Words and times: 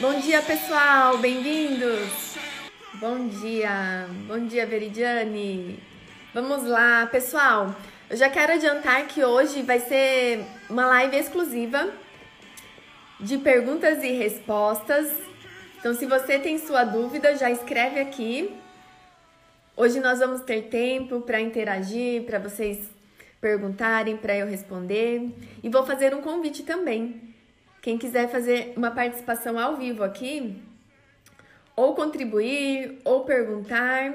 Bom 0.00 0.20
dia, 0.20 0.40
pessoal, 0.40 1.18
bem-vindos. 1.18 2.36
Bom 3.00 3.26
dia, 3.26 4.06
bom 4.28 4.46
dia, 4.46 4.64
Veridiane. 4.64 5.82
Vamos 6.32 6.62
lá, 6.62 7.04
pessoal. 7.06 7.74
Eu 8.08 8.16
já 8.16 8.30
quero 8.30 8.52
adiantar 8.52 9.08
que 9.08 9.24
hoje 9.24 9.60
vai 9.62 9.80
ser 9.80 10.44
uma 10.70 10.86
live 10.86 11.16
exclusiva 11.16 11.90
de 13.18 13.38
perguntas 13.38 14.04
e 14.04 14.12
respostas. 14.12 15.12
Então, 15.80 15.92
se 15.92 16.06
você 16.06 16.38
tem 16.38 16.58
sua 16.58 16.84
dúvida, 16.84 17.36
já 17.36 17.50
escreve 17.50 17.98
aqui. 17.98 18.54
Hoje 19.76 19.98
nós 19.98 20.20
vamos 20.20 20.42
ter 20.42 20.68
tempo 20.68 21.22
para 21.22 21.40
interagir, 21.40 22.22
para 22.22 22.38
vocês 22.38 22.78
perguntarem, 23.40 24.16
para 24.16 24.36
eu 24.36 24.46
responder. 24.46 25.28
E 25.60 25.68
vou 25.68 25.84
fazer 25.84 26.14
um 26.14 26.22
convite 26.22 26.62
também. 26.62 27.36
Quem 27.80 27.96
quiser 27.96 28.28
fazer 28.28 28.72
uma 28.76 28.90
participação 28.90 29.58
ao 29.58 29.76
vivo 29.76 30.02
aqui, 30.02 30.60
ou 31.76 31.94
contribuir, 31.94 32.98
ou 33.04 33.24
perguntar, 33.24 34.14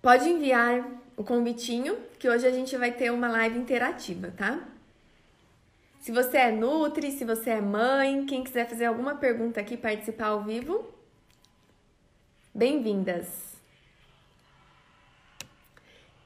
pode 0.00 0.28
enviar 0.28 0.86
o 1.16 1.22
convitinho, 1.22 1.98
que 2.18 2.28
hoje 2.28 2.46
a 2.46 2.50
gente 2.50 2.74
vai 2.76 2.90
ter 2.90 3.12
uma 3.12 3.28
live 3.28 3.58
interativa, 3.58 4.32
tá? 4.36 4.66
Se 6.00 6.10
você 6.10 6.38
é 6.38 6.50
Nutri, 6.50 7.12
se 7.12 7.26
você 7.26 7.50
é 7.50 7.60
mãe, 7.60 8.24
quem 8.24 8.42
quiser 8.42 8.66
fazer 8.66 8.86
alguma 8.86 9.16
pergunta 9.16 9.60
aqui, 9.60 9.76
participar 9.76 10.28
ao 10.28 10.42
vivo, 10.42 10.88
bem-vindas! 12.54 13.50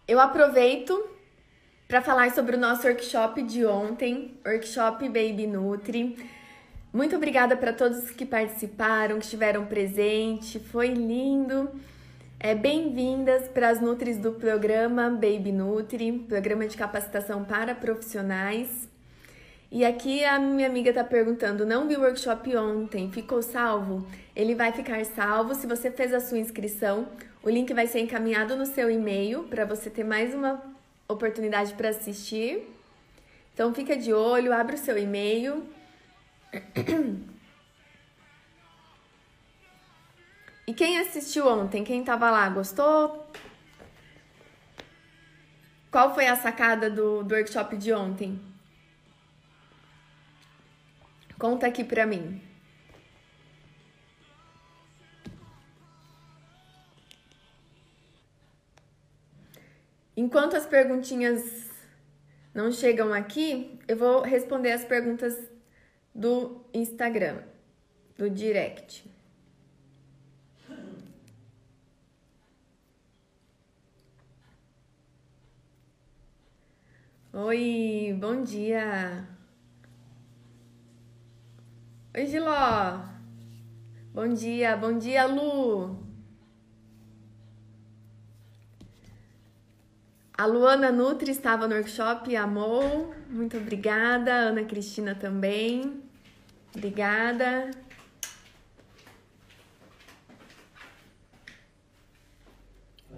Eu 0.06 0.20
aproveito 0.20 1.10
para 1.88 2.00
falar 2.00 2.30
sobre 2.30 2.55
o 2.56 2.58
nosso 2.58 2.86
workshop 2.86 3.42
de 3.42 3.66
ontem, 3.66 4.38
Workshop 4.46 5.08
Baby 5.08 5.46
Nutri. 5.46 6.16
Muito 6.94 7.16
obrigada 7.16 7.56
para 7.56 7.72
todos 7.72 8.08
que 8.12 8.24
participaram, 8.24 9.18
que 9.18 9.24
estiveram 9.24 9.66
presentes, 9.66 10.62
foi 10.70 10.86
lindo. 10.86 11.68
É, 12.38 12.55
Bem-vindas 12.55 13.48
para 13.48 13.69
as 13.69 13.80
Nutris 13.80 14.16
do 14.16 14.30
programa 14.30 15.10
Baby 15.10 15.50
Nutri, 15.50 16.12
programa 16.28 16.69
de 16.69 16.77
capacitação 16.77 17.42
para 17.42 17.74
profissionais. 17.74 18.88
E 19.72 19.84
aqui 19.84 20.24
a 20.24 20.38
minha 20.38 20.69
amiga 20.69 20.91
está 20.91 21.02
perguntando: 21.02 21.66
não 21.66 21.88
vi 21.88 21.96
o 21.96 22.00
workshop 22.02 22.56
ontem, 22.56 23.10
ficou 23.10 23.42
salvo? 23.42 24.06
Ele 24.36 24.54
vai 24.54 24.70
ficar 24.70 25.04
salvo 25.04 25.52
se 25.56 25.66
você 25.66 25.91
fez 25.91 26.14
a 26.14 26.20
sua 26.20 26.38
inscrição. 26.38 27.08
O 27.42 27.50
link 27.50 27.74
vai 27.74 27.88
ser 27.88 28.02
encaminhado 28.02 28.54
no 28.54 28.66
seu 28.66 28.88
e-mail 28.88 29.42
para 29.50 29.64
você 29.64 29.91
ter 29.91 30.04
mais 30.04 30.32
uma 30.32 30.62
oportunidade 31.08 31.74
para 31.74 31.88
assistir. 31.88 32.62
Então 33.52 33.74
fica 33.74 33.97
de 33.97 34.12
olho, 34.12 34.52
abre 34.52 34.76
o 34.76 34.78
seu 34.78 34.97
e-mail 34.97 35.64
e 40.66 40.74
quem 40.74 40.98
assistiu 40.98 41.47
ontem? 41.48 41.84
Quem 41.84 42.00
estava 42.00 42.30
lá? 42.30 42.48
Gostou? 42.48 43.27
Qual 45.91 46.14
foi 46.14 46.27
a 46.27 46.36
sacada 46.36 46.91
do, 46.91 47.22
do 47.22 47.34
workshop 47.34 47.77
de 47.77 47.92
ontem? 47.92 48.41
Conta 51.38 51.66
aqui 51.66 51.84
pra 51.84 52.06
mim. 52.06 52.41
Enquanto 60.16 60.56
as 60.56 60.64
perguntinhas 60.64 61.70
não 62.55 62.70
chegam 62.70 63.12
aqui, 63.12 63.78
eu 63.88 63.97
vou 63.97 64.22
responder 64.22 64.70
as 64.72 64.84
perguntas 64.84 65.36
do 66.14 66.64
Instagram, 66.72 67.42
do 68.16 68.30
direct. 68.30 69.10
Oi, 77.32 78.16
bom 78.20 78.44
dia. 78.44 79.26
Oi, 82.16 82.26
Giló. 82.26 83.00
Bom 84.12 84.32
dia, 84.32 84.76
bom 84.76 84.97
dia, 84.97 85.26
Lu. 85.26 85.98
A 90.38 90.47
Luana 90.47 90.92
Nutri 90.92 91.32
estava 91.32 91.66
no 91.66 91.74
workshop, 91.74 92.36
amou. 92.36 93.12
Muito 93.28 93.56
obrigada. 93.56 94.32
Ana 94.32 94.62
Cristina 94.62 95.16
também. 95.16 96.03
Obrigada. 96.74 97.70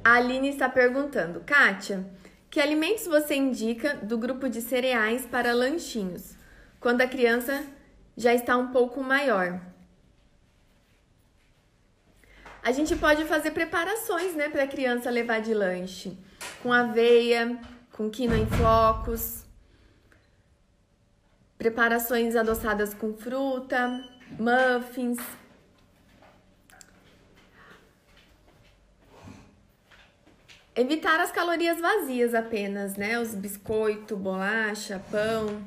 A 0.04 0.14
Aline 0.14 0.50
está 0.50 0.68
perguntando, 0.68 1.40
Kátia, 1.40 2.06
que 2.50 2.60
alimentos 2.60 3.06
você 3.06 3.34
indica 3.34 3.94
do 3.96 4.16
grupo 4.16 4.48
de 4.48 4.60
cereais 4.60 5.26
para 5.26 5.54
lanchinhos, 5.54 6.36
quando 6.78 7.00
a 7.00 7.08
criança 7.08 7.64
já 8.16 8.32
está 8.32 8.56
um 8.56 8.68
pouco 8.68 9.02
maior? 9.02 9.60
A 12.62 12.72
gente 12.72 12.94
pode 12.96 13.24
fazer 13.24 13.52
preparações, 13.52 14.34
né, 14.34 14.48
para 14.48 14.64
a 14.64 14.68
criança 14.68 15.08
levar 15.08 15.40
de 15.40 15.54
lanche, 15.54 16.18
com 16.62 16.72
aveia, 16.72 17.58
com 17.92 18.10
quinoa 18.10 18.38
em 18.38 18.46
flocos, 18.46 19.45
preparações 21.58 22.36
adoçadas 22.36 22.94
com 22.94 23.14
fruta, 23.14 24.04
muffins. 24.38 25.18
Evitar 30.74 31.20
as 31.20 31.32
calorias 31.32 31.80
vazias 31.80 32.34
apenas, 32.34 32.96
né? 32.96 33.18
Os 33.18 33.34
biscoito, 33.34 34.14
bolacha, 34.14 35.02
pão. 35.10 35.62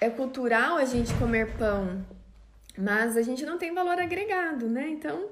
É 0.00 0.08
cultural 0.08 0.78
a 0.78 0.86
gente 0.86 1.12
comer 1.14 1.58
pão, 1.58 2.02
mas 2.78 3.18
a 3.18 3.22
gente 3.22 3.44
não 3.44 3.58
tem 3.58 3.74
valor 3.74 4.00
agregado, 4.00 4.66
né? 4.66 4.88
Então, 4.88 5.28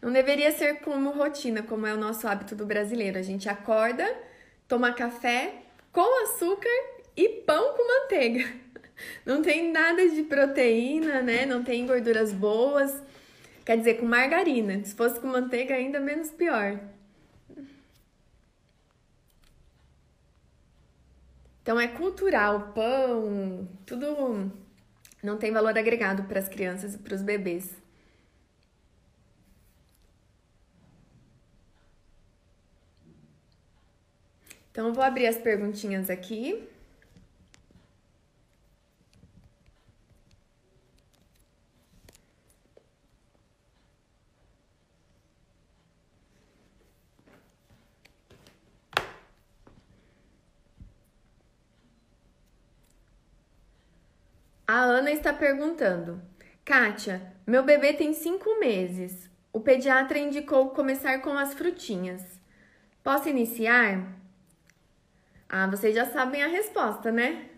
não 0.00 0.10
deveria 0.10 0.50
ser 0.52 0.80
como 0.80 1.10
rotina, 1.10 1.62
como 1.62 1.86
é 1.86 1.92
o 1.92 1.98
nosso 1.98 2.26
hábito 2.26 2.56
do 2.56 2.64
brasileiro. 2.64 3.18
A 3.18 3.22
gente 3.22 3.46
acorda, 3.46 4.10
toma 4.66 4.90
café 4.94 5.64
com 5.92 6.22
açúcar 6.22 6.97
e 7.18 7.28
pão 7.28 7.74
com 7.74 7.84
manteiga. 7.84 8.48
Não 9.26 9.42
tem 9.42 9.72
nada 9.72 10.08
de 10.08 10.22
proteína, 10.22 11.20
né? 11.20 11.44
Não 11.44 11.64
tem 11.64 11.84
gorduras 11.84 12.32
boas. 12.32 13.02
Quer 13.64 13.76
dizer, 13.76 13.94
com 13.94 14.06
margarina. 14.06 14.84
Se 14.84 14.94
fosse 14.94 15.18
com 15.18 15.26
manteiga, 15.26 15.74
ainda 15.74 15.98
menos 15.98 16.30
pior. 16.30 16.78
Então 21.60 21.78
é 21.78 21.88
cultural, 21.88 22.72
pão, 22.72 23.68
tudo 23.84 24.50
não 25.22 25.36
tem 25.36 25.52
valor 25.52 25.76
agregado 25.76 26.24
para 26.24 26.38
as 26.38 26.48
crianças 26.48 26.94
e 26.94 26.98
para 26.98 27.14
os 27.14 27.20
bebês. 27.20 27.76
Então 34.70 34.86
eu 34.86 34.94
vou 34.94 35.04
abrir 35.04 35.26
as 35.26 35.36
perguntinhas 35.36 36.08
aqui. 36.08 36.66
A 54.68 54.80
Ana 54.80 55.10
está 55.10 55.32
perguntando: 55.32 56.20
Kátia, 56.62 57.32
meu 57.46 57.62
bebê 57.64 57.94
tem 57.94 58.12
cinco 58.12 58.60
meses. 58.60 59.30
O 59.50 59.60
pediatra 59.60 60.18
indicou 60.18 60.68
começar 60.70 61.22
com 61.22 61.30
as 61.38 61.54
frutinhas. 61.54 62.22
Posso 63.02 63.30
iniciar? 63.30 64.06
Ah, 65.48 65.66
vocês 65.66 65.94
já 65.94 66.04
sabem 66.04 66.42
a 66.42 66.48
resposta, 66.48 67.10
né? 67.10 67.48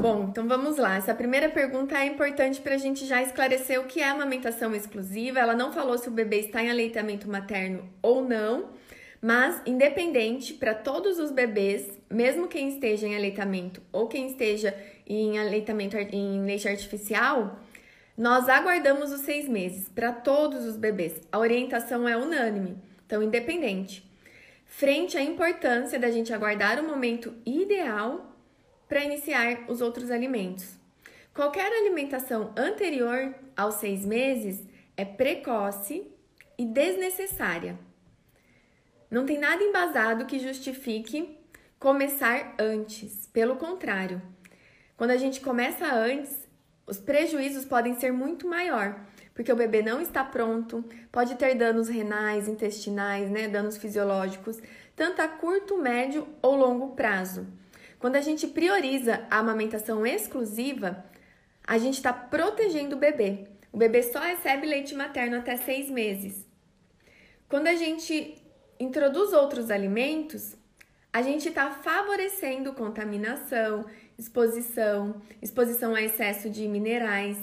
Bom, 0.00 0.26
então 0.30 0.48
vamos 0.48 0.76
lá. 0.76 0.96
Essa 0.96 1.14
primeira 1.14 1.48
pergunta 1.48 1.96
é 1.96 2.06
importante 2.06 2.60
para 2.60 2.74
a 2.74 2.78
gente 2.78 3.06
já 3.06 3.22
esclarecer 3.22 3.80
o 3.80 3.86
que 3.86 4.00
é 4.00 4.08
amamentação 4.08 4.74
exclusiva. 4.74 5.38
Ela 5.38 5.54
não 5.54 5.72
falou 5.72 5.96
se 5.96 6.08
o 6.08 6.12
bebê 6.12 6.40
está 6.40 6.60
em 6.60 6.70
aleitamento 6.70 7.30
materno 7.30 7.88
ou 8.02 8.24
não. 8.24 8.70
Mas, 9.20 9.60
independente, 9.66 10.54
para 10.54 10.74
todos 10.74 11.18
os 11.18 11.30
bebês, 11.30 11.86
mesmo 12.08 12.48
quem 12.48 12.68
esteja 12.68 13.06
em 13.06 13.14
aleitamento 13.14 13.82
ou 13.92 14.08
quem 14.08 14.28
esteja 14.28 14.74
em 15.06 15.38
aleitamento 15.38 15.96
em 15.96 16.44
leite 16.44 16.66
artificial, 16.66 17.60
nós 18.16 18.48
aguardamos 18.48 19.12
os 19.12 19.20
seis 19.20 19.46
meses 19.46 19.88
para 19.88 20.12
todos 20.12 20.64
os 20.64 20.76
bebês. 20.76 21.20
A 21.30 21.38
orientação 21.38 22.08
é 22.08 22.16
unânime, 22.16 22.78
então, 23.04 23.22
independente. 23.22 24.08
Frente 24.64 25.18
à 25.18 25.22
importância 25.22 25.98
da 25.98 26.10
gente 26.10 26.32
aguardar 26.32 26.78
o 26.78 26.86
momento 26.88 27.34
ideal 27.44 28.34
para 28.88 29.04
iniciar 29.04 29.64
os 29.68 29.80
outros 29.80 30.10
alimentos. 30.10 30.78
Qualquer 31.34 31.70
alimentação 31.72 32.52
anterior 32.56 33.34
aos 33.56 33.74
seis 33.76 34.04
meses 34.04 34.64
é 34.96 35.04
precoce 35.04 36.06
e 36.56 36.64
desnecessária. 36.64 37.89
Não 39.10 39.26
tem 39.26 39.38
nada 39.38 39.62
embasado 39.62 40.24
que 40.24 40.38
justifique 40.38 41.36
começar 41.80 42.54
antes. 42.58 43.26
Pelo 43.32 43.56
contrário, 43.56 44.22
quando 44.96 45.10
a 45.10 45.16
gente 45.16 45.40
começa 45.40 45.84
antes, 45.92 46.48
os 46.86 46.98
prejuízos 46.98 47.64
podem 47.64 47.98
ser 47.98 48.12
muito 48.12 48.46
maior, 48.46 49.00
porque 49.34 49.52
o 49.52 49.56
bebê 49.56 49.82
não 49.82 50.00
está 50.00 50.22
pronto, 50.22 50.84
pode 51.10 51.34
ter 51.34 51.54
danos 51.56 51.88
renais, 51.88 52.46
intestinais, 52.46 53.30
né, 53.30 53.48
danos 53.48 53.76
fisiológicos, 53.76 54.60
tanto 54.94 55.22
a 55.22 55.26
curto, 55.26 55.76
médio 55.76 56.28
ou 56.40 56.54
longo 56.54 56.94
prazo. 56.94 57.48
Quando 57.98 58.16
a 58.16 58.20
gente 58.20 58.46
prioriza 58.46 59.26
a 59.30 59.38
amamentação 59.38 60.06
exclusiva, 60.06 61.04
a 61.66 61.78
gente 61.78 61.94
está 61.94 62.12
protegendo 62.12 62.94
o 62.94 62.98
bebê. 62.98 63.48
O 63.72 63.76
bebê 63.76 64.02
só 64.02 64.20
recebe 64.20 64.66
leite 64.66 64.94
materno 64.94 65.36
até 65.36 65.56
seis 65.56 65.90
meses. 65.90 66.48
Quando 67.48 67.66
a 67.66 67.74
gente 67.74 68.39
introduz 68.80 69.34
outros 69.34 69.70
alimentos, 69.70 70.56
a 71.12 71.20
gente 71.22 71.48
está 71.48 71.70
favorecendo 71.70 72.72
contaminação, 72.72 73.84
exposição, 74.18 75.20
exposição 75.42 75.94
a 75.94 76.02
excesso 76.02 76.48
de 76.48 76.66
minerais, 76.66 77.36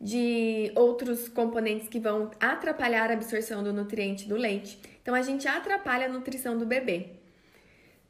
de 0.00 0.72
outros 0.74 1.28
componentes 1.28 1.88
que 1.88 2.00
vão 2.00 2.30
atrapalhar 2.40 3.10
a 3.10 3.14
absorção 3.14 3.62
do 3.62 3.72
nutriente 3.72 4.28
do 4.28 4.36
leite. 4.36 4.78
Então 5.00 5.14
a 5.14 5.22
gente 5.22 5.46
atrapalha 5.46 6.06
a 6.06 6.08
nutrição 6.08 6.58
do 6.58 6.66
bebê. 6.66 7.10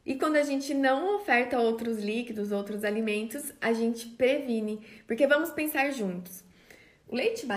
E 0.05 0.15
quando 0.15 0.35
a 0.35 0.43
gente 0.43 0.73
não 0.73 1.15
oferta 1.15 1.59
outros 1.59 1.97
líquidos, 1.99 2.51
outros 2.51 2.83
alimentos, 2.83 3.51
a 3.59 3.73
gente 3.73 4.07
previne, 4.07 4.79
porque 5.07 5.25
vamos 5.25 5.49
pensar 5.49 5.91
juntos. 5.91 6.43
O 7.07 7.15
leite, 7.15 7.47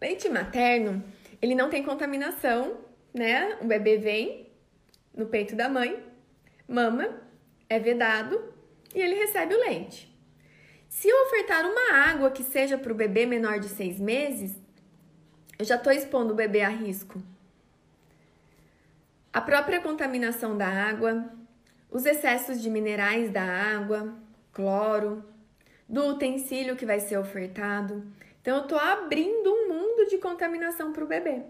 leite 0.00 0.28
materno, 0.28 1.02
ele 1.40 1.54
não 1.54 1.70
tem 1.70 1.82
contaminação, 1.82 2.76
né? 3.12 3.58
O 3.60 3.66
bebê 3.66 3.96
vem 3.98 4.50
no 5.14 5.26
peito 5.26 5.56
da 5.56 5.68
mãe, 5.68 6.02
mama, 6.66 7.20
é 7.68 7.78
vedado 7.78 8.52
e 8.94 9.00
ele 9.00 9.14
recebe 9.14 9.54
o 9.54 9.60
leite. 9.60 10.08
Se 10.88 11.08
eu 11.08 11.26
ofertar 11.26 11.64
uma 11.66 11.94
água 11.94 12.30
que 12.30 12.42
seja 12.42 12.78
para 12.78 12.92
o 12.92 12.96
bebê 12.96 13.26
menor 13.26 13.58
de 13.58 13.68
seis 13.68 14.00
meses, 14.00 14.56
eu 15.58 15.64
já 15.64 15.76
estou 15.76 15.92
expondo 15.92 16.32
o 16.32 16.36
bebê 16.36 16.62
a 16.62 16.68
risco. 16.68 17.22
A 19.32 19.40
própria 19.40 19.80
contaminação 19.80 20.56
da 20.56 20.66
água, 20.66 21.30
os 21.90 22.06
excessos 22.06 22.60
de 22.62 22.70
minerais 22.70 23.30
da 23.30 23.42
água, 23.42 24.16
cloro, 24.52 25.24
do 25.88 26.06
utensílio 26.06 26.76
que 26.76 26.86
vai 26.86 27.00
ser 27.00 27.18
ofertado. 27.18 28.06
Então, 28.40 28.56
eu 28.56 28.62
estou 28.62 28.78
abrindo 28.78 29.52
um 29.52 29.68
mundo 29.68 30.08
de 30.08 30.18
contaminação 30.18 30.92
para 30.92 31.04
o 31.04 31.08
bebê, 31.08 31.42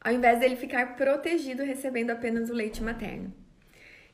ao 0.00 0.12
invés 0.12 0.38
dele 0.38 0.56
ficar 0.56 0.96
protegido 0.96 1.62
recebendo 1.62 2.10
apenas 2.10 2.50
o 2.50 2.54
leite 2.54 2.82
materno. 2.82 3.32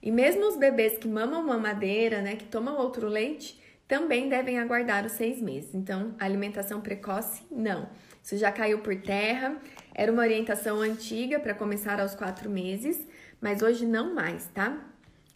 E 0.02 0.10
mesmo 0.10 0.46
os 0.46 0.56
bebês 0.56 0.98
que 0.98 1.08
mamam 1.08 1.42
mamadeira, 1.46 2.20
né, 2.20 2.36
que 2.36 2.44
tomam 2.44 2.76
outro 2.76 3.08
leite, 3.08 3.58
também 3.88 4.28
devem 4.28 4.58
aguardar 4.58 5.04
os 5.04 5.12
seis 5.12 5.40
meses. 5.40 5.74
Então, 5.74 6.14
alimentação 6.18 6.80
precoce, 6.80 7.42
não. 7.50 7.88
Isso 8.22 8.36
já 8.36 8.50
caiu 8.50 8.80
por 8.80 8.96
terra. 8.96 9.56
Era 9.94 10.10
uma 10.10 10.22
orientação 10.22 10.80
antiga 10.80 11.38
para 11.38 11.54
começar 11.54 12.00
aos 12.00 12.14
quatro 12.14 12.50
meses, 12.50 13.06
mas 13.40 13.62
hoje 13.62 13.86
não 13.86 14.14
mais, 14.14 14.46
tá? 14.48 14.78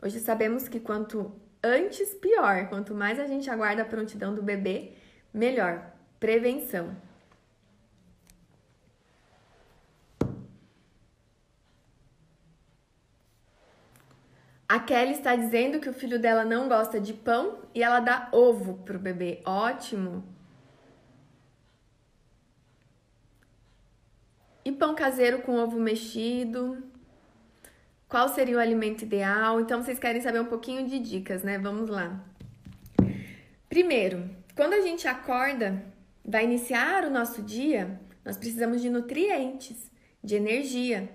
Hoje 0.02 0.20
sabemos 0.20 0.68
que 0.68 0.80
quanto 0.80 1.32
antes, 1.62 2.14
pior. 2.14 2.68
Quanto 2.68 2.94
mais 2.94 3.18
a 3.18 3.26
gente 3.26 3.50
aguarda 3.50 3.82
a 3.82 3.86
prontidão 3.86 4.34
do 4.34 4.42
bebê, 4.42 4.92
melhor. 5.32 5.92
Prevenção. 6.18 6.96
A 14.68 14.78
Kelly 14.78 15.12
está 15.12 15.34
dizendo 15.34 15.80
que 15.80 15.88
o 15.88 15.94
filho 15.94 16.20
dela 16.20 16.44
não 16.44 16.68
gosta 16.68 17.00
de 17.00 17.14
pão 17.14 17.60
e 17.74 17.82
ela 17.82 18.00
dá 18.00 18.28
ovo 18.32 18.74
pro 18.84 18.98
bebê. 18.98 19.40
Ótimo. 19.46 20.22
E 24.62 24.70
pão 24.70 24.94
caseiro 24.94 25.40
com 25.40 25.56
ovo 25.56 25.80
mexido? 25.80 26.82
Qual 28.06 28.28
seria 28.28 28.56
o 28.56 28.60
alimento 28.60 29.02
ideal? 29.02 29.58
Então 29.58 29.82
vocês 29.82 29.98
querem 29.98 30.20
saber 30.20 30.40
um 30.40 30.46
pouquinho 30.46 30.86
de 30.86 30.98
dicas, 30.98 31.42
né? 31.42 31.58
Vamos 31.58 31.88
lá. 31.88 32.22
Primeiro, 33.70 34.28
quando 34.54 34.74
a 34.74 34.82
gente 34.82 35.08
acorda, 35.08 35.82
vai 36.22 36.44
iniciar 36.44 37.04
o 37.04 37.10
nosso 37.10 37.40
dia, 37.40 37.98
nós 38.22 38.36
precisamos 38.36 38.82
de 38.82 38.90
nutrientes, 38.90 39.90
de 40.22 40.36
energia. 40.36 41.08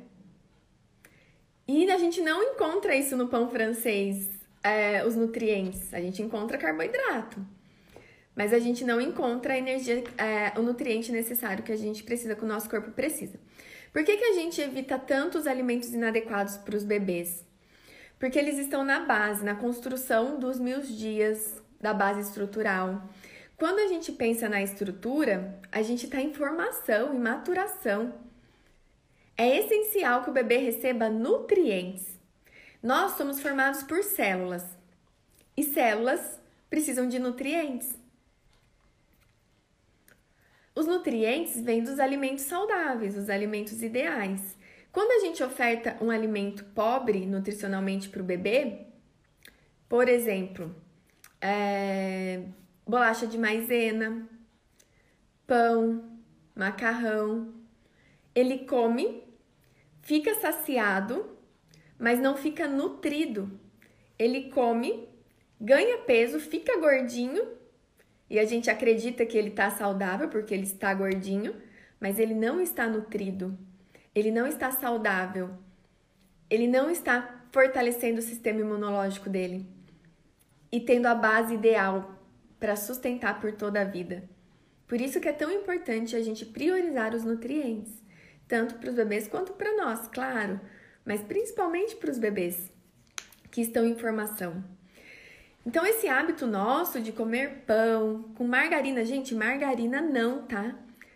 E 1.67 1.89
a 1.89 1.97
gente 1.97 2.21
não 2.21 2.43
encontra 2.43 2.95
isso 2.95 3.15
no 3.15 3.27
pão 3.27 3.49
francês, 3.49 4.29
é, 4.63 5.05
os 5.05 5.15
nutrientes. 5.15 5.93
A 5.93 5.99
gente 5.99 6.21
encontra 6.21 6.57
carboidrato. 6.57 7.45
Mas 8.35 8.51
a 8.51 8.59
gente 8.59 8.83
não 8.83 8.99
encontra 8.99 9.53
a 9.53 9.57
energia, 9.57 10.03
é, 10.17 10.57
o 10.59 10.63
nutriente 10.63 11.11
necessário 11.11 11.63
que 11.63 11.71
a 11.71 11.75
gente 11.77 12.03
precisa, 12.03 12.35
que 12.35 12.43
o 12.43 12.47
nosso 12.47 12.69
corpo 12.69 12.91
precisa. 12.91 13.39
Por 13.91 14.03
que, 14.03 14.17
que 14.17 14.23
a 14.23 14.33
gente 14.33 14.59
evita 14.59 14.97
tantos 14.97 15.45
alimentos 15.45 15.93
inadequados 15.93 16.57
para 16.57 16.75
os 16.75 16.83
bebês? 16.83 17.45
Porque 18.17 18.39
eles 18.39 18.57
estão 18.57 18.83
na 18.83 19.01
base, 19.01 19.45
na 19.45 19.53
construção 19.53 20.39
dos 20.39 20.59
mil 20.59 20.81
dias 20.81 21.61
da 21.79 21.93
base 21.93 22.21
estrutural. 22.21 23.07
Quando 23.55 23.79
a 23.79 23.87
gente 23.87 24.11
pensa 24.11 24.49
na 24.49 24.63
estrutura, 24.63 25.59
a 25.71 25.81
gente 25.83 26.05
está 26.05 26.19
em 26.19 26.33
formação, 26.33 27.13
em 27.13 27.19
maturação. 27.19 28.13
É 29.35 29.57
essencial 29.57 30.23
que 30.23 30.29
o 30.29 30.33
bebê 30.33 30.57
receba 30.57 31.09
nutrientes. 31.09 32.19
Nós 32.81 33.13
somos 33.13 33.41
formados 33.41 33.83
por 33.83 34.03
células 34.03 34.63
e 35.55 35.63
células 35.63 36.39
precisam 36.69 37.07
de 37.07 37.19
nutrientes. 37.19 37.95
Os 40.75 40.87
nutrientes 40.87 41.61
vêm 41.61 41.83
dos 41.83 41.99
alimentos 41.99 42.45
saudáveis, 42.45 43.15
os 43.15 43.29
alimentos 43.29 43.83
ideais. 43.83 44.57
Quando 44.91 45.11
a 45.11 45.25
gente 45.25 45.43
oferta 45.43 45.97
um 46.01 46.09
alimento 46.09 46.65
pobre 46.65 47.25
nutricionalmente 47.25 48.09
para 48.09 48.21
o 48.21 48.25
bebê, 48.25 48.87
por 49.87 50.09
exemplo, 50.09 50.75
é, 51.39 52.43
bolacha 52.85 53.27
de 53.27 53.37
maisena, 53.37 54.27
pão, 55.45 56.19
macarrão, 56.55 57.53
ele 58.33 58.65
come, 58.65 59.22
fica 60.03 60.35
saciado, 60.35 61.37
mas 61.97 62.19
não 62.19 62.37
fica 62.37 62.67
nutrido. 62.67 63.59
Ele 64.19 64.49
come, 64.51 65.09
ganha 65.59 65.97
peso, 65.99 66.39
fica 66.39 66.79
gordinho 66.79 67.47
e 68.29 68.37
a 68.37 68.45
gente 68.45 68.69
acredita 68.69 69.25
que 69.25 69.37
ele 69.37 69.49
está 69.49 69.71
saudável 69.71 70.29
porque 70.29 70.53
ele 70.53 70.63
está 70.63 70.93
gordinho, 70.93 71.55
mas 71.99 72.19
ele 72.19 72.35
não 72.35 72.61
está 72.61 72.87
nutrido. 72.87 73.57
Ele 74.13 74.29
não 74.29 74.45
está 74.45 74.69
saudável. 74.69 75.51
Ele 76.49 76.67
não 76.67 76.89
está 76.89 77.45
fortalecendo 77.51 78.19
o 78.19 78.23
sistema 78.23 78.59
imunológico 78.59 79.29
dele 79.29 79.65
e 80.71 80.79
tendo 80.79 81.05
a 81.05 81.15
base 81.15 81.53
ideal 81.53 82.19
para 82.59 82.75
sustentar 82.75 83.39
por 83.39 83.53
toda 83.53 83.81
a 83.81 83.85
vida. 83.85 84.23
Por 84.87 84.99
isso 84.99 85.19
que 85.19 85.29
é 85.29 85.33
tão 85.33 85.51
importante 85.51 86.15
a 86.15 86.21
gente 86.21 86.45
priorizar 86.45 87.15
os 87.15 87.23
nutrientes 87.23 88.02
tanto 88.53 88.75
para 88.75 88.91
os 88.91 88.95
bebês 88.95 89.27
quanto 89.27 89.53
para 89.53 89.75
nós, 89.75 90.07
claro, 90.09 90.61
mas 91.03 91.21
principalmente 91.23 91.95
para 91.95 92.11
os 92.11 92.19
bebês 92.19 92.71
que 93.49 93.61
estão 93.61 93.83
em 93.83 93.97
formação. 93.97 94.63
Então, 95.65 95.83
esse 95.83 96.07
hábito 96.07 96.45
nosso 96.45 97.01
de 97.01 97.11
comer 97.11 97.63
pão 97.65 98.31
com 98.35 98.45
margarina, 98.45 99.03
gente, 99.03 99.33
margarina 99.33 100.01
não, 100.01 100.43
tá? 100.43 100.75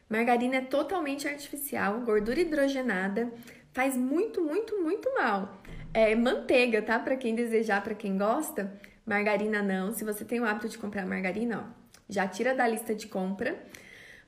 Margarina 0.09 0.55
é 0.55 0.61
totalmente 0.61 1.27
artificial, 1.27 2.01
gordura 2.01 2.39
hidrogenada, 2.39 3.31
faz 3.71 3.95
muito, 3.95 4.41
muito, 4.43 4.81
muito 4.81 5.13
mal. 5.13 5.61
É 5.93 6.15
manteiga, 6.15 6.81
tá? 6.81 6.97
Para 6.97 7.17
quem 7.17 7.35
desejar, 7.35 7.83
para 7.83 7.93
quem 7.93 8.17
gosta, 8.17 8.73
margarina 9.05 9.61
não. 9.61 9.93
Se 9.93 10.03
você 10.03 10.25
tem 10.25 10.39
o 10.39 10.45
hábito 10.45 10.69
de 10.69 10.79
comprar 10.79 11.05
margarina, 11.05 11.59
ó, 11.59 11.91
já 12.09 12.27
tira 12.27 12.55
da 12.55 12.67
lista 12.67 12.95
de 12.95 13.05
compra. 13.05 13.63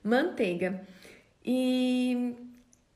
Manteiga. 0.00 0.80
E 1.44 2.49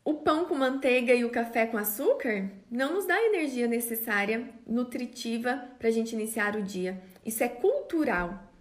o 0.05 0.15
pão 0.15 0.45
com 0.45 0.55
manteiga 0.55 1.15
e 1.15 1.25
o 1.25 1.31
café 1.31 1.67
com 1.67 1.79
açúcar 1.79 2.51
não 2.71 2.93
nos 2.93 3.07
dá 3.07 3.15
a 3.15 3.25
energia 3.25 3.67
necessária, 3.67 4.51
nutritiva, 4.67 5.65
para 5.79 5.89
a 5.89 5.91
gente 5.91 6.13
iniciar 6.13 6.57
o 6.57 6.63
dia. 6.63 7.01
Isso 7.25 7.43
é 7.43 7.49
cultural. 7.49 8.53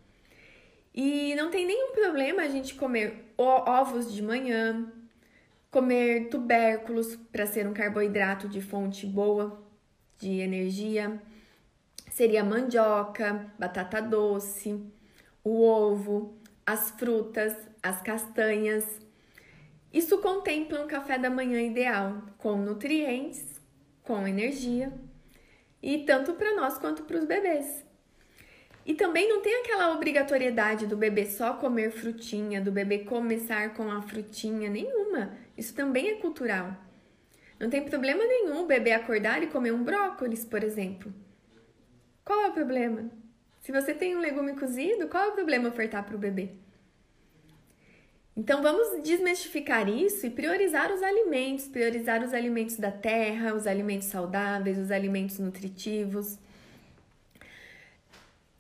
E 0.96 1.36
não 1.36 1.50
tem 1.50 1.66
nenhum 1.66 1.92
problema 1.92 2.44
a 2.44 2.48
gente 2.48 2.76
comer 2.76 3.34
ovos 3.38 4.14
de 4.14 4.22
manhã, 4.22 4.90
comer 5.70 6.30
tubérculos 6.30 7.16
para 7.32 7.46
ser 7.46 7.68
um 7.68 7.74
carboidrato 7.74 8.48
de 8.48 8.62
fonte 8.62 9.06
boa 9.06 9.62
de 10.20 10.40
energia, 10.40 11.20
seria 12.12 12.44
mandioca, 12.44 13.52
batata 13.60 14.02
doce, 14.02 14.80
o 15.44 15.62
ovo, 15.64 16.38
as 16.66 16.92
frutas, 16.92 17.54
as 17.82 18.02
castanhas. 18.02 18.86
Isso 19.94 20.18
contempla 20.18 20.84
um 20.84 20.88
café 20.88 21.20
da 21.20 21.30
manhã 21.30 21.62
ideal, 21.62 22.24
com 22.40 22.58
nutrientes, 22.58 23.62
com 24.02 24.28
energia, 24.28 24.92
e 25.82 26.00
tanto 26.00 26.34
para 26.34 26.56
nós 26.56 26.80
quanto 26.80 27.04
para 27.04 27.18
os 27.18 27.26
bebês. 27.26 27.86
E 28.86 28.96
também 28.96 29.30
não 29.30 29.42
tem 29.42 29.62
aquela 29.62 29.94
obrigatoriedade 29.94 30.88
do 30.88 30.98
bebê 30.98 31.26
só 31.28 31.54
comer 31.54 31.92
frutinha, 31.92 32.60
do 32.60 32.72
bebê 32.72 33.00
começar 33.00 33.74
com 33.76 33.90
a 33.92 34.02
frutinha, 34.02 34.70
nenhuma. 34.70 35.38
Isso 35.56 35.76
também 35.76 36.10
é 36.10 36.16
cultural. 36.16 36.76
Não 37.60 37.70
tem 37.70 37.84
problema 37.86 38.26
nenhum 38.26 38.64
o 38.64 38.66
bebê 38.66 38.92
acordar 38.92 39.44
e 39.44 39.48
comer 39.48 39.72
um 39.72 39.84
brócolis, 39.84 40.44
por 40.44 40.64
exemplo. 40.64 41.14
Qual 42.26 42.42
é 42.42 42.48
o 42.48 42.54
problema? 42.54 43.10
Se 43.62 43.72
você 43.72 43.94
tem 43.94 44.18
um 44.18 44.20
legume 44.20 44.54
cozido, 44.56 45.08
qual 45.08 45.24
é 45.24 45.28
o 45.28 45.34
problema 45.34 45.70
ofertar 45.70 46.04
para 46.04 46.16
o 46.16 46.20
bebê? 46.20 46.63
Então 48.36 48.62
vamos 48.62 49.04
desmistificar 49.04 49.88
isso 49.88 50.26
e 50.26 50.30
priorizar 50.30 50.92
os 50.92 51.04
alimentos, 51.04 51.68
priorizar 51.68 52.24
os 52.24 52.34
alimentos 52.34 52.78
da 52.78 52.92
terra, 52.92 53.54
os 53.54 53.68
alimentos 53.68 54.08
saudáveis, 54.08 54.78
os 54.78 54.90
alimentos 54.90 55.38
nutritivos 55.38 56.38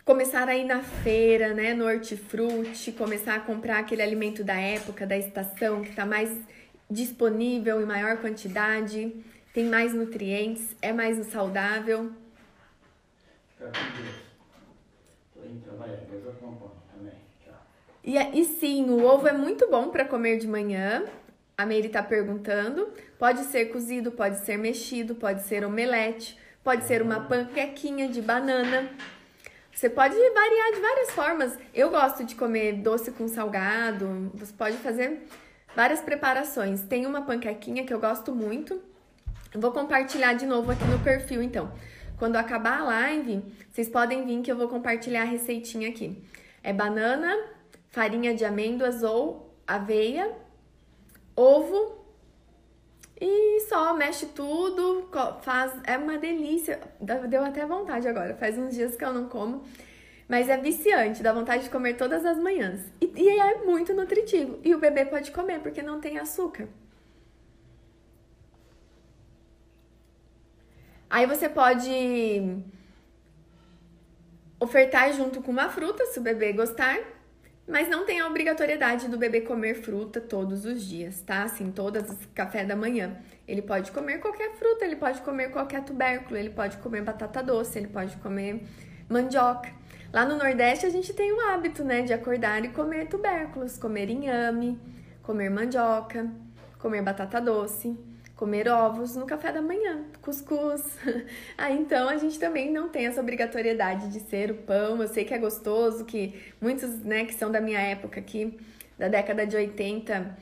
começar 0.06 0.50
a 0.50 0.56
ir 0.56 0.65
na 0.65 0.84
feira, 0.84 1.53
né, 1.53 1.74
no 1.74 1.86
hortifruti, 1.86 2.92
começar 2.92 3.36
a 3.36 3.39
comprar 3.39 3.80
aquele 3.80 4.01
alimento 4.01 4.44
da 4.44 4.56
época, 4.56 5.08
da 5.08 5.18
estação, 5.18 5.82
que 5.82 5.89
está 5.89 6.06
mais 6.06 6.30
disponível 6.89 7.82
em 7.82 7.86
maior 7.86 8.18
quantidade, 8.18 9.15
tem 9.53 9.65
mais 9.65 9.94
nutrientes, 9.94 10.75
é 10.82 10.92
mais 10.92 11.25
saudável 11.27 12.12
com 13.58 13.72
Deus. 13.72 14.15
Tô 15.34 15.46
indo 15.46 15.63
trabalhar, 15.63 15.96
depois 15.96 16.25
eu 16.25 16.32
acompanho 16.32 16.72
também. 16.92 17.13
Tchau. 17.44 17.65
E, 18.03 18.17
é, 18.17 18.31
e 18.33 18.43
sim, 18.43 18.89
o 18.89 19.03
ovo 19.05 19.27
é 19.27 19.33
muito 19.33 19.69
bom 19.69 19.89
para 19.89 20.03
comer 20.05 20.38
de 20.38 20.48
manhã. 20.48 21.05
A 21.57 21.65
Meire 21.65 21.88
está 21.88 22.03
perguntando. 22.03 22.89
Pode 23.17 23.43
ser 23.45 23.65
cozido, 23.65 24.12
pode 24.12 24.39
ser 24.39 24.57
mexido, 24.57 25.15
pode 25.15 25.43
ser 25.43 25.63
omelete, 25.63 26.38
pode 26.63 26.83
ser 26.86 27.01
uma 27.01 27.22
panquequinha 27.22 28.10
de 28.10 28.22
banana. 28.22 28.89
Você 29.74 29.89
pode 29.89 30.15
variar 30.15 30.72
de 30.74 30.79
várias 30.81 31.12
formas. 31.12 31.60
Eu 31.74 31.89
gosto 31.89 32.24
de 32.24 32.36
comer 32.36 32.74
doce 32.74 33.12
com 33.12 33.27
salgado. 33.27 34.31
Você 34.36 34.53
pode 34.53 34.77
fazer 34.77 35.24
várias 35.75 36.01
preparações. 36.01 36.81
Tem 36.81 37.05
uma 37.05 37.22
panquequinha 37.22 37.86
que 37.86 37.93
eu 37.93 38.00
gosto 38.00 38.33
muito. 38.33 38.81
Vou 39.55 39.72
compartilhar 39.72 40.33
de 40.33 40.45
novo 40.45 40.72
aqui 40.72 40.83
no 40.86 41.00
perfil, 41.00 41.41
então. 41.41 41.72
Quando 42.17 42.36
acabar 42.36 42.79
a 42.79 42.83
live, 42.83 43.43
vocês 43.72 43.89
podem 43.89 44.25
vir 44.25 44.41
que 44.41 44.51
eu 44.51 44.57
vou 44.57 44.67
compartilhar 44.67 45.22
a 45.22 45.25
receitinha 45.25 45.89
aqui. 45.89 46.24
É 46.63 46.72
banana, 46.72 47.36
farinha 47.93 48.33
de 48.33 48.43
amêndoas 48.43 49.03
ou 49.03 49.55
aveia, 49.67 50.35
ovo 51.35 52.03
e 53.21 53.59
só 53.69 53.93
mexe 53.93 54.25
tudo, 54.25 55.07
faz, 55.43 55.71
é 55.85 55.95
uma 55.95 56.17
delícia. 56.17 56.81
Deu 57.00 57.43
até 57.43 57.63
vontade 57.67 58.07
agora. 58.07 58.35
Faz 58.35 58.57
uns 58.57 58.73
dias 58.73 58.95
que 58.97 59.05
eu 59.05 59.13
não 59.13 59.29
como, 59.29 59.63
mas 60.27 60.50
é 60.50 60.57
viciante, 60.57 61.21
dá 61.21 61.31
vontade 61.31 61.65
de 61.65 61.69
comer 61.69 61.93
todas 61.93 62.25
as 62.25 62.39
manhãs. 62.39 62.81
E, 63.00 63.13
e 63.15 63.29
é 63.29 63.63
muito 63.63 63.93
nutritivo. 63.93 64.59
E 64.63 64.73
o 64.73 64.79
bebê 64.79 65.05
pode 65.05 65.31
comer 65.31 65.59
porque 65.59 65.83
não 65.83 66.01
tem 66.01 66.17
açúcar. 66.17 66.67
Aí 71.07 71.27
você 71.27 71.47
pode 71.47 71.91
ofertar 74.59 75.13
junto 75.13 75.43
com 75.43 75.51
uma 75.51 75.69
fruta, 75.69 76.07
se 76.07 76.17
o 76.17 76.23
bebê 76.23 76.53
gostar. 76.53 76.97
Mas 77.67 77.88
não 77.88 78.05
tem 78.05 78.20
a 78.20 78.27
obrigatoriedade 78.27 79.08
do 79.08 79.17
bebê 79.17 79.41
comer 79.41 79.75
fruta 79.75 80.20
todos 80.20 80.65
os 80.65 80.84
dias, 80.84 81.22
tá? 81.22 81.43
Assim, 81.43 81.72
todas 81.72 82.10
os 82.10 82.25
café 82.34 82.65
da 82.65 82.75
manhã. 82.75 83.17
Ele 83.48 83.62
pode 83.62 83.91
comer 83.91 84.20
qualquer 84.20 84.53
fruta, 84.55 84.84
ele 84.84 84.98
pode 84.98 85.22
comer 85.22 85.50
qualquer 85.50 85.84
tubérculo, 85.84 86.38
ele 86.38 86.50
pode 86.50 86.77
comer 86.77 87.01
batata 87.01 87.41
doce, 87.41 87.79
ele 87.79 87.88
pode 87.88 88.17
comer 88.17 88.63
mandioca. 89.10 89.70
Lá 90.12 90.25
no 90.25 90.38
Nordeste 90.38 90.86
a 90.86 90.89
gente 90.89 91.13
tem 91.13 91.32
o 91.32 91.39
hábito, 91.39 91.84
né, 91.84 92.01
de 92.01 92.13
acordar 92.13 92.63
e 92.65 92.70
comer 92.70 93.08
tubérculos, 93.08 93.77
comer 93.77 94.10
inhame, 94.10 94.79
comer 95.22 95.50
mandioca, 95.50 96.29
comer 96.77 97.01
batata 97.01 97.39
doce 97.39 97.98
comer 98.35 98.67
ovos 98.67 99.15
no 99.15 99.25
café 99.25 99.51
da 99.51 99.61
manhã, 99.61 100.03
cuscuz. 100.21 100.83
ah, 101.57 101.71
então 101.71 102.09
a 102.09 102.17
gente 102.17 102.39
também 102.39 102.71
não 102.71 102.89
tem 102.89 103.05
essa 103.05 103.21
obrigatoriedade 103.21 104.09
de 104.09 104.19
ser 104.19 104.51
o 104.51 104.55
pão. 104.55 105.01
Eu 105.01 105.07
sei 105.07 105.23
que 105.23 105.33
é 105.33 105.37
gostoso, 105.37 106.05
que 106.05 106.33
muitos, 106.59 107.03
né, 107.03 107.25
que 107.25 107.33
são 107.33 107.51
da 107.51 107.61
minha 107.61 107.79
época 107.79 108.19
aqui, 108.19 108.57
da 108.97 109.07
década 109.07 109.45
de 109.45 109.55
80, 109.55 110.37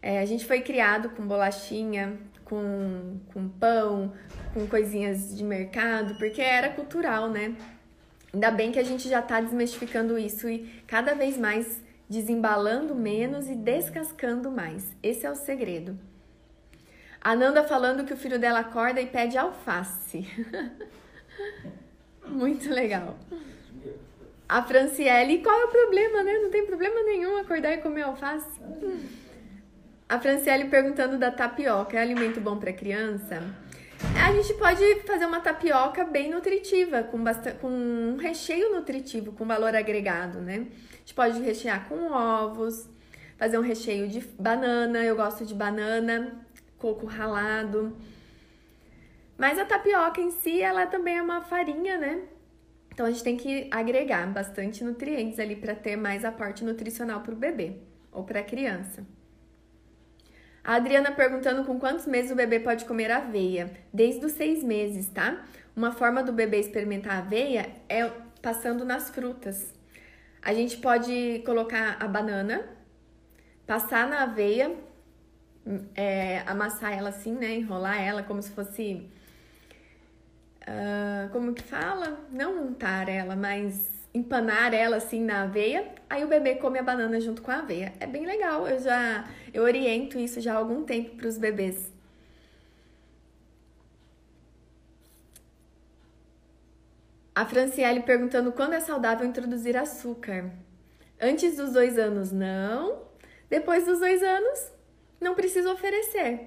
é, 0.00 0.20
a 0.20 0.24
gente 0.24 0.46
foi 0.46 0.60
criado 0.60 1.10
com 1.10 1.26
bolachinha, 1.26 2.18
com, 2.44 3.18
com 3.32 3.48
pão, 3.48 4.12
com 4.52 4.66
coisinhas 4.66 5.36
de 5.36 5.42
mercado, 5.42 6.16
porque 6.16 6.40
era 6.40 6.68
cultural, 6.68 7.28
né? 7.28 7.56
Ainda 8.32 8.50
bem 8.50 8.72
que 8.72 8.78
a 8.78 8.82
gente 8.82 9.08
já 9.08 9.20
está 9.20 9.40
desmistificando 9.40 10.18
isso 10.18 10.48
e 10.48 10.82
cada 10.86 11.14
vez 11.14 11.36
mais 11.36 11.82
desembalando 12.08 12.94
menos 12.94 13.48
e 13.48 13.54
descascando 13.54 14.50
mais. 14.50 14.94
Esse 15.02 15.26
é 15.26 15.30
o 15.30 15.34
segredo. 15.34 15.98
A 17.24 17.36
Nanda 17.36 17.62
falando 17.62 18.04
que 18.04 18.12
o 18.12 18.16
filho 18.16 18.38
dela 18.38 18.60
acorda 18.60 19.00
e 19.00 19.06
pede 19.06 19.38
alface. 19.38 20.26
Muito 22.26 22.68
legal. 22.68 23.16
A 24.48 24.62
Franciele, 24.62 25.38
qual 25.38 25.58
é 25.60 25.64
o 25.64 25.68
problema, 25.68 26.24
né? 26.24 26.38
Não 26.40 26.50
tem 26.50 26.66
problema 26.66 27.00
nenhum 27.04 27.36
acordar 27.36 27.74
e 27.74 27.78
comer 27.78 28.02
alface. 28.02 28.60
A 30.08 30.18
Franciele 30.18 30.64
perguntando 30.64 31.16
da 31.16 31.30
tapioca, 31.30 31.96
é 31.96 32.02
alimento 32.02 32.40
bom 32.40 32.58
para 32.58 32.72
criança? 32.72 33.40
A 34.20 34.32
gente 34.32 34.54
pode 34.54 34.82
fazer 35.06 35.24
uma 35.24 35.40
tapioca 35.40 36.04
bem 36.04 36.28
nutritiva, 36.28 37.04
com, 37.04 37.22
bastante, 37.22 37.58
com 37.58 37.68
um 37.68 38.16
recheio 38.16 38.74
nutritivo, 38.74 39.32
com 39.32 39.46
valor 39.46 39.76
agregado, 39.76 40.40
né? 40.40 40.66
A 40.92 40.96
gente 40.98 41.14
pode 41.14 41.40
rechear 41.40 41.88
com 41.88 42.10
ovos, 42.10 42.88
fazer 43.38 43.58
um 43.58 43.62
recheio 43.62 44.08
de 44.08 44.20
banana, 44.38 45.04
eu 45.04 45.14
gosto 45.14 45.46
de 45.46 45.54
banana, 45.54 46.44
coco 46.82 47.06
ralado. 47.06 47.96
Mas 49.38 49.56
a 49.56 49.64
tapioca 49.64 50.20
em 50.20 50.32
si, 50.32 50.60
ela 50.60 50.84
também 50.86 51.16
é 51.16 51.22
uma 51.22 51.40
farinha, 51.40 51.96
né? 51.96 52.22
Então 52.92 53.06
a 53.06 53.10
gente 53.10 53.22
tem 53.22 53.36
que 53.36 53.68
agregar 53.70 54.26
bastante 54.26 54.82
nutrientes 54.84 55.38
ali 55.38 55.54
para 55.54 55.74
ter 55.74 55.96
mais 55.96 56.24
aporte 56.24 56.64
nutricional 56.64 57.20
para 57.20 57.32
o 57.32 57.36
bebê 57.36 57.76
ou 58.10 58.24
para 58.24 58.40
a 58.40 58.44
criança. 58.44 59.06
A 60.64 60.74
Adriana 60.74 61.10
perguntando 61.12 61.64
com 61.64 61.78
quantos 61.78 62.06
meses 62.06 62.30
o 62.30 62.36
bebê 62.36 62.60
pode 62.60 62.84
comer 62.84 63.10
aveia. 63.10 63.70
Desde 63.92 64.24
os 64.26 64.32
seis 64.32 64.62
meses, 64.62 65.08
tá? 65.08 65.44
Uma 65.74 65.92
forma 65.92 66.22
do 66.22 66.32
bebê 66.32 66.58
experimentar 66.58 67.18
aveia 67.18 67.70
é 67.88 68.10
passando 68.42 68.84
nas 68.84 69.08
frutas. 69.08 69.72
A 70.42 70.52
gente 70.52 70.76
pode 70.76 71.42
colocar 71.46 71.96
a 71.98 72.06
banana, 72.06 72.68
passar 73.66 74.06
na 74.06 74.24
aveia 74.24 74.76
é, 75.94 76.42
amassar 76.46 76.92
ela 76.92 77.10
assim, 77.10 77.32
né? 77.32 77.54
Enrolar 77.54 78.00
ela 78.00 78.22
como 78.22 78.42
se 78.42 78.50
fosse. 78.50 79.08
Uh, 80.62 81.28
como 81.32 81.52
que 81.54 81.62
fala? 81.62 82.20
Não 82.30 82.66
untar 82.66 83.08
ela, 83.08 83.34
mas 83.34 83.90
empanar 84.14 84.74
ela 84.74 84.96
assim 84.96 85.22
na 85.22 85.42
aveia. 85.42 85.94
Aí 86.08 86.24
o 86.24 86.28
bebê 86.28 86.56
come 86.56 86.78
a 86.78 86.82
banana 86.82 87.20
junto 87.20 87.42
com 87.42 87.50
a 87.50 87.58
aveia. 87.58 87.92
É 88.00 88.06
bem 88.06 88.26
legal. 88.26 88.66
Eu 88.68 88.78
já 88.78 89.28
eu 89.52 89.62
oriento 89.62 90.18
isso 90.18 90.40
já 90.40 90.54
há 90.54 90.56
algum 90.56 90.84
tempo 90.84 91.16
para 91.16 91.28
os 91.28 91.38
bebês. 91.38 91.92
A 97.34 97.46
Franciele 97.46 98.00
perguntando 98.00 98.52
quando 98.52 98.74
é 98.74 98.80
saudável 98.80 99.26
introduzir 99.26 99.76
açúcar. 99.76 100.50
Antes 101.20 101.56
dos 101.56 101.72
dois 101.72 101.98
anos, 101.98 102.30
não. 102.30 103.02
Depois 103.48 103.86
dos 103.86 104.00
dois 104.00 104.22
anos, 104.22 104.72
não 105.22 105.34
precisa 105.34 105.72
oferecer. 105.72 106.40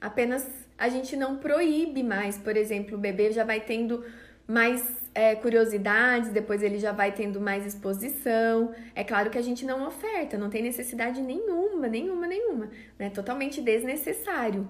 Apenas 0.00 0.46
a 0.78 0.88
gente 0.88 1.16
não 1.16 1.36
proíbe 1.36 2.02
mais, 2.02 2.38
por 2.38 2.56
exemplo, 2.56 2.96
o 2.96 3.00
bebê 3.00 3.32
já 3.32 3.44
vai 3.44 3.60
tendo 3.60 4.04
mais 4.46 4.82
é, 5.14 5.34
curiosidades, 5.34 6.30
depois 6.30 6.62
ele 6.62 6.78
já 6.78 6.92
vai 6.92 7.12
tendo 7.12 7.40
mais 7.40 7.66
exposição. 7.66 8.74
É 8.94 9.04
claro 9.04 9.30
que 9.30 9.38
a 9.38 9.42
gente 9.42 9.64
não 9.64 9.86
oferta, 9.86 10.38
não 10.38 10.48
tem 10.48 10.62
necessidade 10.62 11.20
nenhuma, 11.20 11.86
nenhuma, 11.86 12.26
nenhuma. 12.26 12.70
É 12.98 13.04
né? 13.04 13.10
totalmente 13.10 13.60
desnecessário. 13.60 14.68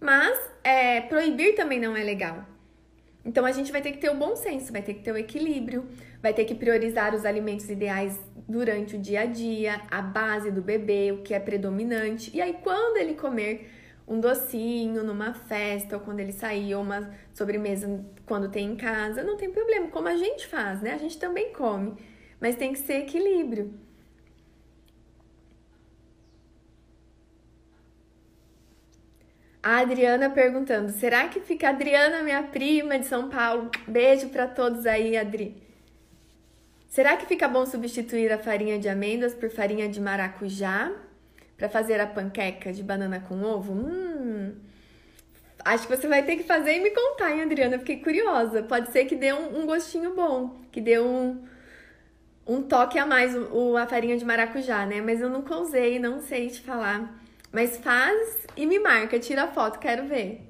Mas 0.00 0.38
é, 0.62 1.00
proibir 1.02 1.54
também 1.54 1.78
não 1.78 1.96
é 1.96 2.02
legal. 2.02 2.44
Então 3.24 3.44
a 3.46 3.52
gente 3.52 3.72
vai 3.72 3.80
ter 3.80 3.92
que 3.92 3.98
ter 3.98 4.10
o 4.10 4.14
bom 4.14 4.36
senso, 4.36 4.72
vai 4.72 4.82
ter 4.82 4.94
que 4.94 5.02
ter 5.02 5.12
o 5.12 5.16
equilíbrio, 5.16 5.86
vai 6.20 6.34
ter 6.34 6.44
que 6.44 6.54
priorizar 6.54 7.14
os 7.14 7.24
alimentos 7.24 7.68
ideais 7.70 8.18
durante 8.48 8.96
o 8.96 8.98
dia 8.98 9.22
a 9.22 9.26
dia, 9.26 9.80
a 9.90 10.02
base 10.02 10.50
do 10.50 10.62
bebê, 10.62 11.12
o 11.12 11.22
que 11.22 11.34
é 11.34 11.40
predominante. 11.40 12.30
E 12.34 12.40
aí, 12.40 12.54
quando 12.62 12.96
ele 12.98 13.14
comer 13.14 13.70
um 14.06 14.20
docinho 14.20 15.02
numa 15.02 15.32
festa 15.32 15.96
ou 15.96 16.02
quando 16.02 16.20
ele 16.20 16.32
sair, 16.32 16.74
ou 16.74 16.82
uma 16.82 17.10
sobremesa 17.32 18.04
quando 18.26 18.50
tem 18.50 18.72
em 18.72 18.76
casa, 18.76 19.22
não 19.22 19.36
tem 19.36 19.50
problema, 19.50 19.88
como 19.88 20.08
a 20.08 20.16
gente 20.16 20.46
faz, 20.46 20.82
né? 20.82 20.92
A 20.94 20.98
gente 20.98 21.18
também 21.18 21.52
come, 21.52 21.94
mas 22.40 22.56
tem 22.56 22.72
que 22.72 22.78
ser 22.78 22.98
equilíbrio. 23.00 23.72
A 29.62 29.78
Adriana 29.78 30.28
perguntando: 30.28 30.92
será 30.92 31.28
que 31.28 31.40
fica 31.40 31.70
Adriana, 31.70 32.22
minha 32.22 32.42
prima 32.42 32.98
de 32.98 33.06
São 33.06 33.30
Paulo? 33.30 33.70
Beijo 33.88 34.28
para 34.28 34.46
todos 34.46 34.84
aí, 34.84 35.16
Adri. 35.16 35.63
Será 36.94 37.16
que 37.16 37.26
fica 37.26 37.48
bom 37.48 37.66
substituir 37.66 38.32
a 38.32 38.38
farinha 38.38 38.78
de 38.78 38.88
amêndoas 38.88 39.34
por 39.34 39.50
farinha 39.50 39.88
de 39.88 40.00
maracujá 40.00 40.92
para 41.56 41.68
fazer 41.68 42.00
a 42.00 42.06
panqueca 42.06 42.72
de 42.72 42.84
banana 42.84 43.18
com 43.18 43.42
ovo? 43.42 43.72
Hum. 43.72 44.54
Acho 45.64 45.88
que 45.88 45.96
você 45.96 46.06
vai 46.06 46.22
ter 46.22 46.36
que 46.36 46.44
fazer 46.44 46.76
e 46.76 46.80
me 46.80 46.92
contar, 46.92 47.32
hein, 47.32 47.42
Adriana? 47.42 47.80
Fiquei 47.80 47.96
curiosa. 47.96 48.62
Pode 48.62 48.92
ser 48.92 49.06
que 49.06 49.16
dê 49.16 49.32
um, 49.32 49.62
um 49.62 49.66
gostinho 49.66 50.14
bom, 50.14 50.60
que 50.70 50.80
dê 50.80 51.00
um, 51.00 51.44
um 52.46 52.62
toque 52.62 52.96
a 52.96 53.04
mais 53.04 53.34
o, 53.34 53.76
a 53.76 53.88
farinha 53.88 54.16
de 54.16 54.24
maracujá, 54.24 54.86
né? 54.86 55.00
Mas 55.00 55.20
eu 55.20 55.28
nunca 55.28 55.56
usei, 55.56 55.98
não 55.98 56.20
sei 56.20 56.48
te 56.48 56.60
falar. 56.60 57.20
Mas 57.50 57.76
faz 57.76 58.46
e 58.56 58.66
me 58.66 58.78
marca, 58.78 59.18
tira 59.18 59.42
a 59.42 59.48
foto, 59.48 59.80
quero 59.80 60.06
ver. 60.06 60.48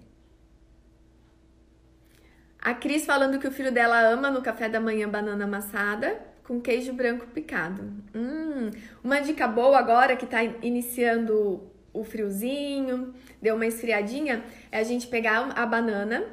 A 2.61 2.75
Cris 2.75 3.07
falando 3.07 3.39
que 3.39 3.49
o 3.49 3.51
filho 3.51 3.73
dela 3.73 3.99
ama 3.99 4.31
no 4.31 4.43
café 4.43 4.69
da 4.69 4.79
manhã 4.79 5.09
banana 5.09 5.45
amassada 5.45 6.34
com 6.45 6.61
queijo 6.61 6.93
branco 6.93 7.27
picado. 7.27 7.83
Hum, 8.15 8.71
uma 9.03 9.21
dica 9.21 9.49
boa 9.49 9.79
agora 9.79 10.17
que 10.17 10.27
tá 10.27 10.45
iniciando 10.45 11.63
o 11.93 12.05
friozinho, 12.05 13.15
deu 13.41 13.55
uma 13.55 13.67
esfriadinha, 13.67 14.45
é 14.71 14.79
a 14.79 14.83
gente 14.83 15.07
pegar 15.07 15.51
a 15.57 15.65
banana, 15.65 16.25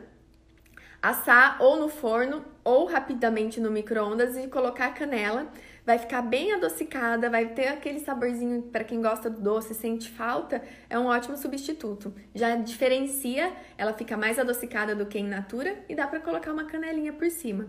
assar 1.01 1.57
ou 1.61 1.79
no 1.79 1.87
forno 1.87 2.43
ou 2.63 2.85
rapidamente 2.85 3.59
no 3.59 3.71
micro-ondas 3.71 4.37
e 4.37 4.47
colocar 4.47 4.93
canela 4.93 5.51
vai 5.85 5.97
ficar 5.97 6.21
bem 6.21 6.53
adocicada, 6.53 7.29
vai 7.29 7.49
ter 7.49 7.67
aquele 7.67 7.99
saborzinho 7.99 8.61
para 8.63 8.83
quem 8.83 9.01
gosta 9.01 9.29
do 9.29 9.41
doce, 9.41 9.73
sente 9.73 10.09
falta, 10.09 10.61
é 10.89 10.97
um 10.97 11.07
ótimo 11.07 11.35
substituto. 11.35 12.13
Já 12.35 12.55
diferencia, 12.55 13.51
ela 13.77 13.93
fica 13.93 14.15
mais 14.15 14.37
adocicada 14.37 14.95
do 14.95 15.05
que 15.05 15.17
em 15.17 15.27
natura 15.27 15.83
e 15.89 15.95
dá 15.95 16.07
para 16.07 16.19
colocar 16.19 16.51
uma 16.51 16.65
canelinha 16.65 17.13
por 17.13 17.29
cima. 17.29 17.67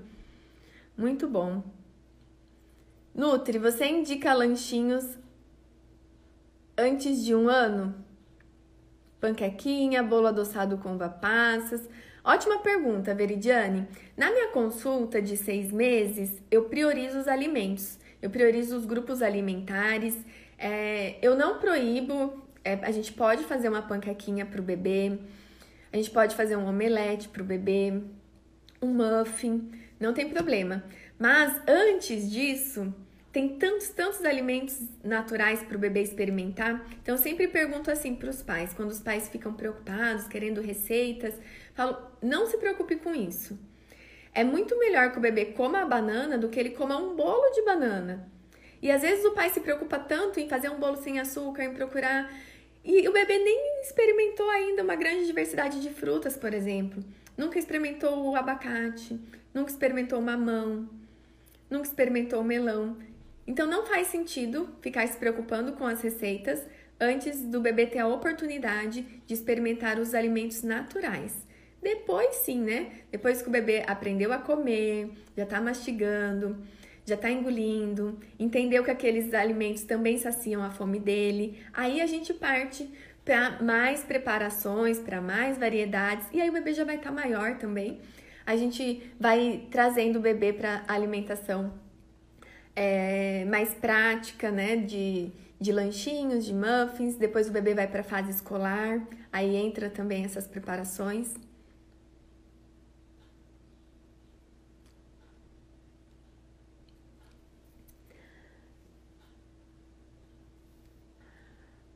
Muito 0.97 1.27
bom. 1.27 1.63
Nutri, 3.15 3.59
você 3.59 3.87
indica 3.87 4.33
lanchinhos 4.33 5.19
antes 6.77 7.25
de 7.25 7.35
um 7.35 7.49
ano? 7.49 7.95
Panquequinha, 9.21 10.03
bolo 10.03 10.27
adoçado 10.27 10.79
com 10.79 10.95
uva 10.95 11.09
passas. 11.09 11.89
Ótima 12.25 12.59
pergunta, 12.59 13.15
Veridiane. 13.15 13.87
Na 14.17 14.31
minha 14.31 14.49
consulta 14.49 15.21
de 15.21 15.37
seis 15.37 15.71
meses, 15.71 16.43
eu 16.51 16.65
priorizo 16.65 17.19
os 17.19 17.29
alimentos 17.29 17.99
eu 18.23 18.31
priorizo 18.31 18.77
os 18.77 18.87
grupos 18.87 19.21
alimentares. 19.21 20.17
É, 20.57 21.17
eu 21.21 21.37
não 21.37 21.59
proíbo, 21.59 22.41
é, 22.65 22.75
a 22.75 22.93
gente 22.93 23.13
pode 23.13 23.43
fazer 23.43 23.69
uma 23.69 23.83
panquequinha 23.83 24.47
para 24.47 24.61
o 24.61 24.63
bebê, 24.63 25.19
a 25.93 25.97
gente 25.97 26.11
pode 26.13 26.37
fazer 26.37 26.57
um 26.57 26.67
omelete 26.67 27.29
para 27.29 27.43
o 27.43 27.45
bebê, 27.45 28.01
um 28.81 28.87
muffin, 28.95 29.73
não 29.99 30.15
tem 30.15 30.31
problema. 30.31 30.85
Mas 31.19 31.61
antes 31.67 32.31
disso, 32.31 32.95
tem 33.33 33.57
tantos, 33.57 33.89
tantos 33.89 34.25
alimentos 34.25 34.79
naturais 35.03 35.63
para 35.63 35.77
o 35.77 35.81
bebê 35.81 36.03
experimentar. 36.03 36.85
Então, 37.01 37.15
eu 37.15 37.19
sempre 37.19 37.49
pergunto 37.49 37.91
assim 37.91 38.15
para 38.15 38.29
os 38.29 38.43
pais, 38.43 38.75
quando 38.75 38.91
os 38.91 39.01
pais 39.01 39.29
ficam 39.29 39.55
preocupados, 39.55 40.29
querendo 40.29 40.61
receitas, 40.61 41.35
falo: 41.75 41.97
não 42.23 42.47
se 42.47 42.59
preocupe 42.59 42.97
com 42.97 43.15
isso. 43.15 43.59
É 44.35 44.45
muito 44.45 44.79
melhor 44.79 45.13
que 45.13 45.19
o 45.19 45.21
bebê 45.21 45.47
coma 45.47 45.81
a 45.81 45.87
banana 45.87 46.37
do 46.37 46.49
que 46.49 46.61
ele 46.61 46.71
coma 46.71 46.97
um 46.97 47.17
bolo 47.17 47.51
de 47.53 47.63
banana. 47.63 48.29
E 48.83 48.91
às 48.91 49.03
vezes 49.03 49.25
o 49.25 49.33
pai 49.33 49.49
se 49.51 49.61
preocupa 49.61 49.99
tanto 49.99 50.41
em 50.41 50.49
fazer 50.49 50.69
um 50.69 50.79
bolo 50.79 50.97
sem 50.97 51.19
açúcar, 51.19 51.65
em 51.65 51.73
procurar. 51.73 52.31
E 52.85 53.09
o 53.09 53.13
bebê 53.13 53.39
nem 53.39 53.81
experimentou 53.83 54.49
ainda 54.51 54.83
uma 54.83 54.97
grande 54.97 55.25
diversidade 55.25 55.81
de 55.81 55.91
frutas, 55.91 56.37
por 56.37 56.53
exemplo. 56.53 57.03
Nunca 57.37 57.59
experimentou 57.59 58.31
o 58.31 58.37
abacate, 58.37 59.19
nunca 59.55 59.71
experimentou 59.71 60.19
o 60.19 60.23
mamão, 60.23 60.89
nunca 61.71 61.87
experimentou 61.87 62.41
o 62.41 62.45
melão. 62.45 62.97
Então 63.47 63.67
não 63.67 63.87
faz 63.87 64.07
sentido 64.09 64.69
ficar 64.81 65.07
se 65.07 65.17
preocupando 65.17 65.73
com 65.73 65.87
as 65.87 66.01
receitas 66.01 66.63
antes 67.01 67.43
do 67.43 67.61
bebê 67.61 67.87
ter 67.87 67.99
a 67.99 68.07
oportunidade 68.07 69.03
de 69.27 69.35
experimentar 69.35 69.99
os 69.99 70.15
alimentos 70.15 70.63
naturais. 70.63 71.47
Depois 71.83 72.37
sim, 72.37 72.61
né? 72.61 72.93
Depois 73.11 73.43
que 73.43 73.49
o 73.49 73.51
bebê 73.51 73.83
aprendeu 73.87 74.33
a 74.33 74.39
comer, 74.39 75.11
já 75.37 75.45
tá 75.45 75.61
mastigando, 75.61 76.57
já 77.05 77.17
tá 77.17 77.29
engolindo, 77.29 78.21
entendeu 78.39 78.85
que 78.85 78.91
aqueles 78.91 79.35
alimentos 79.35 79.83
também 79.83 80.17
saciam 80.17 80.63
a 80.63 80.71
fome 80.71 81.01
dele, 81.01 81.59
aí 81.73 82.01
a 82.01 82.07
gente 82.07 82.33
parte 82.33 82.89
para 83.25 83.61
mais 83.61 84.05
preparações, 84.05 85.01
para 85.01 85.21
mais 85.21 85.59
variedades, 85.59 86.27
e 86.33 86.41
aí 86.41 86.49
o 86.49 86.53
bebê 86.53 86.73
já 86.73 86.85
vai 86.85 86.97
estar 86.97 87.11
tá 87.11 87.15
maior 87.15 87.59
também. 87.59 88.01
A 88.47 88.57
gente 88.57 89.03
vai 89.19 89.67
trazendo 89.71 90.19
o 90.19 90.23
bebê 90.23 90.53
para 90.53 90.85
alimentação 90.87 91.73
é, 92.77 93.45
mais 93.47 93.75
prática, 93.75 94.51
né? 94.51 94.77
De, 94.77 95.31
de 95.61 95.73
lanchinhos, 95.73 96.45
de 96.45 96.55
muffins. 96.55 97.17
Depois 97.17 97.49
o 97.49 97.53
bebê 97.53 97.75
vai 97.75 97.87
para 97.87 98.01
a 98.01 98.05
fase 98.05 98.31
escolar, 98.31 99.01
aí 99.33 99.57
entra 99.57 99.91
também 99.91 100.25
essas 100.25 100.47
preparações. 100.47 101.35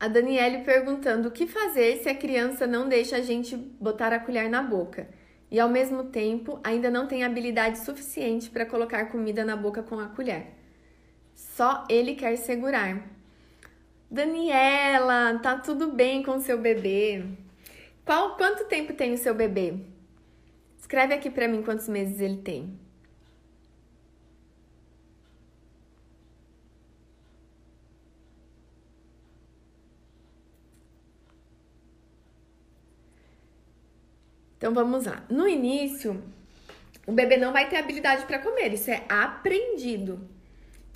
A 0.01 0.09
Daniele 0.09 0.62
perguntando 0.62 1.29
o 1.29 1.31
que 1.31 1.47
fazer 1.47 1.99
se 1.99 2.09
a 2.09 2.15
criança 2.15 2.67
não 2.67 2.89
deixa 2.89 3.17
a 3.17 3.21
gente 3.21 3.57
botar 3.57 4.12
a 4.12 4.19
colher 4.21 4.49
na 4.49 4.62
boca 4.62 5.09
e 5.51 5.59
ao 5.61 5.69
mesmo 5.69 6.05
tempo 6.05 6.59
ainda 6.65 6.91
não 6.91 7.07
tem 7.07 7.25
habilidade 7.25 7.79
suficiente 7.79 8.49
para 8.51 8.67
colocar 8.67 9.07
comida 9.11 9.45
na 9.45 9.57
boca 9.57 9.83
com 9.83 9.99
a 9.99 10.09
colher. 10.09 10.56
Só 11.37 11.85
ele 11.90 12.14
quer 12.14 12.37
segurar. 12.37 13.07
Daniela, 14.11 15.38
tá 15.40 15.59
tudo 15.59 15.92
bem 15.92 16.22
com 16.22 16.40
seu 16.40 16.59
bebê? 16.59 17.25
Qual 18.07 18.37
quanto 18.37 18.64
tempo 18.64 18.94
tem 18.94 19.12
o 19.12 19.18
seu 19.18 19.35
bebê? 19.35 19.75
Escreve 20.79 21.12
aqui 21.12 21.29
para 21.31 21.46
mim 21.46 21.62
quantos 21.62 21.88
meses 21.88 22.20
ele 22.20 22.38
tem. 22.38 22.79
Então 34.57 34.72
vamos 34.72 35.05
lá. 35.05 35.22
No 35.29 35.46
início, 35.46 36.22
o 37.07 37.12
bebê 37.12 37.37
não 37.37 37.53
vai 37.53 37.68
ter 37.68 37.77
habilidade 37.77 38.25
para 38.25 38.38
comer, 38.38 38.72
isso 38.72 38.90
é 38.90 39.05
aprendido. 39.09 40.36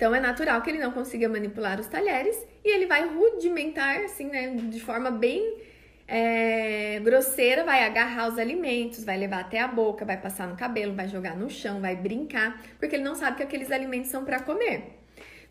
Então 0.01 0.15
é 0.15 0.19
natural 0.19 0.63
que 0.63 0.69
ele 0.71 0.79
não 0.79 0.91
consiga 0.91 1.29
manipular 1.29 1.79
os 1.79 1.85
talheres 1.85 2.35
e 2.65 2.73
ele 2.73 2.87
vai 2.87 3.07
rudimentar, 3.07 3.97
assim, 3.97 4.25
né, 4.25 4.47
de 4.49 4.79
forma 4.79 5.11
bem 5.11 5.59
é, 6.07 6.99
grosseira, 7.03 7.63
vai 7.63 7.83
agarrar 7.83 8.27
os 8.27 8.39
alimentos, 8.39 9.03
vai 9.03 9.15
levar 9.15 9.41
até 9.41 9.59
a 9.59 9.67
boca, 9.67 10.03
vai 10.03 10.17
passar 10.17 10.47
no 10.47 10.57
cabelo, 10.57 10.95
vai 10.95 11.07
jogar 11.07 11.37
no 11.37 11.51
chão, 11.51 11.79
vai 11.79 11.95
brincar, 11.95 12.63
porque 12.79 12.95
ele 12.95 13.03
não 13.03 13.13
sabe 13.13 13.37
que 13.37 13.43
aqueles 13.43 13.69
alimentos 13.69 14.09
são 14.09 14.25
para 14.25 14.39
comer. 14.39 14.97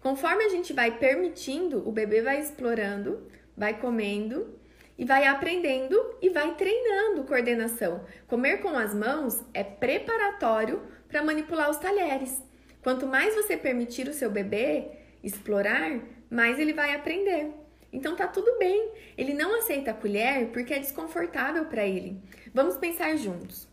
Conforme 0.00 0.42
a 0.42 0.48
gente 0.48 0.72
vai 0.72 0.98
permitindo, 0.98 1.88
o 1.88 1.92
bebê 1.92 2.20
vai 2.20 2.40
explorando, 2.40 3.30
vai 3.56 3.78
comendo 3.78 4.58
e 4.98 5.04
vai 5.04 5.28
aprendendo 5.28 5.96
e 6.20 6.28
vai 6.28 6.56
treinando 6.56 7.22
coordenação. 7.22 8.04
Comer 8.26 8.56
com 8.56 8.76
as 8.76 8.92
mãos 8.92 9.44
é 9.54 9.62
preparatório 9.62 10.82
para 11.06 11.22
manipular 11.22 11.70
os 11.70 11.76
talheres. 11.76 12.49
Quanto 12.82 13.06
mais 13.06 13.34
você 13.34 13.56
permitir 13.56 14.08
o 14.08 14.14
seu 14.14 14.30
bebê 14.30 14.86
explorar, 15.22 16.00
mais 16.30 16.58
ele 16.58 16.72
vai 16.72 16.94
aprender. 16.94 17.50
Então 17.92 18.16
tá 18.16 18.26
tudo 18.26 18.58
bem. 18.58 18.92
Ele 19.16 19.34
não 19.34 19.58
aceita 19.58 19.90
a 19.90 19.94
colher 19.94 20.48
porque 20.48 20.72
é 20.72 20.78
desconfortável 20.78 21.66
para 21.66 21.86
ele. 21.86 22.20
Vamos 22.54 22.76
pensar 22.76 23.16
juntos. 23.16 23.68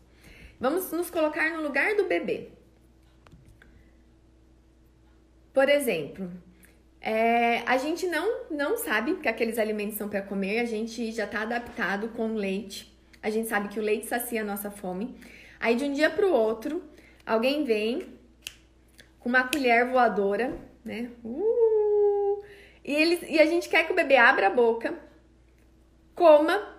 Vamos 0.60 0.90
nos 0.90 1.08
colocar 1.08 1.50
no 1.50 1.62
lugar 1.62 1.94
do 1.94 2.04
bebê. 2.04 2.48
Por 5.54 5.68
exemplo, 5.68 6.30
é, 7.00 7.62
a 7.66 7.76
gente 7.76 8.06
não, 8.06 8.46
não 8.50 8.76
sabe 8.76 9.16
que 9.16 9.28
aqueles 9.28 9.58
alimentos 9.58 9.96
são 9.96 10.08
para 10.08 10.22
comer, 10.22 10.60
a 10.60 10.64
gente 10.64 11.10
já 11.12 11.24
está 11.24 11.42
adaptado 11.42 12.08
com 12.08 12.34
leite. 12.34 12.92
A 13.22 13.30
gente 13.30 13.48
sabe 13.48 13.68
que 13.68 13.78
o 13.78 13.82
leite 13.82 14.06
sacia 14.06 14.42
a 14.42 14.44
nossa 14.44 14.70
fome. 14.70 15.16
Aí 15.60 15.74
de 15.74 15.84
um 15.84 15.92
dia 15.92 16.10
para 16.10 16.26
o 16.26 16.32
outro, 16.32 16.82
alguém 17.24 17.64
vem 17.64 18.17
com 19.18 19.28
uma 19.28 19.48
colher 19.48 19.90
voadora, 19.90 20.56
né? 20.84 21.10
Uh, 21.24 22.42
e, 22.84 22.94
eles, 22.94 23.20
e 23.28 23.38
a 23.40 23.46
gente 23.46 23.68
quer 23.68 23.84
que 23.84 23.92
o 23.92 23.96
bebê 23.96 24.16
abra 24.16 24.46
a 24.46 24.50
boca, 24.50 24.94
coma 26.14 26.78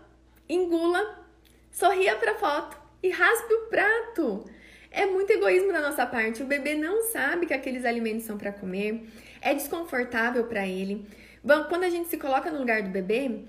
engula, 0.49 1.23
sorria 1.71 2.15
para 2.15 2.33
foto 2.35 2.75
e 3.03 3.09
raspe 3.09 3.53
o 3.53 3.67
prato. 3.67 4.45
É 4.91 5.05
muito 5.05 5.29
egoísmo 5.29 5.71
da 5.71 5.79
nossa 5.79 6.05
parte. 6.07 6.41
O 6.41 6.47
bebê 6.47 6.73
não 6.73 7.03
sabe 7.03 7.45
que 7.45 7.53
aqueles 7.53 7.85
alimentos 7.85 8.25
são 8.25 8.37
para 8.37 8.51
comer, 8.51 9.07
é 9.39 9.53
desconfortável 9.53 10.45
para 10.45 10.67
ele. 10.67 11.05
Bom, 11.43 11.65
quando 11.65 11.83
a 11.83 11.89
gente 11.89 12.09
se 12.09 12.17
coloca 12.17 12.49
no 12.49 12.57
lugar 12.57 12.81
do 12.81 12.89
bebê, 12.89 13.43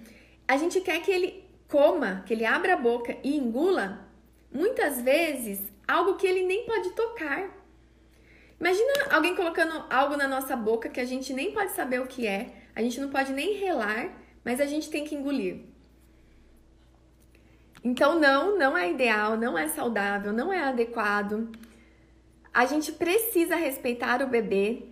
a 0.47 0.59
gente 0.59 0.81
quer 0.83 1.01
que 1.01 1.11
ele 1.11 1.49
coma, 1.67 2.23
que 2.27 2.35
ele 2.35 2.45
abra 2.45 2.75
a 2.75 2.77
boca 2.77 3.17
e 3.25 3.37
engula, 3.37 4.07
muitas 4.53 5.01
vezes, 5.01 5.63
algo 5.89 6.17
que 6.17 6.27
ele 6.27 6.45
nem 6.45 6.67
pode 6.67 6.91
tocar. 6.91 7.49
Imagina 8.61 9.07
alguém 9.11 9.35
colocando 9.35 9.85
algo 9.89 10.19
na 10.19 10.29
nossa 10.29 10.55
boca 10.55 10.91
que 10.91 11.01
a 11.01 11.05
gente 11.07 11.33
nem 11.33 11.51
pode 11.51 11.73
saber 11.73 11.99
o 12.01 12.07
que 12.07 12.27
é, 12.27 12.53
a 12.77 12.83
gente 12.83 13.01
não 13.01 13.09
pode 13.09 13.33
nem 13.33 13.55
relar, 13.55 14.13
mas 14.45 14.61
a 14.61 14.67
gente 14.67 14.91
tem 14.91 15.03
que 15.03 15.15
engolir. 15.15 15.61
Então, 17.83 18.21
não, 18.21 18.59
não 18.59 18.77
é 18.77 18.91
ideal, 18.91 19.39
não 19.39 19.57
é 19.57 19.67
saudável, 19.69 20.31
não 20.33 20.53
é 20.53 20.63
adequado. 20.63 21.51
A 22.53 22.67
gente 22.67 22.93
precisa 22.93 23.57
respeitar 23.57 24.21
o 24.21 24.27
bebê, 24.27 24.83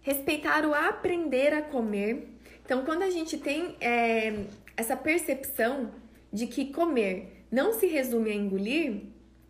respeitar 0.00 0.64
o 0.64 0.72
aprender 0.72 1.52
a 1.52 1.60
comer. 1.60 2.28
Então, 2.64 2.86
quando 2.86 3.02
a 3.02 3.10
gente 3.10 3.36
tem 3.36 3.76
é, 3.82 4.46
essa 4.74 4.96
percepção 4.96 5.92
de 6.32 6.46
que 6.46 6.72
comer 6.72 7.44
não 7.50 7.74
se 7.74 7.86
resume 7.86 8.30
a 8.30 8.34
engolir, 8.34 9.02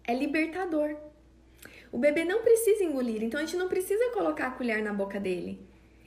é 0.02 0.12
libertador. 0.12 1.03
O 1.94 1.98
bebê 1.98 2.24
não 2.24 2.42
precisa 2.42 2.82
engolir, 2.82 3.22
então 3.22 3.38
a 3.38 3.44
gente 3.44 3.56
não 3.56 3.68
precisa 3.68 4.10
colocar 4.10 4.48
a 4.48 4.50
colher 4.50 4.82
na 4.82 4.92
boca 4.92 5.20
dele. 5.20 5.60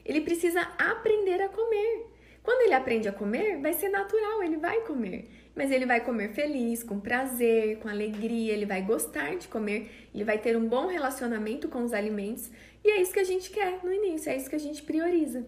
Ele 0.04 0.20
precisa 0.20 0.60
aprender 0.76 1.40
a 1.40 1.48
comer. 1.48 2.04
Quando 2.42 2.60
ele 2.60 2.74
aprende 2.74 3.08
a 3.08 3.12
comer, 3.12 3.58
vai 3.58 3.72
ser 3.72 3.88
natural, 3.88 4.42
ele 4.42 4.58
vai 4.58 4.82
comer. 4.82 5.30
Mas 5.56 5.70
ele 5.70 5.86
vai 5.86 6.04
comer 6.04 6.34
feliz, 6.34 6.82
com 6.82 7.00
prazer, 7.00 7.78
com 7.78 7.88
alegria, 7.88 8.52
ele 8.52 8.66
vai 8.66 8.82
gostar 8.82 9.34
de 9.36 9.48
comer, 9.48 9.90
ele 10.14 10.24
vai 10.24 10.36
ter 10.36 10.58
um 10.58 10.68
bom 10.68 10.88
relacionamento 10.88 11.70
com 11.70 11.82
os 11.82 11.94
alimentos. 11.94 12.50
E 12.84 12.90
é 12.90 13.00
isso 13.00 13.14
que 13.14 13.20
a 13.20 13.24
gente 13.24 13.48
quer 13.48 13.82
no 13.82 13.90
início, 13.90 14.30
é 14.30 14.36
isso 14.36 14.50
que 14.50 14.56
a 14.56 14.60
gente 14.60 14.82
prioriza. 14.82 15.46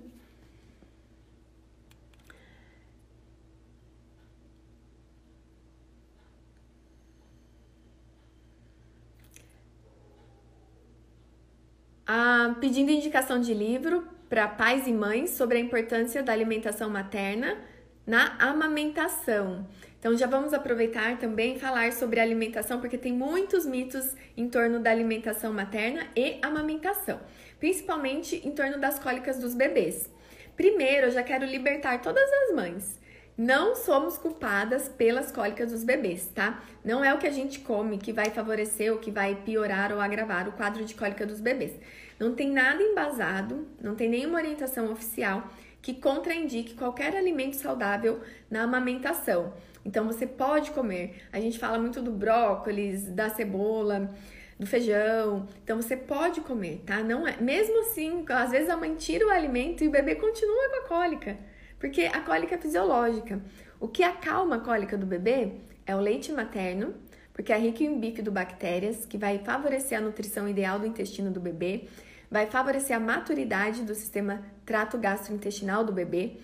Ah, 12.13 12.57
pedindo 12.61 12.91
indicação 12.91 13.41
de 13.41 13.55
livro 13.55 14.03
para 14.29 14.49
pais 14.49 14.85
e 14.89 14.93
mães 14.93 15.31
sobre 15.31 15.59
a 15.59 15.61
importância 15.61 16.25
da 16.25 16.33
alimentação 16.33 16.91
materna 16.91 17.57
na 18.05 18.37
amamentação. 18.41 19.65
Então 19.97 20.17
já 20.17 20.27
vamos 20.27 20.53
aproveitar 20.53 21.19
também 21.19 21.57
falar 21.57 21.93
sobre 21.93 22.19
alimentação, 22.19 22.81
porque 22.81 22.99
tem 22.99 23.13
muitos 23.13 23.65
mitos 23.65 24.17
em 24.37 24.49
torno 24.49 24.81
da 24.81 24.91
alimentação 24.91 25.53
materna 25.53 26.05
e 26.17 26.41
amamentação, 26.43 27.21
principalmente 27.61 28.45
em 28.45 28.51
torno 28.51 28.81
das 28.81 28.99
cólicas 28.99 29.39
dos 29.39 29.55
bebês. 29.55 30.11
Primeiro, 30.57 31.07
eu 31.07 31.11
já 31.13 31.23
quero 31.23 31.47
libertar 31.47 32.03
todas 32.03 32.29
as 32.29 32.57
mães. 32.57 33.00
Não 33.43 33.75
somos 33.75 34.19
culpadas 34.19 34.87
pelas 34.87 35.33
cólicas 35.33 35.73
dos 35.73 35.83
bebês, 35.83 36.31
tá? 36.35 36.63
Não 36.85 37.03
é 37.03 37.15
o 37.15 37.17
que 37.17 37.27
a 37.27 37.31
gente 37.31 37.61
come 37.61 37.97
que 37.97 38.13
vai 38.13 38.27
favorecer 38.27 38.93
ou 38.93 38.99
que 38.99 39.11
vai 39.11 39.35
piorar 39.35 39.95
ou 39.95 39.99
agravar 39.99 40.47
o 40.47 40.53
quadro 40.53 40.85
de 40.85 40.95
cólica 40.95 41.25
dos 41.25 41.41
bebês. 41.41 41.73
Não 42.19 42.35
tem 42.35 42.51
nada 42.51 42.83
embasado, 42.83 43.67
não 43.83 43.95
tem 43.95 44.11
nenhuma 44.11 44.37
orientação 44.37 44.93
oficial 44.93 45.49
que 45.81 45.95
contraindique 45.95 46.75
qualquer 46.75 47.17
alimento 47.17 47.57
saudável 47.57 48.21
na 48.51 48.65
amamentação. 48.65 49.55
Então 49.87 50.05
você 50.05 50.27
pode 50.27 50.73
comer. 50.73 51.23
A 51.33 51.41
gente 51.41 51.59
fala 51.59 51.79
muito 51.79 52.03
do 52.03 52.11
brócolis, 52.11 53.05
da 53.05 53.31
cebola, 53.31 54.15
do 54.59 54.67
feijão. 54.67 55.49
Então 55.65 55.81
você 55.81 55.97
pode 55.97 56.43
comer, 56.43 56.83
tá? 56.85 57.03
Não 57.03 57.27
é, 57.27 57.39
mesmo 57.41 57.81
assim, 57.81 58.23
às 58.29 58.51
vezes 58.51 58.69
a 58.69 58.77
mãe 58.77 58.95
tira 58.97 59.27
o 59.27 59.31
alimento 59.31 59.83
e 59.83 59.89
o 59.89 59.91
bebê 59.91 60.15
continua 60.15 60.69
com 60.69 60.77
a 60.77 60.89
cólica, 60.89 61.39
porque 61.81 62.03
a 62.03 62.21
cólica 62.21 62.55
é 62.55 62.59
fisiológica. 62.59 63.43
O 63.81 63.89
que 63.89 64.05
acalma 64.05 64.57
a 64.57 64.61
cólica 64.61 64.97
do 64.97 65.07
bebê 65.07 65.55
é 65.85 65.97
o 65.97 66.01
leite 66.01 66.31
materno, 66.31 66.95
porque 67.33 67.53
é 67.53 67.59
rico 67.59 67.83
em 67.83 67.99
bifidobactérias, 67.99 69.05
que 69.05 69.19
vai 69.19 69.39
favorecer 69.39 69.99
a 69.99 70.01
nutrição 70.01 70.49
ideal 70.49 70.79
do 70.79 70.87
intestino 70.87 71.33
do 71.33 71.41
bebê 71.41 71.89
vai 72.31 72.47
favorecer 72.47 72.97
a 72.97 73.01
maturidade 73.01 73.83
do 73.83 73.95
sistema 73.95 74.43
trato 74.65 74.97
gastrointestinal 74.97 75.85
do 75.85 75.93
bebê. 75.93 76.37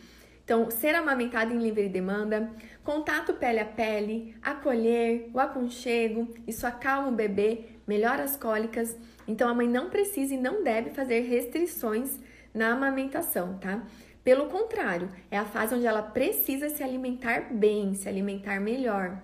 Então, 0.45 0.71
ser 0.71 0.95
amamentado 0.95 1.53
em 1.53 1.59
livre 1.59 1.89
demanda, 1.89 2.51
contato 2.83 3.35
pele 3.35 3.61
a 3.61 3.65
pele, 3.65 4.35
acolher, 4.43 5.31
o 5.33 5.41
aconchego, 5.41 6.29
isso 6.47 6.67
acalma 6.67 7.09
o 7.09 7.13
bebê, 7.13 7.65
melhora 7.87 8.25
as 8.25 8.37
cólicas. 8.37 8.97
Então, 9.27 9.49
a 9.49 9.55
mãe 9.55 9.69
não 9.69 9.91
precisa 9.91 10.35
e 10.35 10.39
não 10.39 10.63
deve 10.63 10.91
fazer 10.91 11.21
restrições 11.21 12.19
na 12.55 12.73
amamentação, 12.73 13.59
tá? 13.59 13.83
Pelo 14.27 14.49
contrário, 14.49 15.09
é 15.31 15.39
a 15.39 15.45
fase 15.45 15.73
onde 15.73 15.87
ela 15.87 16.03
precisa 16.03 16.69
se 16.69 16.83
alimentar 16.83 17.43
bem, 17.49 17.95
se 17.95 18.09
alimentar 18.09 18.61
melhor. 18.61 19.23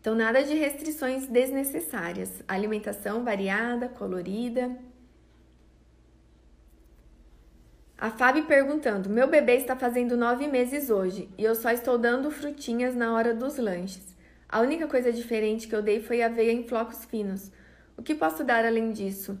Então, 0.00 0.14
nada 0.14 0.40
de 0.44 0.54
restrições 0.54 1.26
desnecessárias. 1.26 2.44
Alimentação 2.46 3.24
variada, 3.24 3.88
colorida. 3.88 4.78
A 7.98 8.08
Fábio 8.08 8.44
perguntando: 8.46 9.10
Meu 9.10 9.26
bebê 9.26 9.56
está 9.56 9.74
fazendo 9.74 10.16
nove 10.16 10.46
meses 10.46 10.88
hoje 10.88 11.28
e 11.36 11.42
eu 11.42 11.56
só 11.56 11.72
estou 11.72 11.98
dando 11.98 12.30
frutinhas 12.30 12.94
na 12.94 13.12
hora 13.12 13.34
dos 13.34 13.58
lanches. 13.58 14.14
A 14.48 14.60
única 14.60 14.86
coisa 14.86 15.12
diferente 15.12 15.66
que 15.66 15.74
eu 15.74 15.82
dei 15.82 16.00
foi 16.00 16.22
aveia 16.22 16.52
em 16.52 16.62
flocos 16.68 17.04
finos. 17.04 17.50
O 17.96 18.02
que 18.02 18.14
posso 18.14 18.44
dar 18.44 18.64
além 18.64 18.92
disso? 18.92 19.36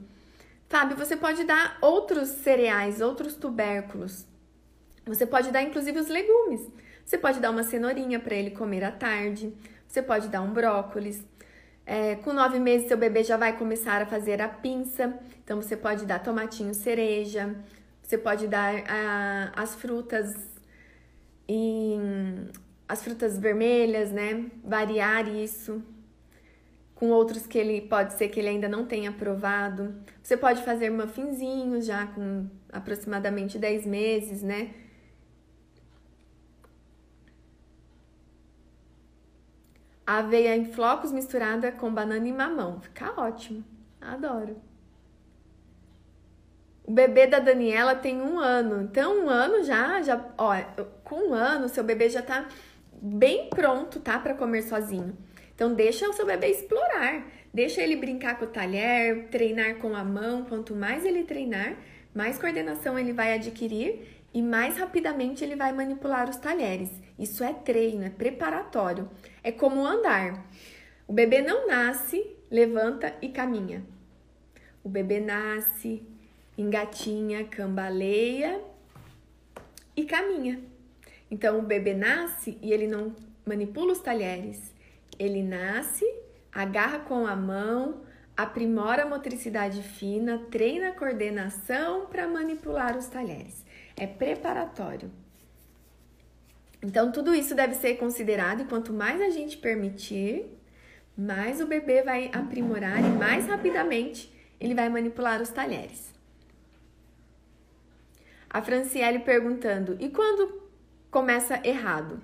Fábio, 0.68 0.96
você 0.96 1.16
pode 1.16 1.44
dar 1.44 1.78
outros 1.80 2.28
cereais, 2.28 3.00
outros 3.00 3.36
tubérculos. 3.36 4.31
Você 5.06 5.26
pode 5.26 5.50
dar 5.50 5.62
inclusive 5.62 5.98
os 5.98 6.08
legumes. 6.08 6.60
Você 7.04 7.18
pode 7.18 7.40
dar 7.40 7.50
uma 7.50 7.62
cenourinha 7.62 8.20
para 8.20 8.34
ele 8.34 8.50
comer 8.50 8.84
à 8.84 8.90
tarde. 8.90 9.52
Você 9.86 10.02
pode 10.02 10.28
dar 10.28 10.42
um 10.42 10.52
brócolis. 10.52 11.24
É, 11.84 12.14
com 12.16 12.32
nove 12.32 12.60
meses, 12.60 12.88
seu 12.88 12.96
bebê 12.96 13.24
já 13.24 13.36
vai 13.36 13.56
começar 13.56 14.00
a 14.00 14.06
fazer 14.06 14.40
a 14.40 14.48
pinça. 14.48 15.18
Então, 15.44 15.60
você 15.60 15.76
pode 15.76 16.06
dar 16.06 16.20
tomatinho 16.20 16.72
cereja, 16.72 17.56
você 18.02 18.16
pode 18.16 18.46
dar 18.46 18.84
a, 18.88 19.52
as 19.56 19.74
frutas 19.74 20.34
em 21.48 22.48
as 22.88 23.02
frutas 23.02 23.38
vermelhas, 23.38 24.12
né? 24.12 24.46
Variar 24.62 25.26
isso 25.28 25.82
com 26.94 27.08
outros 27.10 27.46
que 27.46 27.58
ele 27.58 27.80
pode 27.80 28.12
ser 28.12 28.28
que 28.28 28.38
ele 28.38 28.48
ainda 28.48 28.68
não 28.68 28.84
tenha 28.86 29.10
provado. 29.10 29.94
Você 30.22 30.36
pode 30.36 30.62
fazer 30.62 30.88
muffinzinhos 30.88 31.84
já 31.84 32.06
com 32.06 32.46
aproximadamente 32.70 33.58
10 33.58 33.86
meses, 33.86 34.40
né? 34.40 34.70
Aveia 40.18 40.54
em 40.54 40.66
flocos 40.66 41.10
misturada 41.10 41.72
com 41.72 41.92
banana 41.92 42.28
e 42.28 42.32
mamão. 42.32 42.80
Fica 42.80 43.12
ótimo. 43.16 43.64
Adoro. 44.00 44.56
O 46.84 46.92
bebê 46.92 47.26
da 47.26 47.38
Daniela 47.38 47.94
tem 47.94 48.20
um 48.20 48.38
ano. 48.38 48.82
Então, 48.82 49.24
um 49.24 49.30
ano 49.30 49.64
já, 49.64 50.02
já, 50.02 50.22
ó, 50.36 50.54
com 51.02 51.30
um 51.30 51.34
ano, 51.34 51.68
seu 51.68 51.82
bebê 51.82 52.10
já 52.10 52.20
tá 52.20 52.46
bem 53.00 53.48
pronto, 53.48 54.00
tá? 54.00 54.18
Para 54.18 54.34
comer 54.34 54.62
sozinho. 54.62 55.16
Então, 55.54 55.72
deixa 55.72 56.08
o 56.08 56.12
seu 56.12 56.26
bebê 56.26 56.48
explorar. 56.48 57.24
Deixa 57.54 57.80
ele 57.80 57.96
brincar 57.96 58.38
com 58.38 58.44
o 58.44 58.48
talher, 58.48 59.28
treinar 59.28 59.76
com 59.76 59.96
a 59.96 60.04
mão. 60.04 60.44
Quanto 60.44 60.74
mais 60.74 61.06
ele 61.06 61.24
treinar, 61.24 61.76
mais 62.14 62.38
coordenação 62.38 62.98
ele 62.98 63.12
vai 63.12 63.32
adquirir 63.32 64.21
e 64.34 64.40
mais 64.40 64.78
rapidamente 64.78 65.44
ele 65.44 65.56
vai 65.56 65.72
manipular 65.72 66.28
os 66.28 66.36
talheres. 66.36 66.90
Isso 67.18 67.44
é 67.44 67.52
treino, 67.52 68.04
é 68.04 68.10
preparatório. 68.10 69.08
É 69.42 69.52
como 69.52 69.86
andar. 69.86 70.46
O 71.06 71.12
bebê 71.12 71.42
não 71.42 71.66
nasce, 71.66 72.24
levanta 72.50 73.14
e 73.20 73.28
caminha. 73.28 73.84
O 74.82 74.88
bebê 74.88 75.20
nasce, 75.20 76.02
engatinha, 76.56 77.44
cambaleia 77.44 78.60
e 79.96 80.04
caminha. 80.04 80.60
Então 81.30 81.58
o 81.58 81.62
bebê 81.62 81.94
nasce 81.94 82.58
e 82.62 82.72
ele 82.72 82.86
não 82.86 83.14
manipula 83.44 83.92
os 83.92 84.00
talheres. 84.00 84.72
Ele 85.18 85.42
nasce, 85.42 86.04
agarra 86.52 87.00
com 87.00 87.26
a 87.26 87.36
mão, 87.36 88.02
aprimora 88.36 89.02
a 89.02 89.08
motricidade 89.08 89.82
fina, 89.82 90.38
treina 90.50 90.88
a 90.88 90.92
coordenação 90.92 92.06
para 92.06 92.26
manipular 92.26 92.96
os 92.96 93.06
talheres. 93.06 93.64
É 94.02 94.06
preparatório. 94.08 95.12
Então 96.82 97.12
tudo 97.12 97.32
isso 97.32 97.54
deve 97.54 97.74
ser 97.74 97.94
considerado 97.98 98.62
e 98.62 98.64
quanto 98.64 98.92
mais 98.92 99.20
a 99.20 99.30
gente 99.30 99.56
permitir, 99.56 100.46
mais 101.16 101.60
o 101.60 101.68
bebê 101.68 102.02
vai 102.02 102.28
aprimorar 102.34 102.98
e 102.98 103.08
mais 103.10 103.46
rapidamente 103.46 104.28
ele 104.58 104.74
vai 104.74 104.88
manipular 104.88 105.40
os 105.40 105.50
talheres. 105.50 106.12
A 108.50 108.60
Franciele 108.60 109.20
perguntando: 109.20 109.96
e 110.00 110.08
quando 110.08 110.68
começa 111.08 111.60
errado? 111.64 112.20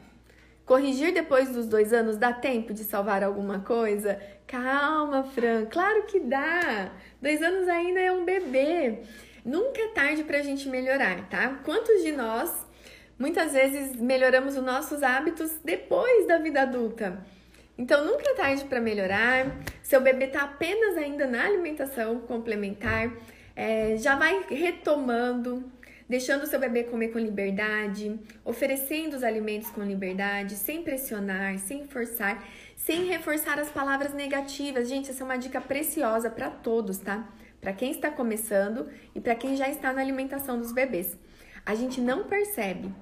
Corrigir 0.66 1.14
depois 1.14 1.52
dos 1.52 1.68
dois 1.68 1.92
anos 1.92 2.16
dá 2.16 2.32
tempo 2.32 2.74
de 2.74 2.82
salvar 2.82 3.22
alguma 3.22 3.60
coisa? 3.60 4.20
Calma, 4.48 5.22
Fran, 5.22 5.66
claro 5.66 6.06
que 6.06 6.18
dá. 6.18 6.90
Dois 7.22 7.40
anos 7.40 7.68
ainda 7.68 8.00
é 8.00 8.10
um 8.10 8.24
bebê. 8.24 9.04
Nunca 9.48 9.80
é 9.80 9.88
tarde 9.88 10.24
para 10.24 10.36
a 10.36 10.42
gente 10.42 10.68
melhorar, 10.68 11.26
tá? 11.30 11.58
Quantos 11.64 12.02
de 12.02 12.12
nós 12.12 12.52
muitas 13.18 13.54
vezes 13.54 13.96
melhoramos 13.96 14.58
os 14.58 14.62
nossos 14.62 15.02
hábitos 15.02 15.50
depois 15.64 16.26
da 16.26 16.36
vida 16.36 16.60
adulta? 16.60 17.24
Então 17.78 18.04
nunca 18.04 18.28
é 18.28 18.34
tarde 18.34 18.66
para 18.66 18.78
melhorar. 18.78 19.56
Seu 19.82 20.02
bebê 20.02 20.26
está 20.26 20.42
apenas 20.42 20.98
ainda 20.98 21.26
na 21.26 21.46
alimentação 21.46 22.20
complementar, 22.20 23.10
é, 23.56 23.96
já 23.96 24.16
vai 24.16 24.44
retomando, 24.50 25.64
deixando 26.06 26.46
seu 26.46 26.60
bebê 26.60 26.84
comer 26.84 27.08
com 27.08 27.18
liberdade, 27.18 28.20
oferecendo 28.44 29.14
os 29.16 29.24
alimentos 29.24 29.70
com 29.70 29.82
liberdade, 29.82 30.56
sem 30.56 30.82
pressionar, 30.82 31.56
sem 31.58 31.86
forçar, 31.86 32.46
sem 32.76 33.06
reforçar 33.06 33.58
as 33.58 33.70
palavras 33.70 34.12
negativas. 34.12 34.90
Gente, 34.90 35.08
essa 35.08 35.22
é 35.22 35.24
uma 35.24 35.38
dica 35.38 35.58
preciosa 35.58 36.28
para 36.28 36.50
todos, 36.50 36.98
tá? 36.98 37.26
Para 37.60 37.72
quem 37.72 37.90
está 37.90 38.10
começando 38.10 38.88
e 39.14 39.20
para 39.20 39.34
quem 39.34 39.56
já 39.56 39.68
está 39.68 39.92
na 39.92 40.00
alimentação 40.00 40.58
dos 40.58 40.72
bebês. 40.72 41.16
A 41.66 41.74
gente 41.74 42.00
não 42.00 42.24
percebe 42.24 42.92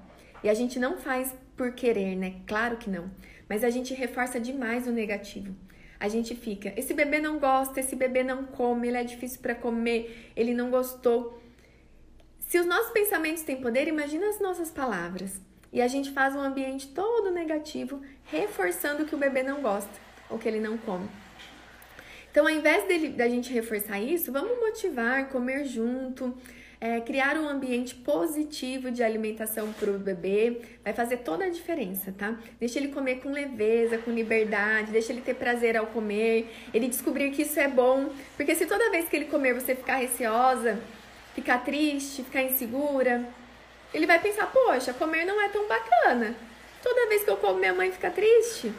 e 0.42 0.49
a 0.49 0.55
gente 0.55 0.79
não 0.79 0.97
faz 0.97 1.35
por 1.57 1.73
querer, 1.73 2.16
né? 2.16 2.37
Claro 2.47 2.77
que 2.77 2.90
não. 2.90 3.11
Mas 3.49 3.62
a 3.62 3.71
gente 3.71 3.95
reforça 3.95 4.40
demais 4.40 4.87
o 4.87 4.92
negativo. 4.92 5.55
A 5.99 6.09
gente 6.09 6.35
fica, 6.35 6.75
esse 6.77 6.92
bebê 6.92 7.21
não 7.21 7.38
gosta, 7.38 7.81
esse 7.81 7.97
bebê 7.97 8.23
não 8.23 8.45
come, 8.45 8.88
ele 8.88 8.99
é 8.99 9.05
difícil 9.05 9.40
para 9.40 9.55
comer, 9.55 10.31
ele 10.37 10.53
não 10.53 10.71
gostou. 10.71 11.40
Se 12.38 12.59
os 12.59 12.66
nossos 12.66 12.92
pensamentos 12.92 13.42
têm 13.42 13.61
poder, 13.61 13.88
imagina 13.88 14.29
as 14.29 14.38
nossas 14.38 14.71
palavras. 14.71 15.40
E 15.73 15.81
a 15.81 15.88
gente 15.88 16.12
faz 16.12 16.35
um 16.37 16.40
ambiente 16.40 16.88
todo 16.88 17.31
negativo, 17.31 18.01
reforçando 18.25 19.05
que 19.05 19.14
o 19.14 19.19
bebê 19.19 19.42
não 19.42 19.62
gosta 19.62 19.90
ou 20.29 20.38
que 20.38 20.47
ele 20.47 20.61
não 20.61 20.77
come. 20.79 21.09
Então, 22.37 22.46
ao 22.46 22.53
invés 22.53 22.85
dele, 22.85 23.09
da 23.09 23.27
gente 23.27 23.51
reforçar 23.51 23.99
isso, 23.99 24.31
vamos 24.31 24.59
motivar, 24.61 25.31
comer 25.31 25.64
junto, 25.64 26.37
é, 26.79 27.01
criar 27.01 27.38
um 27.38 27.49
ambiente 27.49 27.94
positivo 27.94 28.90
de 28.90 29.03
alimentação 29.03 29.72
para 29.72 29.90
o 29.90 29.99
bebê. 29.99 30.61
Vai 30.85 30.92
fazer 30.92 31.16
toda 31.20 31.46
a 31.46 31.49
diferença, 31.49 32.12
tá? 32.12 32.38
Deixa 32.61 32.79
ele 32.79 32.88
comer 32.88 33.20
com 33.20 33.33
leveza, 33.33 33.96
com 33.96 34.11
liberdade, 34.11 34.92
deixa 34.92 35.14
ele 35.14 35.22
ter 35.22 35.33
prazer 35.33 35.79
ao 35.79 35.87
comer, 35.87 36.55
ele 36.75 36.88
descobrir 36.88 37.31
que 37.31 37.40
isso 37.40 37.59
é 37.59 37.68
bom. 37.68 38.11
Porque 38.37 38.55
se 38.55 38.66
toda 38.66 38.90
vez 38.90 39.09
que 39.09 39.16
ele 39.16 39.25
comer 39.25 39.55
você 39.55 39.75
ficar 39.75 39.96
receosa, 39.96 40.79
ficar 41.35 41.64
triste, 41.64 42.22
ficar 42.22 42.42
insegura, 42.42 43.27
ele 43.94 44.07
vai 44.07 44.18
pensar: 44.18 44.53
poxa, 44.53 44.92
comer 44.92 45.25
não 45.25 45.40
é 45.40 45.49
tão 45.49 45.66
bacana. 45.66 46.37
Toda 46.83 47.09
vez 47.09 47.25
que 47.25 47.31
eu 47.31 47.38
como, 47.38 47.59
minha 47.59 47.72
mãe 47.72 47.90
fica 47.90 48.11
triste. 48.11 48.75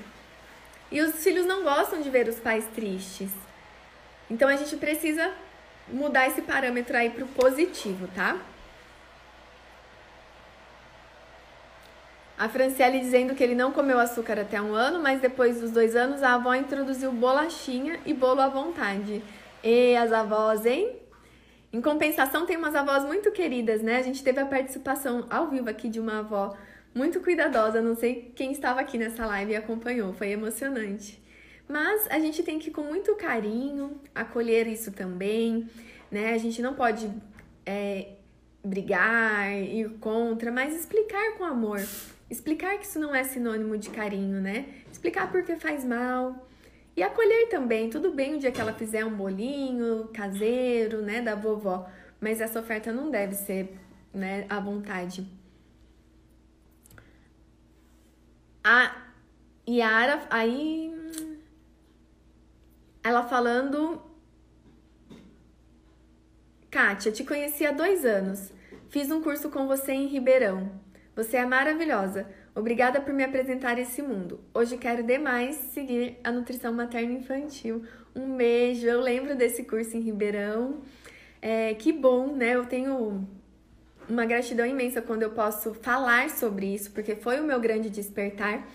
E 0.91 1.01
os 1.01 1.23
filhos 1.23 1.47
não 1.47 1.63
gostam 1.63 2.03
de 2.03 2.09
ver 2.11 2.27
os 2.27 2.35
pais 2.35 2.63
tristes. 2.75 3.46
Então 4.29 4.47
a 4.49 4.55
gente 4.55 4.75
precisa 4.77 5.31
mudar 5.87 6.27
esse 6.27 6.41
parâmetro 6.41 6.95
aí 6.97 7.09
pro 7.09 7.25
positivo, 7.27 8.07
tá? 8.13 8.37
A 12.37 12.47
Franciele 12.47 12.99
dizendo 12.99 13.33
que 13.33 13.43
ele 13.43 13.55
não 13.55 13.71
comeu 13.71 13.97
açúcar 13.99 14.39
até 14.39 14.61
um 14.61 14.75
ano, 14.75 15.01
mas 15.01 15.19
depois 15.19 15.59
dos 15.59 15.71
dois 15.71 15.95
anos 15.95 16.21
a 16.21 16.35
avó 16.35 16.53
introduziu 16.53 17.11
bolachinha 17.11 17.99
e 18.05 18.13
bolo 18.13 18.41
à 18.41 18.47
vontade. 18.47 19.23
E 19.63 19.95
as 19.95 20.11
avós, 20.11 20.63
hein? 20.65 20.95
Em 21.73 21.81
compensação, 21.81 22.45
tem 22.45 22.55
umas 22.55 22.75
avós 22.75 23.03
muito 23.05 23.31
queridas, 23.31 23.81
né? 23.81 23.97
A 23.97 24.03
gente 24.03 24.23
teve 24.23 24.39
a 24.39 24.45
participação 24.45 25.25
ao 25.29 25.47
vivo 25.47 25.67
aqui 25.67 25.89
de 25.89 25.99
uma 25.99 26.19
avó 26.19 26.55
muito 26.93 27.19
cuidadosa. 27.21 27.81
Não 27.81 27.95
sei 27.95 28.31
quem 28.35 28.51
estava 28.51 28.81
aqui 28.81 28.97
nessa 28.99 29.25
live 29.25 29.53
e 29.53 29.55
acompanhou, 29.55 30.13
foi 30.13 30.29
emocionante. 30.29 31.19
Mas 31.67 32.07
a 32.09 32.19
gente 32.19 32.43
tem 32.43 32.59
que, 32.59 32.71
com 32.71 32.83
muito 32.83 33.15
carinho, 33.15 33.99
acolher 34.15 34.67
isso 34.67 34.91
também, 34.91 35.69
né? 36.09 36.33
A 36.33 36.37
gente 36.37 36.61
não 36.61 36.73
pode 36.73 37.11
é, 37.65 38.13
brigar, 38.63 39.51
ir 39.51 39.89
contra, 39.99 40.51
mas 40.51 40.73
explicar 40.73 41.37
com 41.37 41.43
amor. 41.43 41.81
Explicar 42.29 42.77
que 42.77 42.85
isso 42.85 42.99
não 42.99 43.13
é 43.13 43.23
sinônimo 43.23 43.77
de 43.77 43.89
carinho, 43.89 44.41
né? 44.41 44.65
Explicar 44.91 45.31
porque 45.31 45.55
faz 45.57 45.83
mal, 45.83 46.47
e 46.97 47.03
acolher 47.03 47.47
também, 47.49 47.91
tudo 47.91 48.11
bem 48.11 48.33
o 48.33 48.39
dia 48.39 48.51
que 48.51 48.59
ela 48.59 48.73
fizer 48.73 49.05
um 49.05 49.15
bolinho 49.15 50.09
caseiro, 50.11 51.03
né, 51.03 51.21
da 51.21 51.35
vovó, 51.35 51.87
mas 52.19 52.41
essa 52.41 52.59
oferta 52.59 52.91
não 52.91 53.11
deve 53.11 53.35
ser, 53.35 53.77
né, 54.11 54.47
à 54.49 54.59
vontade. 54.59 55.23
A 58.63 58.95
Yara, 59.69 60.25
aí 60.31 60.91
ela 63.07 63.23
falando 63.23 64.01
Kátia, 66.69 67.09
te 67.09 67.23
conheci 67.23 67.65
há 67.65 67.71
dois 67.71 68.05
anos. 68.05 68.51
Fiz 68.89 69.09
um 69.09 69.21
curso 69.21 69.49
com 69.49 69.65
você 69.65 69.93
em 69.93 70.07
Ribeirão. 70.07 70.69
Você 71.15 71.37
é 71.37 71.45
maravilhosa. 71.45 72.27
Obrigada 72.53 72.99
por 72.99 73.13
me 73.13 73.23
apresentar 73.23 73.79
esse 73.79 74.01
mundo. 74.01 74.41
Hoje 74.53 74.75
quero 74.75 75.03
demais 75.03 75.55
seguir 75.55 76.17
a 76.21 76.31
nutrição 76.31 76.73
materna 76.73 77.13
infantil. 77.13 77.83
Um 78.13 78.35
beijo. 78.35 78.85
Eu 78.85 78.99
lembro 78.99 79.35
desse 79.35 79.63
curso 79.63 79.95
em 79.95 80.01
Ribeirão. 80.01 80.81
É, 81.41 81.73
que 81.75 81.93
bom, 81.93 82.35
né? 82.35 82.55
Eu 82.55 82.65
tenho 82.65 83.25
uma 84.09 84.25
gratidão 84.25 84.65
imensa 84.65 85.01
quando 85.01 85.23
eu 85.23 85.31
posso 85.31 85.73
falar 85.75 86.29
sobre 86.29 86.73
isso, 86.73 86.91
porque 86.91 87.15
foi 87.15 87.39
o 87.39 87.43
meu 87.43 87.59
grande 87.61 87.89
despertar. 87.89 88.67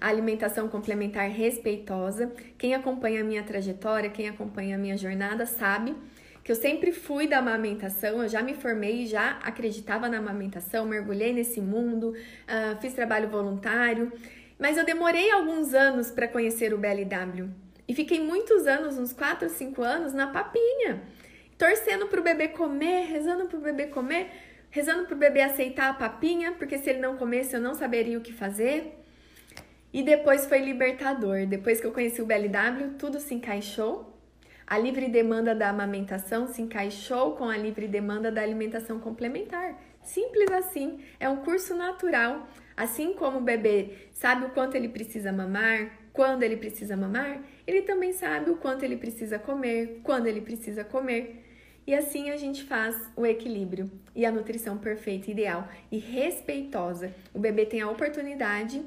Alimentação 0.00 0.68
complementar 0.68 1.28
respeitosa. 1.28 2.32
Quem 2.56 2.74
acompanha 2.74 3.20
a 3.20 3.24
minha 3.24 3.42
trajetória, 3.42 4.10
quem 4.10 4.28
acompanha 4.28 4.76
a 4.76 4.78
minha 4.78 4.96
jornada, 4.96 5.46
sabe 5.46 5.94
que 6.42 6.52
eu 6.52 6.56
sempre 6.56 6.92
fui 6.92 7.26
da 7.26 7.40
amamentação, 7.40 8.22
eu 8.22 8.28
já 8.28 8.42
me 8.42 8.54
formei, 8.54 9.04
já 9.04 9.32
acreditava 9.42 10.08
na 10.08 10.16
amamentação, 10.16 10.86
mergulhei 10.86 11.30
nesse 11.30 11.60
mundo, 11.60 12.14
uh, 12.14 12.80
fiz 12.80 12.94
trabalho 12.94 13.28
voluntário, 13.28 14.10
mas 14.58 14.78
eu 14.78 14.84
demorei 14.86 15.30
alguns 15.30 15.74
anos 15.74 16.10
para 16.10 16.26
conhecer 16.26 16.72
o 16.72 16.78
BLW 16.78 17.50
e 17.88 17.94
fiquei 17.94 18.20
muitos 18.20 18.66
anos, 18.66 18.98
uns 18.98 19.14
4 19.14 19.48
ou 19.48 19.54
5 19.54 19.82
anos, 19.82 20.12
na 20.12 20.26
papinha, 20.26 21.02
torcendo 21.56 22.06
para 22.06 22.20
o 22.20 22.22
bebê 22.22 22.48
comer, 22.48 23.06
rezando 23.06 23.46
para 23.46 23.58
o 23.58 23.62
bebê 23.62 23.86
comer, 23.86 24.30
rezando 24.70 25.06
para 25.06 25.14
o 25.14 25.18
bebê 25.18 25.40
aceitar 25.40 25.88
a 25.88 25.94
papinha, 25.94 26.52
porque 26.52 26.76
se 26.76 26.90
ele 26.90 26.98
não 26.98 27.16
comesse 27.16 27.54
eu 27.54 27.60
não 27.60 27.74
saberia 27.74 28.18
o 28.18 28.20
que 28.20 28.32
fazer. 28.32 28.97
E 29.92 30.02
depois 30.02 30.46
foi 30.46 30.58
libertador. 30.58 31.46
Depois 31.46 31.80
que 31.80 31.86
eu 31.86 31.92
conheci 31.92 32.20
o 32.20 32.26
BLW, 32.26 32.94
tudo 32.98 33.18
se 33.20 33.34
encaixou 33.34 34.18
a 34.70 34.76
livre 34.76 35.08
demanda 35.08 35.54
da 35.54 35.70
amamentação 35.70 36.46
se 36.46 36.60
encaixou 36.60 37.32
com 37.36 37.48
a 37.48 37.56
livre 37.56 37.88
demanda 37.88 38.30
da 38.30 38.42
alimentação 38.42 39.00
complementar. 39.00 39.80
Simples 40.02 40.50
assim, 40.50 41.00
é 41.18 41.26
um 41.26 41.38
curso 41.38 41.74
natural. 41.74 42.46
Assim 42.76 43.14
como 43.14 43.38
o 43.38 43.40
bebê 43.42 44.08
sabe 44.12 44.44
o 44.44 44.50
quanto 44.50 44.74
ele 44.74 44.90
precisa 44.90 45.32
mamar, 45.32 45.90
quando 46.12 46.42
ele 46.42 46.58
precisa 46.58 46.98
mamar, 46.98 47.40
ele 47.66 47.80
também 47.80 48.12
sabe 48.12 48.50
o 48.50 48.56
quanto 48.56 48.84
ele 48.84 48.98
precisa 48.98 49.38
comer, 49.38 50.00
quando 50.02 50.26
ele 50.26 50.42
precisa 50.42 50.84
comer. 50.84 51.46
E 51.86 51.94
assim 51.94 52.28
a 52.28 52.36
gente 52.36 52.62
faz 52.64 52.94
o 53.16 53.24
equilíbrio 53.24 53.90
e 54.14 54.26
a 54.26 54.30
nutrição 54.30 54.76
perfeita, 54.76 55.30
ideal 55.30 55.66
e 55.90 55.96
respeitosa. 55.96 57.10
O 57.32 57.38
bebê 57.38 57.64
tem 57.64 57.80
a 57.80 57.90
oportunidade 57.90 58.84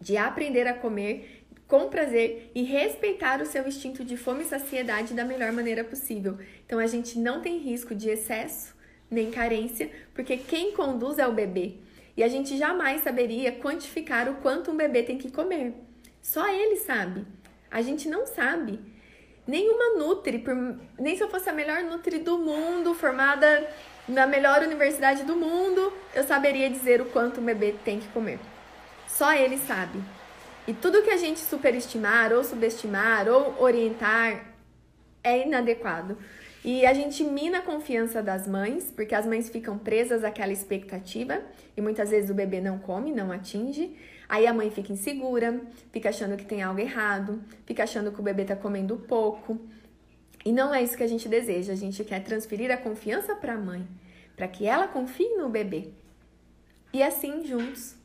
de 0.00 0.16
aprender 0.16 0.66
a 0.66 0.74
comer 0.74 1.44
com 1.68 1.88
prazer 1.88 2.50
e 2.54 2.62
respeitar 2.62 3.40
o 3.40 3.46
seu 3.46 3.66
instinto 3.66 4.04
de 4.04 4.16
fome 4.16 4.42
e 4.42 4.46
saciedade 4.46 5.14
da 5.14 5.24
melhor 5.24 5.52
maneira 5.52 5.84
possível. 5.84 6.36
Então 6.66 6.78
a 6.78 6.86
gente 6.86 7.18
não 7.18 7.40
tem 7.40 7.58
risco 7.58 7.94
de 7.94 8.10
excesso 8.10 8.74
nem 9.10 9.30
carência, 9.30 9.90
porque 10.14 10.36
quem 10.36 10.72
conduz 10.72 11.18
é 11.18 11.26
o 11.26 11.32
bebê. 11.32 11.74
E 12.16 12.22
a 12.22 12.28
gente 12.28 12.56
jamais 12.56 13.02
saberia 13.02 13.52
quantificar 13.52 14.28
o 14.28 14.36
quanto 14.36 14.70
um 14.70 14.76
bebê 14.76 15.02
tem 15.02 15.18
que 15.18 15.30
comer. 15.30 15.74
Só 16.20 16.48
ele 16.48 16.76
sabe. 16.76 17.24
A 17.70 17.82
gente 17.82 18.08
não 18.08 18.26
sabe. 18.26 18.78
Nenhuma 19.46 19.98
Nutri, 19.98 20.38
por, 20.38 20.54
nem 20.98 21.16
se 21.16 21.22
eu 21.22 21.30
fosse 21.30 21.48
a 21.48 21.52
melhor 21.52 21.82
Nutri 21.82 22.18
do 22.18 22.38
mundo, 22.38 22.94
formada 22.94 23.68
na 24.08 24.26
melhor 24.26 24.62
universidade 24.62 25.24
do 25.24 25.36
mundo, 25.36 25.92
eu 26.14 26.24
saberia 26.24 26.68
dizer 26.68 27.00
o 27.00 27.06
quanto 27.06 27.40
um 27.40 27.44
bebê 27.44 27.74
tem 27.84 27.98
que 27.98 28.08
comer. 28.08 28.38
Só 29.16 29.34
ele 29.34 29.58
sabe. 29.58 30.00
E 30.66 30.72
tudo 30.72 31.02
que 31.02 31.10
a 31.10 31.16
gente 31.16 31.40
superestimar 31.40 32.32
ou 32.32 32.44
subestimar 32.44 33.28
ou 33.28 33.60
orientar 33.60 34.46
é 35.22 35.46
inadequado. 35.46 36.16
E 36.64 36.86
a 36.86 36.94
gente 36.94 37.24
mina 37.24 37.58
a 37.58 37.62
confiança 37.62 38.22
das 38.22 38.46
mães, 38.46 38.90
porque 38.90 39.14
as 39.14 39.26
mães 39.26 39.48
ficam 39.48 39.76
presas 39.76 40.22
àquela 40.24 40.52
expectativa 40.52 41.42
e 41.76 41.80
muitas 41.80 42.10
vezes 42.10 42.30
o 42.30 42.34
bebê 42.34 42.60
não 42.60 42.78
come, 42.78 43.12
não 43.12 43.32
atinge. 43.32 43.96
Aí 44.28 44.46
a 44.46 44.54
mãe 44.54 44.70
fica 44.70 44.92
insegura, 44.92 45.60
fica 45.92 46.10
achando 46.10 46.36
que 46.36 46.44
tem 46.44 46.62
algo 46.62 46.80
errado, 46.80 47.42
fica 47.66 47.82
achando 47.82 48.12
que 48.12 48.20
o 48.20 48.22
bebê 48.22 48.44
tá 48.44 48.54
comendo 48.54 48.96
pouco. 48.96 49.58
E 50.44 50.52
não 50.52 50.72
é 50.72 50.82
isso 50.82 50.96
que 50.96 51.02
a 51.02 51.08
gente 51.08 51.28
deseja, 51.28 51.72
a 51.72 51.76
gente 51.76 52.04
quer 52.04 52.22
transferir 52.22 52.70
a 52.70 52.76
confiança 52.76 53.34
para 53.34 53.54
a 53.54 53.58
mãe, 53.58 53.86
para 54.36 54.48
que 54.48 54.66
ela 54.66 54.86
confie 54.86 55.36
no 55.36 55.48
bebê. 55.48 55.88
E 56.92 57.02
assim 57.02 57.44
juntos 57.44 57.99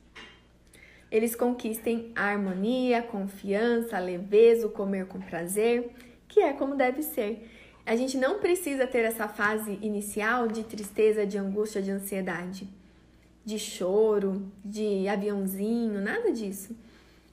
eles 1.15 1.33
conquistem 1.33 2.11
a 2.13 2.25
harmonia, 2.25 2.99
a 2.99 3.01
confiança, 3.01 3.95
a 3.95 3.99
leveza, 4.01 4.67
o 4.67 4.69
comer 4.69 5.05
com 5.05 5.19
prazer, 5.21 5.91
que 6.27 6.41
é 6.41 6.51
como 6.51 6.75
deve 6.75 7.01
ser. 7.01 7.49
A 7.85 7.95
gente 7.95 8.17
não 8.17 8.39
precisa 8.39 8.85
ter 8.85 9.05
essa 9.05 9.25
fase 9.25 9.79
inicial 9.81 10.47
de 10.47 10.63
tristeza, 10.63 11.25
de 11.25 11.37
angústia, 11.37 11.81
de 11.81 11.89
ansiedade, 11.89 12.67
de 13.45 13.57
choro, 13.57 14.51
de 14.63 15.07
aviãozinho, 15.07 16.01
nada 16.01 16.33
disso. 16.33 16.75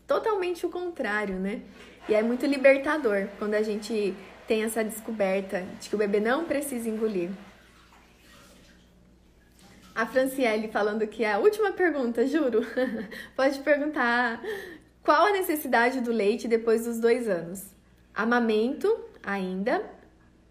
Totalmente 0.06 0.64
o 0.64 0.68
contrário, 0.68 1.34
né? 1.34 1.62
E 2.08 2.14
é 2.14 2.22
muito 2.22 2.46
libertador 2.46 3.26
quando 3.36 3.54
a 3.54 3.62
gente 3.62 4.14
tem 4.46 4.62
essa 4.62 4.84
descoberta 4.84 5.64
de 5.80 5.88
que 5.88 5.94
o 5.96 5.98
bebê 5.98 6.20
não 6.20 6.44
precisa 6.44 6.88
engolir. 6.88 7.30
A 9.94 10.06
Franciele 10.06 10.68
falando 10.68 11.06
que 11.06 11.22
é 11.22 11.32
a 11.32 11.38
última 11.38 11.72
pergunta, 11.72 12.26
juro. 12.26 12.64
Pode 13.36 13.58
perguntar 13.60 14.42
qual 15.02 15.26
a 15.26 15.32
necessidade 15.32 16.00
do 16.00 16.10
leite 16.10 16.48
depois 16.48 16.86
dos 16.86 16.98
dois 16.98 17.28
anos? 17.28 17.64
Amamento 18.14 18.88
ainda, 19.22 19.82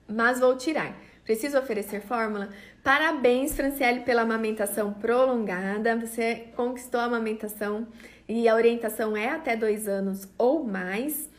mas 0.08 0.40
vou 0.40 0.56
tirar. 0.56 0.96
Preciso 1.24 1.58
oferecer 1.58 2.02
fórmula? 2.02 2.50
Parabéns, 2.84 3.56
Franciele, 3.56 4.02
pela 4.02 4.22
amamentação 4.22 4.94
prolongada. 4.94 5.96
Você 5.96 6.48
conquistou 6.56 7.00
a 7.00 7.06
amamentação 7.06 7.88
e 8.28 8.48
a 8.48 8.56
orientação 8.56 9.16
é 9.18 9.30
até 9.30 9.56
dois 9.56 9.88
anos 9.88 10.28
ou 10.38 10.64
mais. 10.64 11.30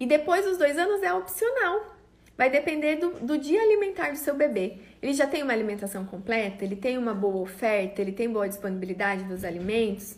E 0.00 0.06
depois 0.06 0.44
dos 0.44 0.58
dois 0.58 0.76
anos 0.76 1.02
é 1.02 1.12
opcional. 1.12 1.93
Vai 2.36 2.50
depender 2.50 2.96
do, 2.96 3.10
do 3.20 3.38
dia 3.38 3.60
alimentar 3.60 4.10
do 4.10 4.18
seu 4.18 4.34
bebê. 4.34 4.78
Ele 5.00 5.12
já 5.14 5.26
tem 5.26 5.42
uma 5.42 5.52
alimentação 5.52 6.04
completa? 6.04 6.64
Ele 6.64 6.74
tem 6.74 6.98
uma 6.98 7.14
boa 7.14 7.36
oferta? 7.36 8.02
Ele 8.02 8.12
tem 8.12 8.28
boa 8.28 8.48
disponibilidade 8.48 9.22
dos 9.24 9.44
alimentos? 9.44 10.16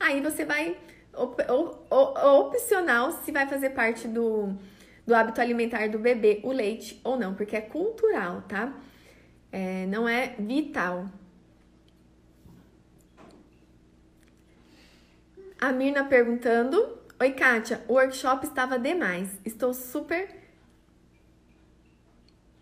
Aí 0.00 0.20
você 0.20 0.44
vai 0.44 0.76
op, 1.14 1.42
op, 1.42 1.78
op, 1.90 2.18
opcional 2.24 3.12
se 3.12 3.30
vai 3.32 3.46
fazer 3.46 3.70
parte 3.70 4.08
do, 4.08 4.54
do 5.06 5.14
hábito 5.14 5.40
alimentar 5.40 5.88
do 5.88 5.98
bebê, 5.98 6.40
o 6.42 6.52
leite 6.52 7.00
ou 7.04 7.18
não, 7.18 7.34
porque 7.34 7.56
é 7.56 7.60
cultural, 7.60 8.42
tá? 8.42 8.72
É, 9.50 9.86
não 9.86 10.08
é 10.08 10.34
vital. 10.38 11.06
A 15.60 15.72
Mirna 15.72 16.04
perguntando: 16.04 16.98
Oi, 17.20 17.32
Kátia, 17.32 17.82
o 17.88 17.94
workshop 17.94 18.46
estava 18.46 18.78
demais. 18.78 19.28
Estou 19.44 19.74
super 19.74 20.37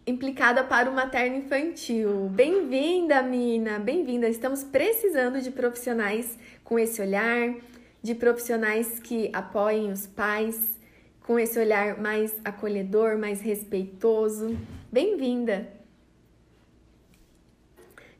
implicada 0.06 0.62
para 0.62 0.88
o 0.88 0.94
materno 0.94 1.36
infantil. 1.36 2.28
Bem-vinda, 2.30 3.20
Mina, 3.22 3.80
bem-vinda. 3.80 4.28
Estamos 4.28 4.62
precisando 4.62 5.40
de 5.40 5.50
profissionais 5.50 6.38
com 6.62 6.78
esse 6.78 7.02
olhar, 7.02 7.52
de 8.00 8.14
profissionais 8.14 9.00
que 9.00 9.28
apoiem 9.32 9.90
os 9.90 10.06
pais, 10.06 10.78
com 11.24 11.40
esse 11.40 11.58
olhar 11.58 12.00
mais 12.00 12.32
acolhedor, 12.44 13.18
mais 13.18 13.40
respeitoso. 13.40 14.56
Bem-vinda. 14.92 15.68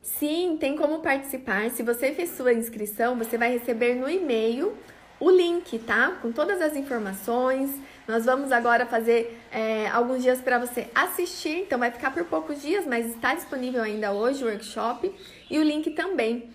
Sim, 0.01 0.57
tem 0.59 0.75
como 0.75 0.99
participar. 0.99 1.69
Se 1.69 1.83
você 1.83 2.11
fez 2.11 2.31
sua 2.31 2.51
inscrição, 2.51 3.17
você 3.17 3.37
vai 3.37 3.53
receber 3.53 3.95
no 3.95 4.09
e-mail 4.09 4.75
o 5.21 5.29
link, 5.29 5.79
tá? 5.79 6.17
Com 6.21 6.33
todas 6.33 6.61
as 6.61 6.75
informações 6.75 7.71
nós 8.07 8.23
vamos 8.23 8.53
agora 8.53 8.85
fazer 8.85 9.37
é, 9.51 9.87
alguns 9.89 10.23
dias 10.23 10.39
para 10.39 10.57
você 10.57 10.87
assistir, 10.95 11.63
então 11.63 11.77
vai 11.77 11.91
ficar 11.91 12.13
por 12.13 12.23
poucos 12.23 12.61
dias, 12.61 12.85
mas 12.85 13.05
está 13.07 13.35
disponível 13.35 13.83
ainda 13.83 14.13
hoje 14.13 14.43
o 14.45 14.47
workshop 14.47 15.13
e 15.49 15.59
o 15.59 15.63
link 15.63 15.91
também. 15.91 16.49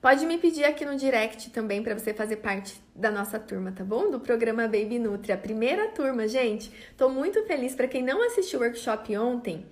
Pode 0.00 0.24
me 0.24 0.38
pedir 0.38 0.64
aqui 0.64 0.86
no 0.86 0.96
direct 0.96 1.50
também 1.50 1.82
para 1.82 1.98
você 1.98 2.14
fazer 2.14 2.36
parte 2.36 2.80
da 2.94 3.10
nossa 3.10 3.38
turma, 3.38 3.72
tá 3.72 3.84
bom? 3.84 4.10
Do 4.10 4.20
programa 4.20 4.62
Baby 4.62 4.98
Nutri, 4.98 5.32
a 5.32 5.36
primeira 5.36 5.88
turma, 5.88 6.26
gente. 6.26 6.72
Tô 6.96 7.10
muito 7.10 7.44
feliz 7.44 7.74
para 7.74 7.88
quem 7.88 8.02
não 8.02 8.24
assistiu 8.26 8.60
o 8.60 8.62
workshop 8.62 9.16
ontem. 9.18 9.66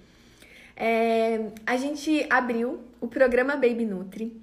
É, 0.77 1.47
a 1.65 1.77
gente 1.77 2.27
abriu 2.29 2.81
o 3.01 3.09
programa 3.09 3.55
Baby 3.55 3.87
Nutri. 3.87 4.37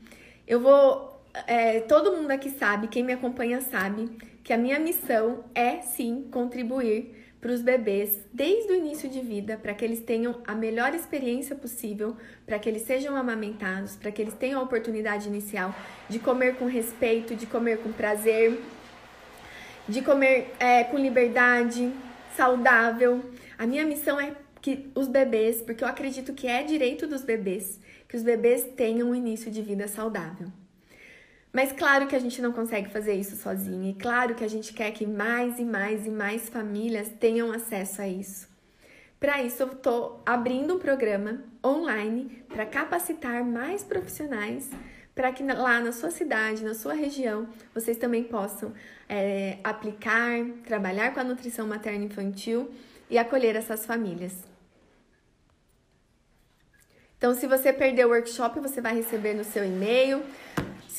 Eu 0.48 0.60
vou. 0.60 1.22
É, 1.46 1.82
todo 1.82 2.12
mundo 2.13 2.32
aqui 2.32 2.50
sabe, 2.50 2.88
quem 2.88 3.04
me 3.04 3.13
acompanha 3.13 3.62
sabe 3.62 4.10
que 4.43 4.54
a 4.54 4.58
minha 4.58 4.80
missão 4.80 5.43
é 5.54 5.82
sim 5.82 6.27
contribuir 6.32 7.15
para 7.41 7.51
os 7.51 7.62
bebês 7.62 8.19
desde 8.32 8.71
o 8.71 8.75
início 8.75 9.10
de 9.10 9.19
vida, 9.19 9.58
para 9.58 9.73
que 9.73 9.84
eles 9.84 9.99
tenham 9.99 10.41
a 10.45 10.54
melhor 10.54 10.93
experiência 10.93 11.56
possível, 11.56 12.15
para 12.45 12.60
que 12.60 12.69
eles 12.69 12.84
sejam 12.84 13.15
amamentados, 13.15 13.95
para 13.95 14.12
que 14.12 14.21
eles 14.21 14.36
tenham 14.36 14.60
a 14.60 14.63
oportunidade 14.63 15.27
inicial 15.27 15.73
de 16.08 16.19
comer 16.19 16.56
com 16.56 16.65
respeito, 16.65 17.36
de 17.36 17.47
comer 17.47 17.80
com 17.80 17.91
prazer, 17.91 18.62
de 19.89 20.01
comer 20.04 20.54
é, 20.60 20.84
com 20.84 20.97
liberdade, 20.97 21.91
saudável. 22.38 23.25
A 23.58 23.65
minha 23.65 23.86
missão 23.86 24.19
é 24.19 24.36
que 24.62 24.91
os 24.93 25.08
bebês, 25.08 25.63
porque 25.63 25.84
eu 25.84 25.88
acredito 25.88 26.34
que 26.34 26.47
é 26.47 26.62
direito 26.62 27.08
dos 27.08 27.23
bebês, 27.23 27.80
que 28.08 28.15
os 28.15 28.21
bebês 28.21 28.63
tenham 28.75 29.10
um 29.10 29.15
início 29.15 29.49
de 29.49 29.63
vida 29.63 29.88
saudável. 29.88 30.47
Mas 31.52 31.72
claro 31.72 32.08
que 32.08 32.16
a 32.16 32.20
gente 32.20 32.42
não 32.42 32.52
consegue 32.52 32.90
fazer 32.90 33.14
isso 33.14 33.36
sozinha, 33.36 33.92
e 33.92 33.94
claro 33.94 34.36
que 34.36 34.44
a 34.44 34.48
gente 34.48 34.74
quer 34.74 34.92
que 34.92 35.06
mais 35.06 35.60
e 35.60 35.66
mais 35.66 36.06
e 36.06 36.10
mais 36.10 36.48
famílias 36.48 37.10
tenham 37.20 37.52
acesso 37.52 38.02
a 38.02 38.08
isso. 38.08 38.48
Para 39.20 39.44
isso, 39.44 39.62
eu 39.62 39.68
estou 39.68 40.22
abrindo 40.26 40.76
um 40.76 40.80
programa 40.80 41.44
online 41.64 42.44
para 42.48 42.66
capacitar 42.66 43.44
mais 43.44 43.84
profissionais 43.84 44.70
para 45.14 45.32
que 45.32 45.44
lá 45.44 45.80
na 45.80 45.92
sua 45.92 46.10
cidade, 46.10 46.64
na 46.64 46.74
sua 46.74 46.94
região, 46.94 47.48
vocês 47.74 47.98
também 47.98 48.24
possam 48.24 48.74
é, 49.08 49.58
aplicar, 49.64 50.44
trabalhar 50.66 51.14
com 51.14 51.20
a 51.20 51.24
nutrição 51.24 51.68
materna 51.68 52.06
infantil 52.06 52.72
e 53.10 53.18
acolher 53.18 53.56
essas 53.56 53.86
famílias. 53.86 54.34
Então, 57.18 57.36
se 57.36 57.46
você 57.46 57.72
perdeu 57.72 58.08
o 58.08 58.12
workshop, 58.12 58.60
você 58.60 58.82
vai 58.82 58.96
receber 58.96 59.36
no 59.36 59.44
seu 59.44 59.64
e-mail. 59.64 60.24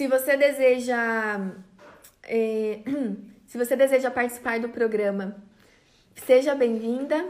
Se 0.02 0.08
você 0.08 0.36
deseja. 0.36 1.52
É, 2.24 2.80
se 3.46 3.56
você 3.56 3.76
deseja 3.76 4.10
participar 4.10 4.58
do 4.58 4.68
programa, 4.68 5.36
seja 6.26 6.56
bem-vinda. 6.56 7.24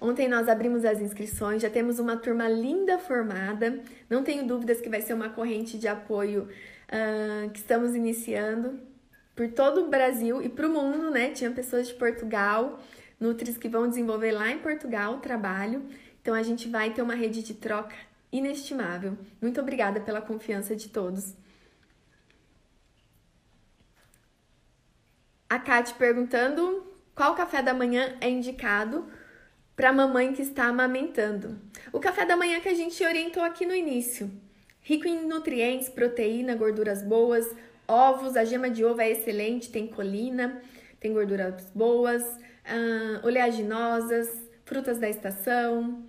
Ontem 0.00 0.26
nós 0.26 0.48
abrimos 0.48 0.84
as 0.84 1.00
inscrições, 1.00 1.62
já 1.62 1.70
temos 1.70 2.00
uma 2.00 2.16
turma 2.16 2.48
linda 2.48 2.98
formada. 2.98 3.78
Não 4.10 4.24
tenho 4.24 4.44
dúvidas 4.44 4.80
que 4.80 4.88
vai 4.88 5.00
ser 5.00 5.14
uma 5.14 5.28
corrente 5.28 5.78
de 5.78 5.86
apoio 5.86 6.48
uh, 6.88 7.48
que 7.50 7.60
estamos 7.60 7.94
iniciando 7.94 8.80
por 9.36 9.46
todo 9.52 9.82
o 9.82 9.88
Brasil 9.88 10.42
e 10.42 10.48
para 10.48 10.66
o 10.66 10.70
mundo, 10.70 11.08
né? 11.08 11.30
Tinha 11.30 11.52
pessoas 11.52 11.86
de 11.86 11.94
Portugal, 11.94 12.80
Nutris 13.20 13.56
que 13.56 13.68
vão 13.68 13.88
desenvolver 13.88 14.32
lá 14.32 14.50
em 14.50 14.58
Portugal 14.58 15.14
o 15.14 15.18
trabalho. 15.18 15.84
Então 16.20 16.34
a 16.34 16.42
gente 16.42 16.68
vai 16.68 16.92
ter 16.92 17.00
uma 17.00 17.14
rede 17.14 17.44
de 17.44 17.54
troca 17.54 17.94
inestimável. 18.32 19.16
Muito 19.40 19.60
obrigada 19.60 20.00
pela 20.00 20.20
confiança 20.20 20.74
de 20.74 20.88
todos. 20.88 21.40
A 25.52 25.58
Kate 25.58 25.92
perguntando 25.92 26.82
qual 27.14 27.34
café 27.34 27.62
da 27.62 27.74
manhã 27.74 28.16
é 28.22 28.30
indicado 28.30 29.06
para 29.76 29.90
a 29.90 29.92
mamãe 29.92 30.32
que 30.32 30.40
está 30.40 30.64
amamentando. 30.64 31.58
O 31.92 32.00
café 32.00 32.24
da 32.24 32.34
manhã 32.34 32.58
que 32.58 32.70
a 32.70 32.74
gente 32.74 33.04
orientou 33.04 33.42
aqui 33.42 33.66
no 33.66 33.74
início. 33.74 34.30
Rico 34.80 35.06
em 35.06 35.26
nutrientes, 35.26 35.90
proteína, 35.90 36.56
gorduras 36.56 37.02
boas, 37.02 37.46
ovos, 37.86 38.34
a 38.34 38.46
gema 38.46 38.70
de 38.70 38.82
ovo 38.82 39.02
é 39.02 39.10
excelente, 39.10 39.70
tem 39.70 39.86
colina, 39.86 40.62
tem 40.98 41.12
gorduras 41.12 41.70
boas, 41.74 42.22
uh, 42.24 43.26
oleaginosas, 43.26 44.30
frutas 44.64 44.98
da 44.98 45.10
estação, 45.10 46.02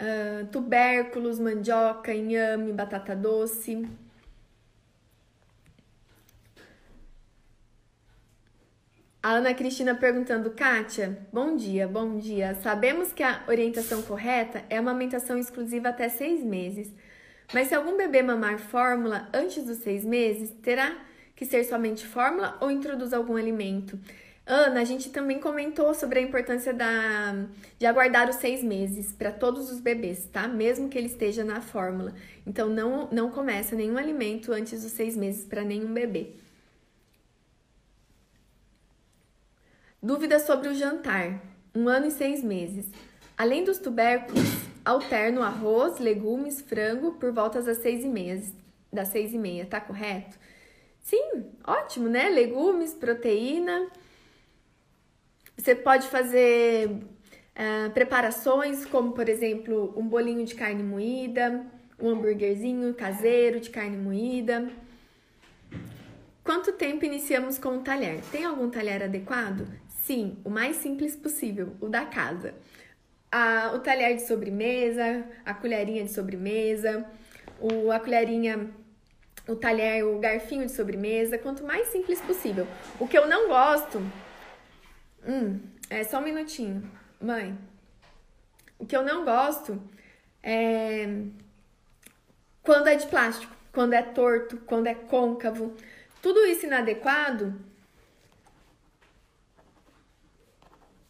uh, 0.00 0.46
tubérculos, 0.50 1.38
mandioca, 1.38 2.12
inhame, 2.12 2.72
batata 2.72 3.14
doce. 3.14 3.88
A 9.22 9.32
Ana 9.32 9.52
Cristina 9.52 9.94
perguntando, 9.94 10.50
Kátia, 10.52 11.18
bom 11.30 11.54
dia, 11.54 11.86
bom 11.86 12.16
dia. 12.16 12.54
Sabemos 12.62 13.12
que 13.12 13.22
a 13.22 13.44
orientação 13.46 14.00
correta 14.00 14.64
é 14.70 14.78
amamentação 14.78 15.36
exclusiva 15.36 15.90
até 15.90 16.08
seis 16.08 16.42
meses. 16.42 16.90
Mas 17.52 17.68
se 17.68 17.74
algum 17.74 17.98
bebê 17.98 18.22
mamar 18.22 18.58
fórmula 18.58 19.28
antes 19.34 19.62
dos 19.62 19.76
seis 19.78 20.06
meses, 20.06 20.50
terá 20.62 20.96
que 21.36 21.44
ser 21.44 21.64
somente 21.64 22.06
fórmula 22.06 22.56
ou 22.62 22.70
introduz 22.70 23.12
algum 23.12 23.36
alimento? 23.36 24.00
Ana, 24.46 24.80
a 24.80 24.84
gente 24.84 25.10
também 25.10 25.38
comentou 25.38 25.92
sobre 25.92 26.18
a 26.18 26.22
importância 26.22 26.72
da, 26.72 27.44
de 27.78 27.84
aguardar 27.84 28.30
os 28.30 28.36
seis 28.36 28.64
meses 28.64 29.12
para 29.12 29.30
todos 29.30 29.70
os 29.70 29.80
bebês, 29.80 30.30
tá? 30.32 30.48
Mesmo 30.48 30.88
que 30.88 30.96
ele 30.96 31.08
esteja 31.08 31.44
na 31.44 31.60
fórmula. 31.60 32.14
Então, 32.46 32.70
não, 32.70 33.06
não 33.12 33.30
começa 33.30 33.76
nenhum 33.76 33.98
alimento 33.98 34.50
antes 34.50 34.82
dos 34.82 34.92
seis 34.92 35.14
meses 35.14 35.44
para 35.44 35.62
nenhum 35.62 35.92
bebê. 35.92 36.32
Dúvidas 40.02 40.42
sobre 40.42 40.68
o 40.68 40.74
jantar. 40.74 41.42
Um 41.74 41.86
ano 41.86 42.06
e 42.06 42.10
seis 42.10 42.42
meses. 42.42 42.90
Além 43.36 43.64
dos 43.64 43.78
tubérculos, 43.78 44.48
alterno 44.82 45.42
arroz, 45.42 45.98
legumes, 45.98 46.62
frango 46.62 47.12
por 47.12 47.30
volta 47.32 47.60
das 47.60 47.78
seis 47.78 48.02
e 48.02 48.08
meia. 48.08 48.42
Das 48.90 49.08
seis 49.08 49.34
e 49.34 49.38
meia, 49.38 49.66
tá 49.66 49.78
correto? 49.78 50.38
Sim, 51.02 51.44
ótimo, 51.66 52.08
né? 52.08 52.30
Legumes, 52.30 52.94
proteína. 52.94 53.88
Você 55.54 55.74
pode 55.74 56.08
fazer 56.08 56.88
uh, 56.88 57.90
preparações 57.92 58.86
como, 58.86 59.12
por 59.12 59.28
exemplo, 59.28 59.92
um 59.94 60.08
bolinho 60.08 60.46
de 60.46 60.54
carne 60.54 60.82
moída, 60.82 61.66
um 62.00 62.08
hambúrguerzinho 62.08 62.94
caseiro 62.94 63.60
de 63.60 63.68
carne 63.68 63.98
moída. 63.98 64.66
Quanto 66.42 66.72
tempo 66.72 67.04
iniciamos 67.04 67.58
com 67.58 67.76
o 67.76 67.80
talher? 67.82 68.22
Tem 68.32 68.46
algum 68.46 68.70
talher 68.70 69.02
adequado? 69.02 69.68
Sim, 70.10 70.36
o 70.44 70.50
mais 70.50 70.74
simples 70.78 71.14
possível, 71.14 71.76
o 71.80 71.88
da 71.88 72.04
casa. 72.04 72.52
A, 73.30 73.70
o 73.76 73.78
talher 73.78 74.16
de 74.16 74.26
sobremesa, 74.26 75.24
a 75.44 75.54
colherinha 75.54 76.02
de 76.02 76.10
sobremesa, 76.10 77.08
o, 77.60 77.92
a 77.92 78.00
colherinha, 78.00 78.70
o 79.46 79.54
talher, 79.54 80.04
o 80.04 80.18
garfinho 80.18 80.66
de 80.66 80.72
sobremesa, 80.72 81.38
quanto 81.38 81.62
mais 81.62 81.86
simples 81.92 82.20
possível. 82.20 82.66
O 82.98 83.06
que 83.06 83.16
eu 83.16 83.28
não 83.28 83.46
gosto. 83.46 84.02
Hum, 85.24 85.60
é 85.88 86.02
só 86.02 86.18
um 86.18 86.24
minutinho. 86.24 86.90
Mãe, 87.20 87.56
o 88.80 88.86
que 88.86 88.96
eu 88.96 89.04
não 89.04 89.24
gosto 89.24 89.80
é 90.42 91.06
quando 92.64 92.88
é 92.88 92.96
de 92.96 93.06
plástico, 93.06 93.54
quando 93.72 93.92
é 93.92 94.02
torto, 94.02 94.56
quando 94.66 94.88
é 94.88 94.94
côncavo. 94.96 95.72
Tudo 96.20 96.44
isso 96.46 96.66
inadequado 96.66 97.69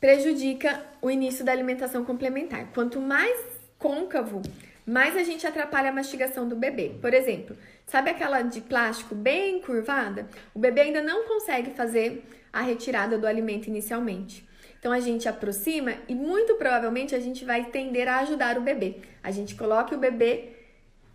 prejudica 0.00 0.82
o 1.02 1.10
início 1.10 1.44
da 1.44 1.52
alimentação 1.52 2.04
complementar. 2.04 2.68
Quanto 2.72 3.00
mais 3.00 3.38
côncavo, 3.78 4.40
mais 4.86 5.16
a 5.16 5.22
gente 5.22 5.46
atrapalha 5.46 5.90
a 5.90 5.92
mastigação 5.92 6.48
do 6.48 6.56
bebê. 6.56 6.92
Por 7.00 7.12
exemplo, 7.12 7.56
sabe 7.86 8.10
aquela 8.10 8.42
de 8.42 8.60
plástico 8.62 9.14
bem 9.14 9.60
curvada? 9.60 10.28
O 10.54 10.58
bebê 10.58 10.82
ainda 10.82 11.02
não 11.02 11.28
consegue 11.28 11.72
fazer 11.72 12.24
a 12.52 12.62
retirada 12.62 13.18
do 13.18 13.26
alimento 13.26 13.68
inicialmente. 13.68 14.48
Então 14.78 14.90
a 14.90 15.00
gente 15.00 15.28
aproxima 15.28 15.94
e 16.08 16.14
muito 16.14 16.54
provavelmente 16.54 17.14
a 17.14 17.20
gente 17.20 17.44
vai 17.44 17.66
tender 17.66 18.08
a 18.08 18.20
ajudar 18.20 18.56
o 18.56 18.62
bebê. 18.62 18.96
A 19.22 19.30
gente 19.30 19.54
coloca 19.54 19.94
o 19.94 19.98
bebê, 19.98 20.56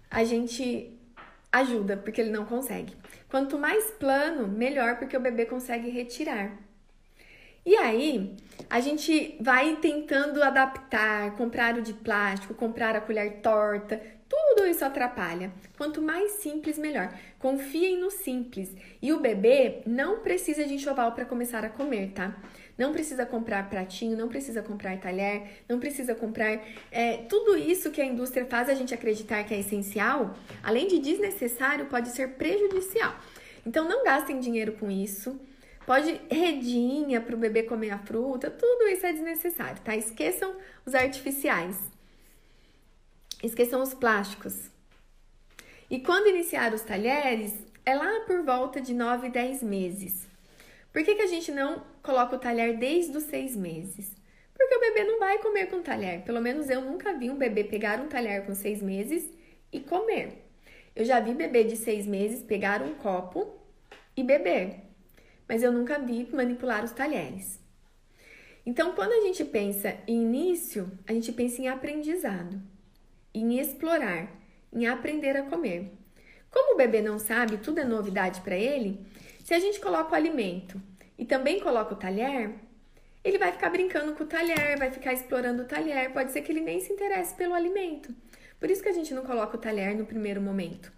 a 0.09 0.23
gente 0.23 0.95
ajuda 1.51 1.97
porque 1.97 2.21
ele 2.21 2.29
não 2.29 2.45
consegue. 2.45 2.95
Quanto 3.27 3.57
mais 3.57 3.85
plano, 3.91 4.47
melhor 4.47 4.97
porque 4.97 5.17
o 5.17 5.19
bebê 5.19 5.45
consegue 5.45 5.89
retirar. 5.89 6.55
E 7.65 7.75
aí, 7.75 8.37
a 8.69 8.79
gente 8.79 9.37
vai 9.39 9.75
tentando 9.77 10.41
adaptar, 10.41 11.35
comprar 11.35 11.77
o 11.77 11.81
de 11.81 11.93
plástico, 11.93 12.53
comprar 12.53 12.95
a 12.95 13.01
colher 13.01 13.41
torta, 13.41 14.01
tudo 14.27 14.65
isso 14.65 14.83
atrapalha. 14.83 15.51
Quanto 15.77 16.01
mais 16.01 16.33
simples, 16.33 16.77
melhor. 16.77 17.13
Confiem 17.39 17.99
no 17.99 18.09
simples. 18.09 18.75
E 19.01 19.13
o 19.13 19.19
bebê 19.19 19.81
não 19.85 20.19
precisa 20.19 20.65
de 20.65 20.73
enxoval 20.73 21.11
para 21.11 21.25
começar 21.25 21.63
a 21.63 21.69
comer, 21.69 22.11
tá? 22.11 22.35
Não 22.77 22.91
precisa 22.91 23.25
comprar 23.25 23.69
pratinho, 23.69 24.17
não 24.17 24.27
precisa 24.27 24.61
comprar 24.61 24.99
talher, 24.99 25.63
não 25.69 25.79
precisa 25.79 26.13
comprar. 26.13 26.59
É, 26.91 27.17
tudo 27.29 27.55
isso 27.55 27.91
que 27.91 28.01
a 28.01 28.05
indústria 28.05 28.45
faz 28.45 28.67
a 28.67 28.73
gente 28.73 28.93
acreditar 28.93 29.43
que 29.43 29.53
é 29.53 29.59
essencial, 29.59 30.35
além 30.61 30.87
de 30.87 30.99
desnecessário, 30.99 31.85
pode 31.85 32.09
ser 32.09 32.31
prejudicial. 32.31 33.15
Então 33.65 33.87
não 33.87 34.03
gastem 34.03 34.39
dinheiro 34.39 34.73
com 34.73 34.91
isso. 34.91 35.39
Pode 35.85 36.19
redinha 36.31 37.21
para 37.21 37.35
o 37.35 37.37
bebê 37.37 37.63
comer 37.63 37.91
a 37.91 37.99
fruta, 37.99 38.49
tudo 38.49 38.87
isso 38.87 39.05
é 39.05 39.13
desnecessário, 39.13 39.81
tá? 39.83 39.95
Esqueçam 39.95 40.55
os 40.83 40.95
artificiais. 40.95 41.77
Esqueçam 43.43 43.81
os 43.81 43.93
plásticos. 43.93 44.71
E 45.89 45.99
quando 45.99 46.27
iniciar 46.27 46.73
os 46.73 46.81
talheres, 46.81 47.53
é 47.85 47.93
lá 47.93 48.21
por 48.21 48.41
volta 48.43 48.81
de 48.81 48.93
9, 48.95 49.29
10 49.29 49.61
meses. 49.61 50.27
Por 50.91 51.03
que, 51.03 51.13
que 51.13 51.21
a 51.21 51.27
gente 51.27 51.51
não 51.51 51.83
coloca 52.01 52.35
o 52.35 52.39
talher 52.39 52.77
desde 52.77 53.15
os 53.15 53.25
seis 53.25 53.55
meses? 53.55 54.15
Porque 54.57 54.75
o 54.75 54.79
bebê 54.79 55.03
não 55.03 55.19
vai 55.19 55.37
comer 55.37 55.67
com 55.67 55.83
talher. 55.83 56.23
Pelo 56.23 56.41
menos 56.41 56.69
eu 56.69 56.81
nunca 56.81 57.13
vi 57.13 57.29
um 57.29 57.37
bebê 57.37 57.63
pegar 57.63 57.99
um 57.99 58.07
talher 58.07 58.45
com 58.45 58.55
seis 58.55 58.81
meses 58.81 59.29
e 59.71 59.81
comer. 59.81 60.45
Eu 60.95 61.05
já 61.05 61.19
vi 61.19 61.33
bebê 61.33 61.65
de 61.65 61.75
seis 61.75 62.07
meses 62.07 62.41
pegar 62.41 62.81
um 62.81 62.95
copo 62.95 63.59
e 64.15 64.23
beber 64.23 64.84
mas 65.47 65.63
eu 65.63 65.71
nunca 65.71 65.99
vi 65.99 66.27
manipular 66.31 66.83
os 66.83 66.91
talheres. 66.91 67.59
Então, 68.65 68.93
quando 68.93 69.11
a 69.11 69.21
gente 69.21 69.45
pensa 69.45 69.95
em 70.07 70.23
início, 70.23 70.91
a 71.07 71.13
gente 71.13 71.31
pensa 71.31 71.61
em 71.61 71.67
aprendizado, 71.67 72.59
em 73.33 73.59
explorar, 73.59 74.31
em 74.73 74.87
aprender 74.87 75.37
a 75.37 75.43
comer. 75.43 75.91
Como 76.49 76.73
o 76.73 76.77
bebê 76.77 77.01
não 77.01 77.19
sabe, 77.19 77.57
tudo 77.57 77.79
é 77.79 77.83
novidade 77.83 78.41
para 78.41 78.55
ele, 78.55 79.05
se 79.43 79.53
a 79.53 79.59
gente 79.59 79.79
coloca 79.79 80.11
o 80.11 80.15
alimento 80.15 80.81
e 81.17 81.25
também 81.25 81.59
coloca 81.59 81.93
o 81.93 81.97
talher, 81.97 82.55
ele 83.23 83.37
vai 83.37 83.51
ficar 83.51 83.69
brincando 83.69 84.15
com 84.15 84.23
o 84.23 84.27
talher, 84.27 84.77
vai 84.77 84.91
ficar 84.91 85.13
explorando 85.13 85.63
o 85.63 85.65
talher, 85.65 86.11
pode 86.13 86.31
ser 86.31 86.41
que 86.41 86.51
ele 86.51 86.61
nem 86.61 86.79
se 86.79 86.91
interesse 86.91 87.35
pelo 87.35 87.53
alimento. 87.53 88.13
Por 88.59 88.71
isso 88.71 88.81
que 88.81 88.89
a 88.89 88.93
gente 88.93 89.13
não 89.13 89.23
coloca 89.23 89.57
o 89.57 89.59
talher 89.59 89.95
no 89.95 90.05
primeiro 90.05 90.41
momento. 90.41 90.91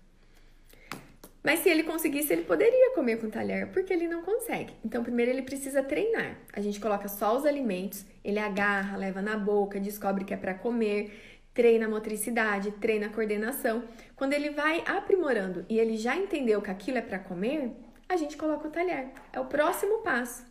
Mas 1.47 1.61
se 1.61 1.69
ele 1.69 1.83
conseguisse, 1.83 2.33
ele 2.33 2.41
poderia 2.41 2.93
comer 2.93 3.21
com 3.21 3.29
talher, 3.29 3.67
porque 3.71 3.93
ele 3.93 4.05
não 4.05 4.21
consegue. 4.21 4.73
Então, 4.83 5.01
primeiro 5.01 5.31
ele 5.31 5.43
precisa 5.43 5.81
treinar. 5.81 6.37
A 6.51 6.59
gente 6.59 6.77
coloca 6.77 7.07
só 7.07 7.37
os 7.37 7.45
alimentos, 7.45 8.05
ele 8.21 8.37
agarra, 8.37 8.97
leva 8.97 9.21
na 9.21 9.37
boca, 9.37 9.79
descobre 9.79 10.25
que 10.25 10.33
é 10.33 10.37
para 10.37 10.53
comer, 10.53 11.39
treina 11.53 11.85
a 11.85 11.89
motricidade, 11.89 12.71
treina 12.71 13.05
a 13.05 13.09
coordenação. 13.09 13.85
Quando 14.13 14.33
ele 14.33 14.49
vai 14.49 14.83
aprimorando 14.85 15.65
e 15.69 15.79
ele 15.79 15.95
já 15.95 16.17
entendeu 16.17 16.61
que 16.61 16.69
aquilo 16.69 16.97
é 16.97 17.01
para 17.01 17.17
comer, 17.17 17.71
a 18.09 18.17
gente 18.17 18.35
coloca 18.35 18.67
o 18.67 18.71
talher. 18.71 19.07
É 19.31 19.39
o 19.39 19.45
próximo 19.45 19.99
passo. 19.99 20.45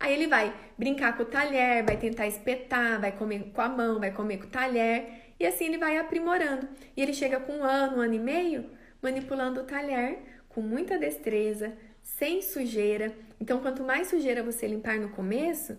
Aí 0.00 0.12
ele 0.12 0.26
vai 0.26 0.52
brincar 0.76 1.16
com 1.16 1.22
o 1.22 1.26
talher, 1.26 1.84
vai 1.84 1.96
tentar 1.96 2.26
espetar, 2.26 3.00
vai 3.00 3.12
comer 3.12 3.52
com 3.54 3.60
a 3.60 3.68
mão, 3.68 4.00
vai 4.00 4.10
comer 4.10 4.38
com 4.38 4.46
o 4.46 4.50
talher, 4.50 5.30
e 5.38 5.46
assim 5.46 5.66
ele 5.66 5.78
vai 5.78 5.96
aprimorando. 5.96 6.66
E 6.96 7.00
ele 7.00 7.14
chega 7.14 7.38
com 7.38 7.58
um 7.58 7.62
ano, 7.62 7.98
um 7.98 8.00
ano 8.00 8.14
e 8.14 8.18
meio, 8.18 8.68
manipulando 9.00 9.60
o 9.60 9.64
talher 9.64 10.18
com 10.50 10.60
muita 10.60 10.98
destreza, 10.98 11.72
sem 12.02 12.42
sujeira. 12.42 13.14
Então, 13.40 13.60
quanto 13.60 13.82
mais 13.82 14.08
sujeira 14.08 14.42
você 14.42 14.66
limpar 14.66 14.98
no 14.98 15.10
começo, 15.10 15.76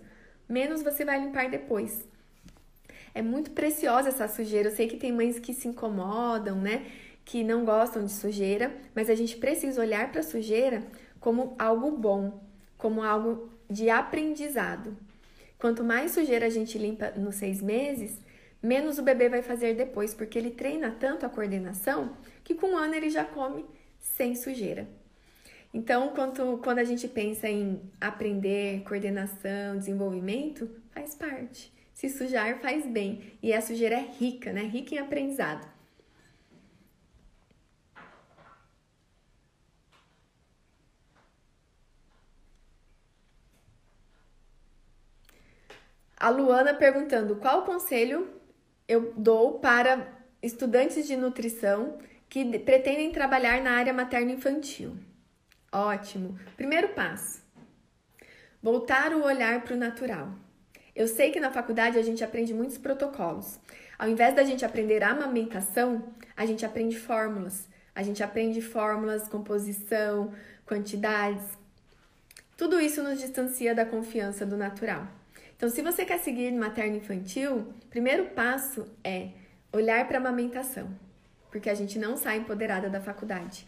menos 0.47 0.81
você 0.81 1.05
vai 1.05 1.19
limpar 1.19 1.49
depois. 1.49 2.03
É 3.13 3.21
muito 3.21 3.51
preciosa 3.51 4.09
essa 4.09 4.27
sujeira. 4.27 4.69
Eu 4.69 4.75
sei 4.75 4.87
que 4.87 4.97
tem 4.97 5.11
mães 5.11 5.39
que 5.39 5.53
se 5.53 5.67
incomodam, 5.67 6.59
né? 6.59 6.85
Que 7.23 7.43
não 7.43 7.65
gostam 7.65 8.05
de 8.05 8.11
sujeira, 8.11 8.73
mas 8.95 9.09
a 9.09 9.15
gente 9.15 9.37
precisa 9.37 9.81
olhar 9.81 10.11
para 10.11 10.21
a 10.21 10.23
sujeira 10.23 10.83
como 11.19 11.55
algo 11.59 11.91
bom, 11.91 12.41
como 12.77 13.03
algo 13.03 13.49
de 13.69 13.89
aprendizado. 13.89 14.97
Quanto 15.59 15.83
mais 15.83 16.11
sujeira 16.11 16.47
a 16.47 16.49
gente 16.49 16.77
limpa 16.77 17.11
nos 17.11 17.35
seis 17.35 17.61
meses, 17.61 18.17
menos 18.63 18.97
o 18.97 19.03
bebê 19.03 19.29
vai 19.29 19.43
fazer 19.43 19.75
depois, 19.75 20.13
porque 20.13 20.39
ele 20.39 20.49
treina 20.49 20.95
tanto 20.99 21.25
a 21.25 21.29
coordenação 21.29 22.17
que 22.43 22.55
com 22.55 22.71
um 22.71 22.77
ano 22.77 22.95
ele 22.95 23.09
já 23.09 23.23
come 23.23 23.63
sem 24.01 24.35
sujeira. 24.35 24.87
Então, 25.73 26.09
quando, 26.09 26.57
quando 26.57 26.79
a 26.79 26.83
gente 26.83 27.07
pensa 27.07 27.47
em 27.47 27.81
aprender, 27.99 28.83
coordenação, 28.83 29.77
desenvolvimento, 29.77 30.69
faz 30.91 31.15
parte. 31.15 31.71
Se 31.93 32.09
sujar, 32.09 32.59
faz 32.59 32.85
bem. 32.85 33.33
E 33.41 33.53
a 33.53 33.61
sujeira 33.61 33.95
é 33.95 34.01
rica, 34.19 34.51
né? 34.51 34.63
Rica 34.63 34.95
em 34.95 34.97
aprendizado. 34.97 35.65
A 46.17 46.29
Luana 46.29 46.73
perguntando 46.73 47.37
qual 47.37 47.65
conselho 47.65 48.29
eu 48.87 49.13
dou 49.17 49.59
para 49.59 50.07
estudantes 50.41 51.07
de 51.07 51.15
nutrição 51.15 51.97
que 52.31 52.45
pretendem 52.59 53.11
trabalhar 53.11 53.61
na 53.61 53.71
área 53.71 53.93
materno-infantil. 53.93 54.95
Ótimo! 55.69 56.39
Primeiro 56.55 56.87
passo: 56.93 57.43
voltar 58.63 59.13
o 59.13 59.25
olhar 59.25 59.61
para 59.61 59.73
o 59.73 59.77
natural. 59.77 60.33
Eu 60.95 61.09
sei 61.09 61.31
que 61.31 61.41
na 61.41 61.51
faculdade 61.51 61.99
a 61.99 62.01
gente 62.01 62.23
aprende 62.23 62.53
muitos 62.53 62.77
protocolos. 62.77 63.59
Ao 63.99 64.07
invés 64.07 64.33
da 64.33 64.43
gente 64.43 64.63
aprender 64.63 65.03
a 65.03 65.09
amamentação, 65.09 66.13
a 66.35 66.45
gente 66.45 66.65
aprende 66.65 66.97
fórmulas. 66.97 67.67
A 67.93 68.01
gente 68.01 68.23
aprende 68.23 68.61
fórmulas, 68.61 69.27
composição, 69.27 70.33
quantidades. 70.65 71.45
Tudo 72.55 72.79
isso 72.79 73.03
nos 73.03 73.19
distancia 73.19 73.75
da 73.75 73.85
confiança 73.85 74.45
do 74.45 74.55
natural. 74.55 75.05
Então, 75.57 75.69
se 75.69 75.81
você 75.81 76.05
quer 76.05 76.19
seguir 76.19 76.51
materno-infantil, 76.53 77.73
primeiro 77.89 78.27
passo 78.27 78.85
é 79.03 79.31
olhar 79.73 80.07
para 80.07 80.17
a 80.17 80.21
amamentação 80.21 81.10
porque 81.51 81.69
a 81.69 81.75
gente 81.75 81.99
não 81.99 82.17
sai 82.17 82.37
empoderada 82.37 82.89
da 82.89 83.01
faculdade. 83.01 83.67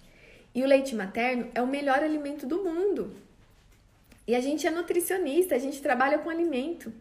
E 0.56 0.64
o 0.64 0.68
leite 0.68 0.96
materno 0.96 1.52
é 1.54 1.62
o 1.62 1.68
melhor 1.68 2.00
alimento 2.02 2.48
do 2.48 2.64
mundo. 2.64 3.14
E 4.26 4.36
a 4.36 4.40
gente 4.40 4.66
é 4.66 4.72
nutricionista, 4.72 5.54
a 5.54 5.60
gente 5.60 5.82
trabalha 5.82 6.18
com 6.18 6.30
alimento. 6.30 6.94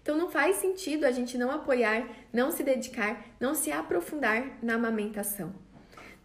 Então 0.00 0.16
não 0.16 0.30
faz 0.30 0.56
sentido 0.56 1.04
a 1.04 1.10
gente 1.10 1.36
não 1.36 1.50
apoiar, 1.50 2.08
não 2.32 2.50
se 2.50 2.62
dedicar, 2.62 3.26
não 3.40 3.54
se 3.54 3.72
aprofundar 3.72 4.58
na 4.62 4.74
amamentação. 4.74 5.52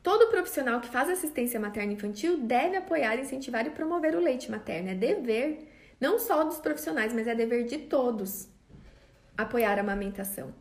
todo 0.02 0.28
profissional 0.28 0.82
que 0.82 0.90
faz 0.90 1.10
assistência 1.10 1.60
materna 1.60 1.94
infantil 1.94 2.38
deve 2.38 2.76
apoiar, 2.76 3.18
incentivar 3.18 3.66
e 3.66 3.70
promover 3.70 4.16
o 4.16 4.20
leite 4.20 4.52
materno. 4.52 4.90
É 4.90 4.96
dever, 4.96 5.68
não 6.00 6.20
só 6.20 6.44
dos 6.44 6.60
profissionais, 6.60 7.14
mas 7.14 7.28
é 7.28 7.34
dever 7.34 7.66
de 7.66 7.78
todos 7.78 8.50
apoiar 9.38 9.78
a 9.78 9.82
amamentação. 9.82 10.54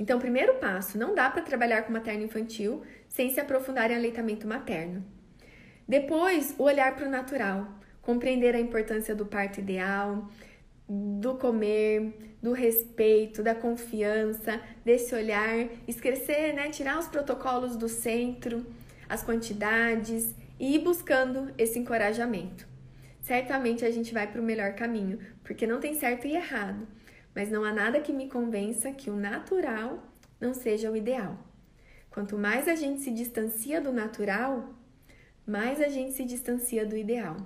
Então, 0.00 0.18
primeiro 0.18 0.54
passo, 0.54 0.96
não 0.96 1.14
dá 1.14 1.28
para 1.28 1.42
trabalhar 1.42 1.82
com 1.82 1.92
materno 1.92 2.24
infantil 2.24 2.82
sem 3.06 3.28
se 3.34 3.38
aprofundar 3.38 3.90
em 3.90 3.96
aleitamento 3.96 4.46
materno. 4.46 5.04
Depois, 5.86 6.54
o 6.58 6.62
olhar 6.62 6.96
para 6.96 7.06
o 7.06 7.10
natural, 7.10 7.68
compreender 8.00 8.54
a 8.54 8.60
importância 8.60 9.14
do 9.14 9.26
parto 9.26 9.60
ideal, 9.60 10.26
do 10.88 11.34
comer, 11.34 12.34
do 12.42 12.52
respeito, 12.52 13.42
da 13.42 13.54
confiança, 13.54 14.58
desse 14.82 15.14
olhar, 15.14 15.68
esquecer, 15.86 16.54
né, 16.54 16.70
tirar 16.70 16.98
os 16.98 17.06
protocolos 17.06 17.76
do 17.76 17.88
centro, 17.88 18.64
as 19.06 19.22
quantidades 19.22 20.34
e 20.58 20.76
ir 20.76 20.78
buscando 20.78 21.52
esse 21.58 21.78
encorajamento. 21.78 22.66
Certamente 23.20 23.84
a 23.84 23.90
gente 23.90 24.14
vai 24.14 24.26
para 24.26 24.40
o 24.40 24.44
melhor 24.44 24.72
caminho, 24.72 25.18
porque 25.44 25.66
não 25.66 25.78
tem 25.78 25.92
certo 25.94 26.26
e 26.26 26.34
errado, 26.34 26.88
mas 27.34 27.50
não 27.50 27.64
há 27.64 27.72
nada 27.72 28.00
que 28.00 28.12
me 28.12 28.28
convença 28.28 28.92
que 28.92 29.10
o 29.10 29.16
natural 29.16 30.02
não 30.40 30.54
seja 30.54 30.90
o 30.90 30.96
ideal. 30.96 31.38
Quanto 32.10 32.36
mais 32.36 32.66
a 32.66 32.74
gente 32.74 33.00
se 33.00 33.10
distancia 33.10 33.80
do 33.80 33.92
natural, 33.92 34.74
mais 35.46 35.80
a 35.80 35.88
gente 35.88 36.12
se 36.12 36.24
distancia 36.24 36.84
do 36.84 36.96
ideal. 36.96 37.36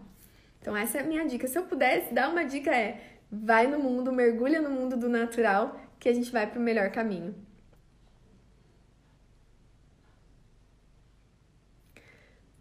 Então, 0.61 0.77
essa 0.77 0.99
é 0.99 1.01
a 1.03 1.05
minha 1.05 1.27
dica. 1.27 1.47
Se 1.47 1.59
eu 1.59 1.65
pudesse 1.65 2.15
dar 2.15 2.31
uma 2.31 2.45
dica, 2.45 2.75
é 2.75 3.19
vai 3.31 3.67
no 3.67 3.79
mundo, 3.79 4.13
mergulha 4.13 4.63
no 4.63 4.71
mundo 4.71 4.97
do 4.97 5.09
natural, 5.09 5.79
que 5.99 6.09
a 6.09 6.13
gente 6.13 6.31
vai 6.33 6.47
para 6.47 6.59
o 6.59 6.63
melhor 6.63 6.91
caminho. 6.91 7.35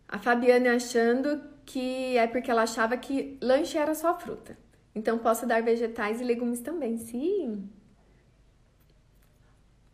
A 0.07 0.19
Fabiane 0.19 0.67
achando 0.67 1.41
que 1.65 2.17
é 2.17 2.27
porque 2.27 2.51
ela 2.51 2.63
achava 2.63 2.97
que 2.97 3.37
lanche 3.41 3.77
era 3.77 3.95
só 3.95 4.17
fruta. 4.19 4.57
Então 4.95 5.17
posso 5.17 5.45
dar 5.45 5.61
vegetais 5.61 6.21
e 6.21 6.23
legumes 6.23 6.59
também. 6.59 6.97
Sim. 6.97 7.69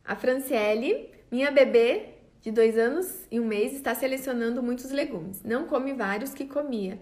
A 0.04 0.16
Franciele, 0.16 1.12
minha 1.32 1.52
bebê 1.52 2.16
de 2.42 2.52
dois 2.52 2.78
anos 2.78 3.28
e 3.32 3.40
um 3.40 3.46
mês 3.46 3.74
está 3.74 3.94
selecionando 3.94 4.64
muitos 4.64 4.92
legumes. 4.92 5.44
Não 5.44 5.68
come 5.68 5.94
vários 5.94 6.34
que 6.34 6.46
comia. 6.46 7.00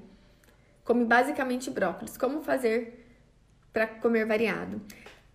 Come 0.83 1.05
basicamente 1.05 1.69
brócolis. 1.69 2.17
Como 2.17 2.41
fazer 2.41 3.05
para 3.71 3.87
comer 3.87 4.25
variado? 4.25 4.81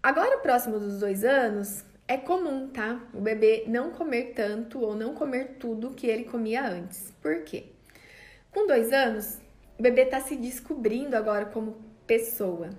Agora, 0.02 0.38
próximo 0.38 0.78
dos 0.78 1.00
dois 1.00 1.24
anos, 1.24 1.84
é 2.08 2.16
comum, 2.16 2.68
tá? 2.68 3.00
O 3.14 3.20
bebê 3.20 3.64
não 3.68 3.90
comer 3.90 4.32
tanto 4.34 4.80
ou 4.80 4.96
não 4.96 5.14
comer 5.14 5.56
tudo 5.58 5.90
que 5.90 6.06
ele 6.06 6.24
comia 6.24 6.66
antes. 6.66 7.12
Por 7.22 7.42
quê? 7.42 7.66
Com 8.50 8.66
dois 8.66 8.92
anos, 8.92 9.38
o 9.78 9.82
bebê 9.82 10.02
está 10.02 10.20
se 10.20 10.36
descobrindo 10.36 11.16
agora 11.16 11.46
como 11.46 11.76
pessoa. 12.06 12.70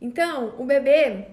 Então, 0.00 0.54
o 0.58 0.64
bebê 0.64 1.26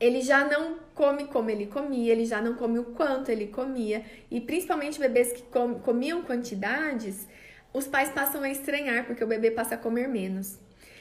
ele 0.00 0.20
já 0.20 0.46
não 0.46 0.78
come 0.94 1.26
como 1.26 1.50
ele 1.50 1.66
comia, 1.66 2.12
ele 2.12 2.24
já 2.24 2.40
não 2.40 2.54
come 2.54 2.78
o 2.78 2.84
quanto 2.84 3.30
ele 3.30 3.46
comia, 3.46 4.04
e 4.30 4.40
principalmente 4.40 4.98
bebês 4.98 5.32
que 5.32 5.42
com, 5.44 5.76
comiam 5.80 6.22
quantidades, 6.22 7.26
os 7.72 7.86
pais 7.86 8.10
passam 8.10 8.42
a 8.42 8.50
estranhar 8.50 9.06
porque 9.06 9.24
o 9.24 9.26
bebê 9.26 9.50
passa 9.50 9.74
a 9.74 9.78
comer 9.78 10.08
menos. 10.08 10.58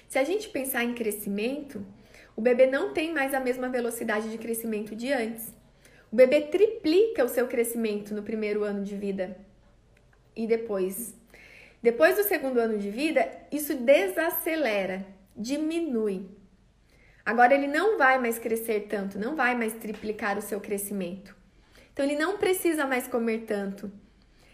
Se 0.08 0.18
a 0.18 0.24
gente 0.24 0.49
pensar 0.49 0.84
em 0.84 0.93
crescimento, 0.93 1.86
o 2.36 2.41
bebê 2.41 2.68
não 2.68 2.93
tem 2.93 3.14
mais 3.14 3.34
a 3.34 3.39
mesma 3.39 3.70
velocidade 3.70 4.30
de 4.30 4.38
crescimento 4.38 4.95
de 4.95 5.12
antes. 5.12 5.54
O 6.12 6.16
bebê 6.16 6.41
triplica 6.41 7.26
o 7.26 7.30
seu 7.30 7.47
crescimento 7.47 8.14
no 8.14 8.24
primeiro 8.24 8.64
ano 8.64 8.84
de 8.84 8.95
vida 8.95 9.36
e 10.36 10.47
depois. 10.47 11.16
Depois 11.84 12.15
do 12.15 12.23
segundo 12.23 12.59
ano 12.59 12.79
de 12.79 12.89
vida, 12.89 13.29
isso 13.51 13.75
desacelera, 13.75 15.05
diminui. 15.36 16.25
Agora 17.25 17.53
ele 17.53 17.67
não 17.67 17.97
vai 17.97 18.17
mais 18.17 18.39
crescer 18.39 18.88
tanto, 18.88 19.19
não 19.19 19.36
vai 19.36 19.53
mais 19.53 19.73
triplicar 19.73 20.38
o 20.38 20.41
seu 20.41 20.61
crescimento. 20.61 21.36
Então 21.91 22.05
ele 22.05 22.15
não 22.15 22.38
precisa 22.38 22.86
mais 22.86 23.05
comer 23.05 23.39
tanto. 23.39 23.91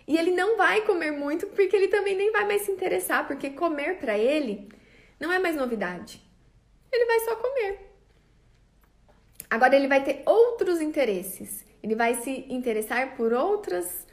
E 0.07 0.17
ele 0.17 0.31
não 0.31 0.57
vai 0.57 0.81
comer 0.81 1.11
muito 1.11 1.45
porque 1.45 1.75
ele 1.75 1.87
também 1.87 2.15
nem 2.15 2.31
vai 2.31 2.47
mais 2.47 2.63
se 2.63 2.71
interessar, 2.71 3.27
porque 3.27 3.51
comer 3.51 3.99
para 3.99 4.17
ele 4.17 4.67
não 5.19 5.31
é 5.31 5.37
mais 5.37 5.55
novidade. 5.55 6.19
Ele 6.91 7.05
vai 7.05 7.19
só 7.19 7.35
comer. 7.35 7.79
Agora 9.47 9.75
ele 9.75 9.87
vai 9.87 10.03
ter 10.03 10.23
outros 10.25 10.81
interesses. 10.81 11.63
Ele 11.83 11.95
vai 11.95 12.15
se 12.15 12.45
interessar 12.49 13.15
por 13.15 13.33
outras, 13.33 14.07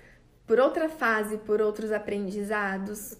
por 0.46 0.60
outra 0.60 0.88
fase, 0.88 1.38
por 1.38 1.60
outros 1.60 1.90
aprendizados. 1.92 3.16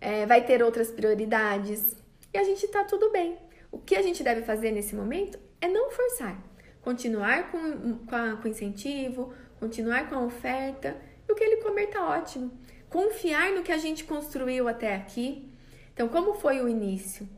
É, 0.00 0.24
vai 0.26 0.44
ter 0.44 0.62
outras 0.62 0.90
prioridades. 0.90 1.96
E 2.32 2.38
a 2.38 2.44
gente 2.44 2.68
tá 2.68 2.84
tudo 2.84 3.10
bem. 3.10 3.36
O 3.70 3.78
que 3.78 3.96
a 3.96 4.02
gente 4.02 4.22
deve 4.22 4.42
fazer 4.42 4.70
nesse 4.70 4.94
momento 4.94 5.38
é 5.60 5.68
não 5.68 5.90
forçar, 5.90 6.40
continuar 6.80 7.50
com, 7.50 7.98
com, 8.06 8.16
a, 8.16 8.36
com 8.36 8.48
incentivo, 8.48 9.34
continuar 9.58 10.08
com 10.08 10.14
a 10.14 10.24
oferta 10.24 10.96
e 11.28 11.32
o 11.32 11.34
que 11.34 11.44
ele 11.44 11.62
comer 11.62 11.88
tá 11.88 12.06
ótimo. 12.08 12.50
Confiar 12.88 13.52
no 13.52 13.62
que 13.62 13.72
a 13.72 13.76
gente 13.76 14.04
construiu 14.04 14.68
até 14.68 14.94
aqui. 14.94 15.52
Então, 15.92 16.08
como 16.08 16.34
foi 16.34 16.62
o 16.62 16.68
início? 16.68 17.28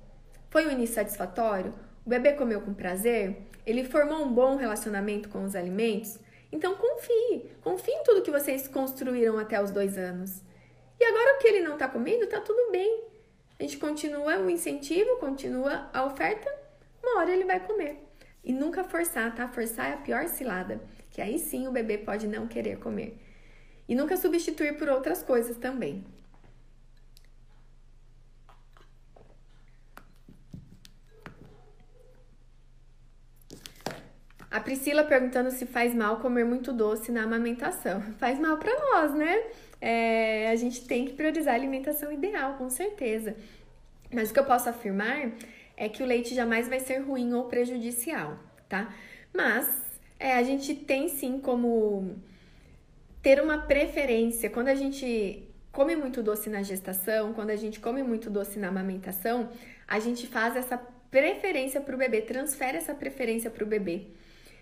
Foi 0.51 0.67
um 0.67 0.71
início 0.71 0.95
satisfatório? 0.97 1.75
O 2.05 2.11
bebê 2.11 2.33
comeu 2.33 2.61
com 2.61 2.73
prazer? 2.73 3.49
Ele 3.67 3.85
formou 3.85 4.23
um 4.23 4.33
bom 4.33 4.57
relacionamento 4.57 5.29
com 5.29 5.43
os 5.45 5.57
alimentos? 5.57 6.19
Então 6.53 6.75
confie, 6.75 7.51
confie 7.63 7.93
em 7.93 8.03
tudo 8.03 8.23
que 8.23 8.31
vocês 8.31 8.67
construíram 8.67 9.39
até 9.39 9.63
os 9.63 9.71
dois 9.71 9.97
anos. 9.97 10.43
E 10.99 11.05
agora 11.05 11.37
o 11.37 11.39
que 11.39 11.49
ele 11.49 11.61
não 11.61 11.75
está 11.75 11.89
comendo, 11.89 12.27
tá 12.27 12.41
tudo 12.41 12.71
bem. 12.71 13.05
A 13.59 13.63
gente 13.63 13.79
continua 13.79 14.39
o 14.39 14.51
incentivo, 14.51 15.17
continua 15.17 15.89
a 15.93 16.05
oferta, 16.05 16.51
uma 17.03 17.21
hora 17.21 17.33
ele 17.33 17.45
vai 17.45 17.61
comer. 17.61 18.07
E 18.43 18.53
nunca 18.53 18.83
forçar, 18.83 19.35
tá? 19.35 19.47
Forçar 19.49 19.91
é 19.91 19.95
a 19.95 19.99
pior 19.99 20.27
cilada, 20.29 20.81
que 21.11 21.21
aí 21.21 21.39
sim 21.39 21.69
o 21.69 21.73
bebê 21.73 21.99
pode 21.99 22.27
não 22.27 22.47
querer 22.47 22.79
comer. 22.79 23.19
E 23.89 23.95
nunca 23.95 24.17
substituir 24.17 24.79
por 24.79 24.89
outras 24.89 25.23
coisas 25.23 25.57
também. 25.57 26.05
A 34.51 34.59
Priscila 34.59 35.05
perguntando 35.05 35.51
se 35.53 35.65
faz 35.65 35.95
mal 35.95 36.17
comer 36.17 36.45
muito 36.45 36.73
doce 36.73 37.13
na 37.13 37.23
amamentação. 37.23 38.03
Faz 38.19 38.39
mal 38.39 38.59
para 38.59 38.73
nós, 38.81 39.15
né? 39.15 39.45
É, 39.81 40.51
a 40.51 40.57
gente 40.57 40.85
tem 40.87 41.05
que 41.05 41.13
priorizar 41.13 41.55
a 41.55 41.57
alimentação 41.57 42.13
ideal, 42.13 42.55
com 42.55 42.69
certeza. 42.69 43.37
Mas 44.13 44.31
o 44.31 44.35
que 44.35 44.41
eu 44.41 44.45
posso 44.45 44.69
afirmar 44.69 45.31
é 45.77 45.89
que 45.89 46.03
o 46.03 46.07
leite 46.07 46.35
jamais 46.35 46.69
vai 46.69 46.81
ser 46.81 46.99
ruim 46.99 47.33
ou 47.33 47.45
prejudicial, 47.45 48.37
tá? 48.69 48.93
Mas 49.33 49.71
é, 50.19 50.33
a 50.33 50.43
gente 50.43 50.75
tem 50.75 51.09
sim 51.09 51.39
como 51.39 52.17
ter 53.23 53.41
uma 53.41 53.59
preferência. 53.59 54.51
Quando 54.51 54.67
a 54.67 54.75
gente 54.75 55.49
come 55.71 55.95
muito 55.95 56.25
doce 56.25 56.51
na 56.51 56.65
gestação, 56.65 57.33
quando 57.35 57.51
a 57.51 57.57
gente 57.57 57.79
come 57.79 58.03
muito 58.03 58.29
doce 58.29 58.59
na 58.59 58.67
amamentação, 58.67 59.49
a 59.87 60.01
gente 60.01 60.27
faz 60.27 60.57
essa 60.57 60.77
preferência 61.09 61.81
para 61.81 61.95
o 61.95 61.99
bebê, 61.99 62.21
transfere 62.21 62.79
essa 62.79 62.95
preferência 62.95 63.49
para 63.49 63.63
o 63.63 63.67
bebê 63.67 64.09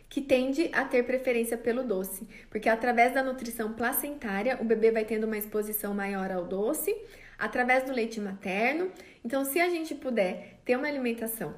que 0.08 0.20
tende 0.20 0.70
a 0.72 0.84
ter 0.84 1.02
preferência 1.04 1.56
pelo 1.56 1.84
doce, 1.84 2.26
porque 2.48 2.68
através 2.68 3.12
da 3.12 3.22
nutrição 3.22 3.74
placentária 3.74 4.58
o 4.60 4.64
bebê 4.64 4.90
vai 4.90 5.04
tendo 5.04 5.24
uma 5.24 5.36
exposição 5.36 5.94
maior 5.94 6.30
ao 6.30 6.44
doce, 6.44 6.96
através 7.38 7.84
do 7.84 7.92
leite 7.92 8.20
materno. 8.20 8.90
Então, 9.24 9.44
se 9.44 9.60
a 9.60 9.68
gente 9.68 9.94
puder 9.94 10.60
ter 10.64 10.76
uma 10.76 10.88
alimentação 10.88 11.54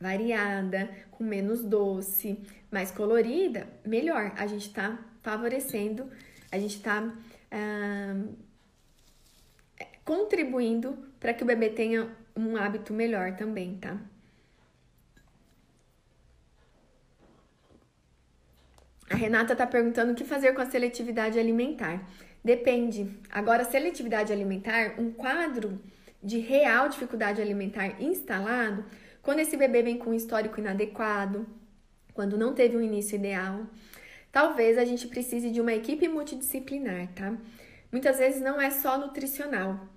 variada, 0.00 0.90
com 1.10 1.24
menos 1.24 1.64
doce, 1.64 2.38
mais 2.70 2.90
colorida, 2.90 3.66
melhor. 3.84 4.32
A 4.36 4.46
gente 4.46 4.68
está 4.68 4.98
favorecendo, 5.22 6.08
a 6.52 6.58
gente 6.58 6.76
está 6.76 7.12
ah, 7.50 8.24
contribuindo 10.04 10.96
para 11.18 11.34
que 11.34 11.42
o 11.42 11.46
bebê 11.46 11.68
tenha 11.70 12.14
um 12.36 12.56
hábito 12.56 12.92
melhor 12.92 13.34
também, 13.36 13.76
tá? 13.76 13.98
A 19.10 19.16
Renata 19.16 19.52
está 19.54 19.66
perguntando 19.66 20.12
o 20.12 20.14
que 20.14 20.24
fazer 20.24 20.52
com 20.52 20.60
a 20.60 20.66
seletividade 20.66 21.38
alimentar. 21.38 22.06
Depende. 22.44 23.08
Agora, 23.30 23.64
seletividade 23.64 24.32
alimentar, 24.32 24.94
um 24.98 25.10
quadro 25.10 25.80
de 26.22 26.38
real 26.38 26.88
dificuldade 26.88 27.40
alimentar 27.40 28.00
instalado, 28.02 28.84
quando 29.22 29.40
esse 29.40 29.56
bebê 29.56 29.82
vem 29.82 29.98
com 29.98 30.10
um 30.10 30.14
histórico 30.14 30.60
inadequado, 30.60 31.46
quando 32.12 32.36
não 32.36 32.52
teve 32.52 32.76
um 32.76 32.82
início 32.82 33.16
ideal, 33.16 33.66
talvez 34.32 34.76
a 34.76 34.84
gente 34.84 35.06
precise 35.06 35.50
de 35.50 35.60
uma 35.60 35.72
equipe 35.72 36.08
multidisciplinar, 36.08 37.08
tá? 37.14 37.36
Muitas 37.90 38.18
vezes 38.18 38.40
não 38.40 38.60
é 38.60 38.70
só 38.70 38.98
nutricional. 38.98 39.88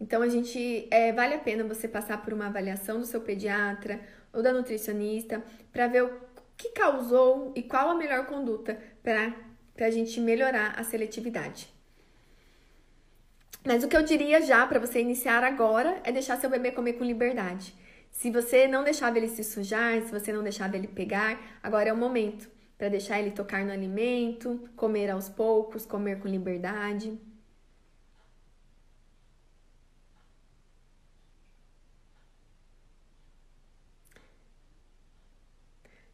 Então 0.00 0.22
a 0.22 0.28
gente 0.28 0.88
é, 0.90 1.12
vale 1.12 1.34
a 1.34 1.38
pena 1.38 1.64
você 1.64 1.88
passar 1.88 2.22
por 2.22 2.32
uma 2.32 2.46
avaliação 2.46 2.98
do 2.98 3.06
seu 3.06 3.20
pediatra 3.20 4.00
ou 4.32 4.42
da 4.42 4.52
nutricionista 4.52 5.42
para 5.72 5.86
ver 5.86 6.04
o 6.04 6.25
que 6.56 6.70
causou 6.70 7.52
e 7.54 7.62
qual 7.62 7.90
a 7.90 7.94
melhor 7.94 8.26
conduta 8.26 8.78
para 9.02 9.34
a 9.78 9.90
gente 9.90 10.20
melhorar 10.20 10.74
a 10.78 10.84
seletividade. 10.84 11.68
Mas 13.64 13.82
o 13.82 13.88
que 13.88 13.96
eu 13.96 14.02
diria 14.02 14.40
já 14.40 14.66
para 14.66 14.78
você 14.78 15.00
iniciar 15.00 15.42
agora 15.42 16.00
é 16.04 16.12
deixar 16.12 16.36
seu 16.36 16.48
bebê 16.48 16.70
comer 16.70 16.94
com 16.94 17.04
liberdade. 17.04 17.74
Se 18.10 18.30
você 18.30 18.66
não 18.66 18.84
deixava 18.84 19.18
ele 19.18 19.28
se 19.28 19.42
sujar, 19.42 20.00
se 20.02 20.10
você 20.10 20.32
não 20.32 20.42
deixava 20.42 20.76
ele 20.76 20.86
pegar, 20.86 21.58
agora 21.62 21.88
é 21.88 21.92
o 21.92 21.96
momento 21.96 22.48
para 22.78 22.88
deixar 22.88 23.18
ele 23.18 23.30
tocar 23.30 23.64
no 23.64 23.72
alimento, 23.72 24.68
comer 24.76 25.10
aos 25.10 25.28
poucos, 25.28 25.84
comer 25.84 26.20
com 26.20 26.28
liberdade. 26.28 27.18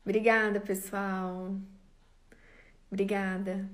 Obrigada, 0.05 0.61
pessoal. 0.61 1.57
Obrigada. 2.91 3.69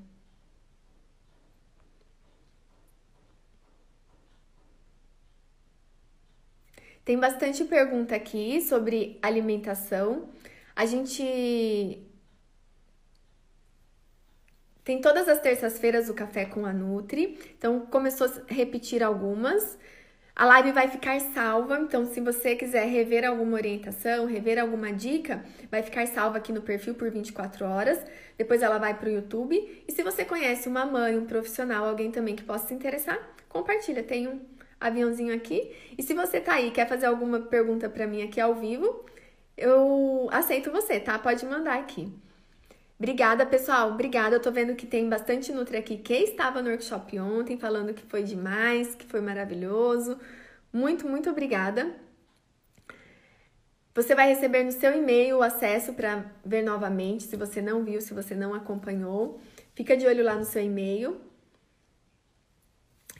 Tem 7.04 7.18
bastante 7.18 7.64
pergunta 7.64 8.14
aqui 8.14 8.60
sobre 8.60 9.18
alimentação. 9.22 10.28
A 10.76 10.84
gente 10.84 12.06
tem 14.84 15.00
todas 15.00 15.28
as 15.28 15.40
terças-feiras 15.40 16.08
o 16.10 16.14
café 16.14 16.44
com 16.44 16.66
a 16.66 16.72
Nutri. 16.72 17.38
Então 17.56 17.80
começou 17.86 18.26
a 18.26 18.52
repetir 18.52 19.02
algumas. 19.02 19.78
A 20.38 20.44
live 20.44 20.70
vai 20.70 20.86
ficar 20.86 21.18
salva, 21.20 21.80
então 21.80 22.06
se 22.06 22.20
você 22.20 22.54
quiser 22.54 22.86
rever 22.86 23.26
alguma 23.26 23.56
orientação, 23.56 24.24
rever 24.24 24.56
alguma 24.56 24.92
dica, 24.92 25.44
vai 25.68 25.82
ficar 25.82 26.06
salva 26.06 26.38
aqui 26.38 26.52
no 26.52 26.62
perfil 26.62 26.94
por 26.94 27.10
24 27.10 27.66
horas. 27.66 27.98
Depois 28.36 28.62
ela 28.62 28.78
vai 28.78 28.94
para 28.94 29.08
o 29.08 29.12
YouTube. 29.12 29.82
E 29.88 29.90
se 29.90 30.00
você 30.04 30.24
conhece 30.24 30.68
uma 30.68 30.86
mãe, 30.86 31.18
um 31.18 31.26
profissional, 31.26 31.88
alguém 31.88 32.12
também 32.12 32.36
que 32.36 32.44
possa 32.44 32.68
se 32.68 32.74
interessar, 32.74 33.18
compartilha. 33.48 34.00
Tem 34.04 34.28
um 34.28 34.40
aviãozinho 34.80 35.34
aqui. 35.34 35.74
E 35.98 36.04
se 36.04 36.14
você 36.14 36.40
tá 36.40 36.54
aí 36.54 36.70
quer 36.70 36.88
fazer 36.88 37.06
alguma 37.06 37.40
pergunta 37.40 37.88
para 37.88 38.06
mim 38.06 38.22
aqui 38.22 38.40
ao 38.40 38.54
vivo, 38.54 39.04
eu 39.56 40.28
aceito 40.30 40.70
você, 40.70 41.00
tá? 41.00 41.18
Pode 41.18 41.44
mandar 41.46 41.80
aqui. 41.80 42.12
Obrigada, 42.98 43.46
pessoal. 43.46 43.92
Obrigada. 43.92 44.36
Eu 44.36 44.40
tô 44.40 44.50
vendo 44.50 44.74
que 44.74 44.86
tem 44.86 45.08
bastante 45.08 45.52
Nutri 45.52 45.76
aqui 45.76 45.96
que 45.98 46.14
estava 46.14 46.60
no 46.60 46.68
workshop 46.70 47.18
ontem, 47.20 47.56
falando 47.56 47.94
que 47.94 48.02
foi 48.02 48.22
demais, 48.22 48.94
que 48.94 49.06
foi 49.06 49.20
maravilhoso. 49.20 50.18
Muito, 50.72 51.06
muito 51.08 51.30
obrigada. 51.30 51.94
Você 53.94 54.14
vai 54.14 54.28
receber 54.28 54.64
no 54.64 54.72
seu 54.72 54.96
e-mail 54.96 55.38
o 55.38 55.42
acesso 55.42 55.92
para 55.92 56.24
ver 56.44 56.62
novamente, 56.62 57.24
se 57.24 57.36
você 57.36 57.60
não 57.60 57.84
viu, 57.84 58.00
se 58.00 58.14
você 58.14 58.34
não 58.34 58.54
acompanhou. 58.54 59.40
Fica 59.74 59.96
de 59.96 60.06
olho 60.06 60.24
lá 60.24 60.34
no 60.34 60.44
seu 60.44 60.62
e-mail. 60.62 61.20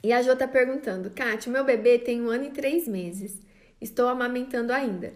E 0.03 0.13
a 0.13 0.21
Jo 0.21 0.35
tá 0.35 0.47
perguntando, 0.47 1.09
Kátia, 1.11 1.51
meu 1.51 1.65
bebê 1.65 1.99
tem 1.99 2.21
um 2.21 2.29
ano 2.29 2.45
e 2.45 2.51
três 2.51 2.87
meses. 2.87 3.41
Estou 3.81 4.07
amamentando 4.07 4.71
ainda. 4.71 5.13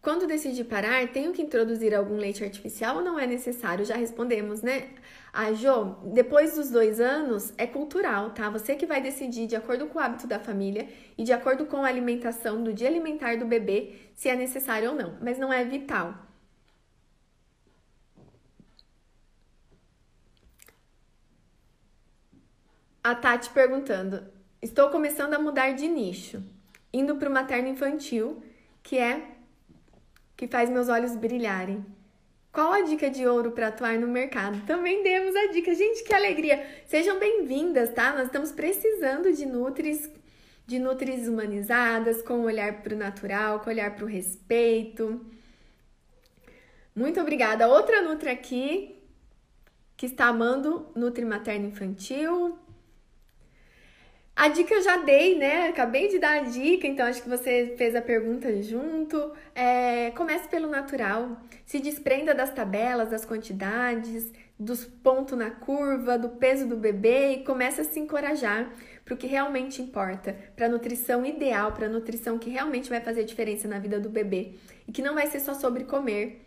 Quando 0.00 0.28
decidir 0.28 0.64
parar, 0.64 1.08
tenho 1.08 1.32
que 1.32 1.42
introduzir 1.42 1.94
algum 1.94 2.16
leite 2.16 2.44
artificial 2.44 2.96
ou 2.96 3.02
não 3.02 3.18
é 3.18 3.26
necessário? 3.26 3.84
Já 3.84 3.96
respondemos, 3.96 4.62
né? 4.62 4.90
A 5.32 5.52
Jo, 5.52 5.96
depois 6.14 6.54
dos 6.54 6.70
dois 6.70 7.00
anos, 7.00 7.52
é 7.58 7.66
cultural, 7.66 8.30
tá? 8.30 8.48
Você 8.48 8.76
que 8.76 8.86
vai 8.86 9.02
decidir 9.02 9.46
de 9.46 9.56
acordo 9.56 9.86
com 9.88 9.98
o 9.98 10.02
hábito 10.02 10.26
da 10.26 10.38
família 10.38 10.88
e 11.16 11.24
de 11.24 11.32
acordo 11.32 11.66
com 11.66 11.78
a 11.84 11.88
alimentação 11.88 12.62
do 12.62 12.72
dia 12.72 12.88
alimentar 12.88 13.36
do 13.36 13.44
bebê, 13.44 13.94
se 14.14 14.28
é 14.28 14.36
necessário 14.36 14.90
ou 14.90 14.96
não, 14.96 15.18
mas 15.20 15.38
não 15.38 15.52
é 15.52 15.64
vital. 15.64 16.14
A 23.02 23.14
Tati 23.14 23.50
perguntando: 23.50 24.26
Estou 24.62 24.90
começando 24.90 25.34
a 25.34 25.38
mudar 25.38 25.72
de 25.72 25.88
nicho, 25.88 26.42
indo 26.92 27.16
para 27.16 27.28
o 27.28 27.32
materno 27.32 27.68
infantil, 27.68 28.42
que 28.82 28.96
é 28.96 29.37
que 30.38 30.46
faz 30.46 30.70
meus 30.70 30.88
olhos 30.88 31.16
brilharem. 31.16 31.84
Qual 32.52 32.72
a 32.72 32.82
dica 32.82 33.10
de 33.10 33.26
ouro 33.26 33.50
para 33.50 33.66
atuar 33.66 33.98
no 33.98 34.06
mercado? 34.06 34.64
Também 34.64 35.02
demos 35.02 35.34
a 35.34 35.48
dica. 35.48 35.74
Gente, 35.74 36.04
que 36.04 36.14
alegria! 36.14 36.64
Sejam 36.86 37.18
bem-vindas, 37.18 37.92
tá? 37.92 38.12
Nós 38.12 38.26
estamos 38.26 38.52
precisando 38.52 39.32
de 39.32 39.44
nutris, 39.44 40.08
de 40.64 40.78
nutris 40.78 41.26
humanizadas, 41.26 42.22
com 42.22 42.42
olhar 42.42 42.82
para 42.82 42.94
o 42.94 42.96
natural, 42.96 43.58
com 43.58 43.68
olhar 43.68 43.96
para 43.96 44.04
o 44.04 44.08
respeito. 44.08 45.26
Muito 46.94 47.20
obrigada. 47.20 47.66
Outra 47.66 48.00
Nutri 48.00 48.30
aqui 48.30 48.96
que 49.96 50.06
está 50.06 50.26
amando 50.26 50.86
Nutri 50.94 51.24
Materno 51.24 51.66
Infantil. 51.66 52.56
A 54.38 54.46
dica 54.46 54.72
eu 54.72 54.80
já 54.80 54.98
dei, 54.98 55.36
né? 55.36 55.66
Acabei 55.66 56.06
de 56.06 56.20
dar 56.20 56.38
a 56.38 56.44
dica, 56.44 56.86
então 56.86 57.04
acho 57.04 57.20
que 57.20 57.28
você 57.28 57.74
fez 57.76 57.96
a 57.96 58.00
pergunta 58.00 58.62
junto. 58.62 59.32
É, 59.52 60.12
comece 60.12 60.46
pelo 60.46 60.68
natural. 60.68 61.42
Se 61.66 61.80
desprenda 61.80 62.32
das 62.32 62.54
tabelas, 62.54 63.10
das 63.10 63.24
quantidades, 63.24 64.32
dos 64.56 64.84
pontos 64.84 65.36
na 65.36 65.50
curva, 65.50 66.16
do 66.16 66.28
peso 66.28 66.68
do 66.68 66.76
bebê 66.76 67.32
e 67.32 67.42
comece 67.42 67.80
a 67.80 67.84
se 67.84 67.98
encorajar 67.98 68.70
para 69.04 69.14
o 69.14 69.16
que 69.16 69.26
realmente 69.26 69.82
importa, 69.82 70.36
para 70.54 70.66
a 70.66 70.68
nutrição 70.68 71.26
ideal, 71.26 71.72
para 71.72 71.86
a 71.86 71.90
nutrição 71.90 72.38
que 72.38 72.48
realmente 72.48 72.88
vai 72.88 73.00
fazer 73.00 73.24
diferença 73.24 73.66
na 73.66 73.80
vida 73.80 73.98
do 73.98 74.08
bebê 74.08 74.52
e 74.86 74.92
que 74.92 75.02
não 75.02 75.16
vai 75.16 75.26
ser 75.26 75.40
só 75.40 75.52
sobre 75.52 75.82
comer, 75.82 76.44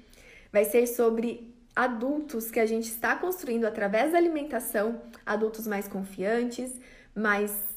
vai 0.50 0.64
ser 0.64 0.88
sobre 0.88 1.54
adultos 1.76 2.50
que 2.50 2.60
a 2.62 2.66
gente 2.66 2.88
está 2.88 3.18
construindo 3.18 3.66
através 3.66 4.14
da 4.14 4.18
alimentação, 4.18 5.02
adultos 5.26 5.68
mais 5.68 5.90
confiantes, 5.90 6.80
mais 7.14 7.71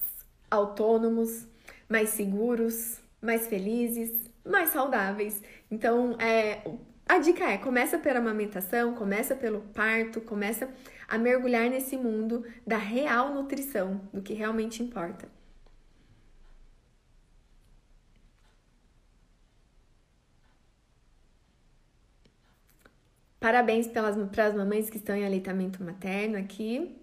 autônomos, 0.54 1.46
mais 1.88 2.10
seguros, 2.10 3.00
mais 3.20 3.46
felizes, 3.46 4.10
mais 4.44 4.70
saudáveis. 4.70 5.42
Então, 5.70 6.16
é, 6.20 6.62
a 7.06 7.18
dica 7.18 7.44
é: 7.44 7.58
começa 7.58 7.98
pela 7.98 8.18
amamentação, 8.18 8.94
começa 8.94 9.34
pelo 9.34 9.60
parto, 9.60 10.20
começa 10.20 10.68
a 11.08 11.18
mergulhar 11.18 11.68
nesse 11.70 11.96
mundo 11.96 12.44
da 12.66 12.78
real 12.78 13.34
nutrição, 13.34 14.00
do 14.12 14.22
que 14.22 14.34
realmente 14.34 14.82
importa. 14.82 15.28
Parabéns 23.38 23.86
pelas, 23.86 24.16
para 24.30 24.46
as 24.46 24.54
mamães 24.54 24.88
que 24.88 24.96
estão 24.96 25.14
em 25.14 25.26
aleitamento 25.26 25.84
materno 25.84 26.38
aqui. 26.38 26.96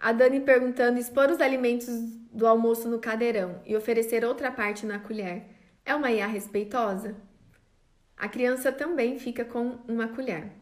A 0.00 0.12
Dani 0.12 0.40
perguntando: 0.40 0.98
expor 0.98 1.30
os 1.30 1.40
alimentos 1.40 1.88
do 2.32 2.46
almoço 2.46 2.88
no 2.88 2.98
cadeirão 2.98 3.60
e 3.66 3.76
oferecer 3.76 4.24
outra 4.24 4.50
parte 4.50 4.86
na 4.86 4.98
colher 4.98 5.44
é 5.84 5.94
uma 5.94 6.10
IA 6.10 6.26
respeitosa? 6.26 7.14
A 8.16 8.28
criança 8.28 8.72
também 8.72 9.18
fica 9.18 9.44
com 9.44 9.78
uma 9.86 10.08
colher. 10.08 10.52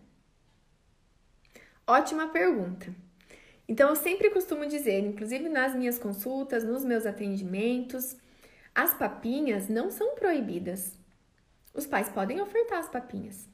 Ótima 1.87 2.29
pergunta. 2.29 2.93
Então, 3.69 3.91
eu 3.91 3.97
sempre 3.97 4.31
costumo 4.31 4.67
dizer, 4.67 5.01
inclusive 5.01 5.49
nas 5.49 5.75
minhas 5.75 5.99
consultas, 5.99 6.65
nos 6.65 6.85
meus 6.85 7.05
atendimentos, 7.05 8.17
as 8.75 8.95
papinhas 8.95 9.69
não 9.69 9.91
são 9.91 10.15
proibidas. 10.15 10.99
Os 11.75 11.87
pais 11.87 12.09
podem 12.09 12.41
ofertar 12.41 12.79
as 12.79 12.89
papinhas. 12.89 13.49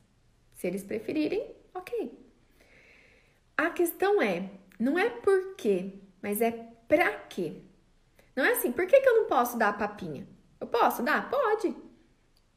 Se 0.54 0.66
eles 0.66 0.84
preferirem, 0.84 1.54
ok. 1.74 2.18
A 3.56 3.70
questão 3.70 4.22
é: 4.22 4.50
não 4.78 4.98
é 4.98 5.08
por 5.08 5.54
quê, 5.56 5.94
mas 6.22 6.40
é 6.40 6.50
pra 6.88 7.12
quê. 7.12 7.62
Não 8.34 8.44
é 8.44 8.52
assim, 8.52 8.72
por 8.72 8.86
que, 8.86 9.00
que 9.00 9.08
eu 9.08 9.16
não 9.16 9.26
posso 9.26 9.56
dar 9.56 9.68
a 9.68 9.72
papinha? 9.72 10.26
Eu 10.60 10.66
posso 10.66 11.02
dar? 11.02 11.30
Pode. 11.30 11.74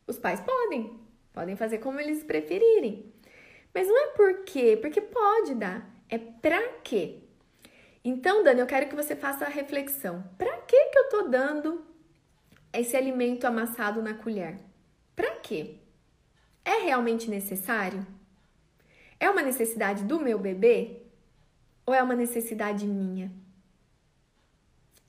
Os 0.07 0.17
pais 0.17 0.41
podem. 0.41 0.99
Podem 1.33 1.55
fazer 1.55 1.77
como 1.79 1.99
eles 1.99 2.23
preferirem. 2.23 3.13
Mas 3.73 3.87
não 3.87 3.97
é 3.97 4.07
por 4.07 4.43
quê, 4.43 4.77
porque 4.81 5.01
pode 5.01 5.53
dar. 5.53 5.87
É 6.09 6.17
pra 6.17 6.61
quê. 6.83 7.19
Então, 8.03 8.41
Dani, 8.43 8.61
eu 8.61 8.65
quero 8.65 8.87
que 8.87 8.95
você 8.95 9.15
faça 9.15 9.45
a 9.45 9.49
reflexão. 9.49 10.23
Pra 10.37 10.57
que 10.61 10.85
que 10.85 10.97
eu 10.97 11.09
tô 11.09 11.23
dando 11.23 11.85
esse 12.73 12.95
alimento 12.95 13.45
amassado 13.45 14.01
na 14.01 14.13
colher? 14.13 14.57
Pra 15.15 15.31
quê? 15.35 15.75
É 16.63 16.83
realmente 16.83 17.29
necessário? 17.29 18.05
É 19.19 19.29
uma 19.29 19.41
necessidade 19.41 20.03
do 20.05 20.19
meu 20.19 20.39
bebê? 20.39 21.06
Ou 21.87 21.93
é 21.93 22.03
uma 22.03 22.15
necessidade 22.15 22.85
minha? 22.85 23.31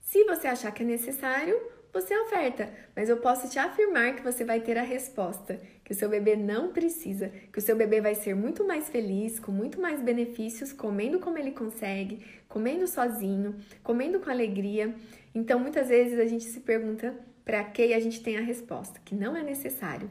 Se 0.01 0.25
você 0.25 0.47
achar 0.47 0.71
que 0.71 0.85
é 0.85 0.87
necessário, 0.87 1.61
você 1.93 2.17
oferta, 2.17 2.73
mas 2.95 3.09
eu 3.09 3.17
posso 3.17 3.51
te 3.51 3.59
afirmar 3.59 4.15
que 4.15 4.23
você 4.23 4.45
vai 4.45 4.61
ter 4.61 4.79
a 4.79 4.83
resposta, 4.83 5.61
que 5.85 5.93
o 5.93 5.95
seu 5.95 6.09
bebê 6.09 6.37
não 6.37 6.73
precisa, 6.73 7.33
que 7.53 7.59
o 7.59 7.61
seu 7.61 7.75
bebê 7.75 8.01
vai 8.01 8.15
ser 8.15 8.35
muito 8.37 8.65
mais 8.65 8.89
feliz, 8.89 9.41
com 9.41 9.51
muito 9.51 9.81
mais 9.81 10.01
benefícios, 10.01 10.73
comendo 10.73 11.19
como 11.19 11.37
ele 11.37 11.51
consegue, 11.51 12.25
comendo 12.49 12.87
sozinho, 12.87 13.57
comendo 13.83 14.21
com 14.21 14.31
alegria. 14.31 14.95
Então, 15.35 15.59
muitas 15.59 15.89
vezes 15.89 16.19
a 16.21 16.27
gente 16.27 16.45
se 16.45 16.61
pergunta 16.61 17.15
para 17.45 17.65
que 17.65 17.89
e 17.89 17.95
a 17.95 18.01
gente 18.01 18.23
tem 18.23 18.39
a 18.39 18.43
resposta, 18.43 19.01
que 19.05 19.17
não 19.17 19.37
é 19.37 19.43
necessário. 19.43 20.09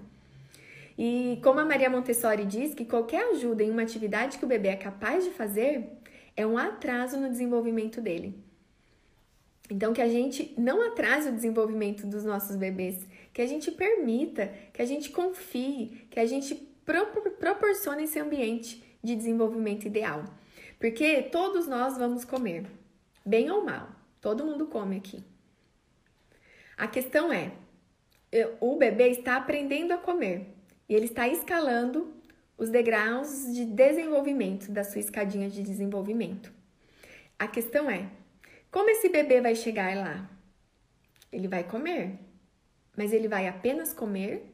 E 0.98 1.40
como 1.44 1.60
a 1.60 1.66
Maria 1.66 1.90
Montessori 1.90 2.44
diz 2.44 2.74
que 2.74 2.84
qualquer 2.84 3.32
ajuda 3.32 3.64
em 3.64 3.70
uma 3.70 3.84
atividade 3.84 4.38
que 4.38 4.46
o 4.46 4.48
bebê 4.48 4.70
é 4.70 4.76
capaz 4.76 5.24
de 5.24 5.30
fazer 5.30 5.98
é 6.38 6.46
um 6.46 6.58
atraso 6.58 7.20
no 7.20 7.30
desenvolvimento 7.30 8.00
dele. 8.00 8.40
Então, 9.70 9.92
que 9.92 10.02
a 10.02 10.08
gente 10.08 10.54
não 10.58 10.82
atrase 10.82 11.28
o 11.28 11.34
desenvolvimento 11.34 12.08
dos 12.08 12.24
nossos 12.24 12.56
bebês, 12.56 13.06
que 13.34 13.42
a 13.42 13.46
gente 13.46 13.72
permita, 13.72 14.48
que 14.72 14.82
a 14.82 14.86
gente 14.86 15.10
confie, 15.10 16.08
que 16.10 16.20
a 16.20 16.26
gente 16.26 16.56
proporcione 17.40 18.04
esse 18.04 18.18
ambiente 18.18 18.82
de 19.04 19.16
desenvolvimento 19.16 19.86
ideal. 19.86 20.24
Porque 20.80 21.24
todos 21.24 21.68
nós 21.68 21.98
vamos 21.98 22.24
comer, 22.24 22.66
bem 23.26 23.52
ou 23.52 23.66
mal, 23.66 23.90
todo 24.22 24.46
mundo 24.46 24.68
come 24.68 24.96
aqui. 24.96 25.22
A 26.78 26.88
questão 26.88 27.34
é: 27.34 27.52
o 28.62 28.78
bebê 28.78 29.10
está 29.10 29.36
aprendendo 29.36 29.92
a 29.92 29.98
comer 29.98 30.56
e 30.88 30.96
ele 30.96 31.06
está 31.06 31.28
escalando 31.28 32.14
os 32.58 32.70
degraus 32.70 33.54
de 33.54 33.66
desenvolvimento 33.66 34.72
da 34.72 34.84
sua 34.84 35.00
escadinha 35.00 35.50
de 35.50 35.62
desenvolvimento. 35.62 36.52
A 37.38 37.48
questão 37.48 37.90
é: 37.90 38.10
como 38.72 38.90
esse 38.90 39.10
bebê 39.10 39.40
vai 39.40 39.54
chegar 39.54 39.96
lá? 39.96 40.30
Ele 41.32 41.48
vai 41.48 41.64
comer, 41.64 42.18
mas 42.96 43.14
ele 43.14 43.28
vai 43.28 43.48
apenas 43.48 43.94
comer? 43.94 44.54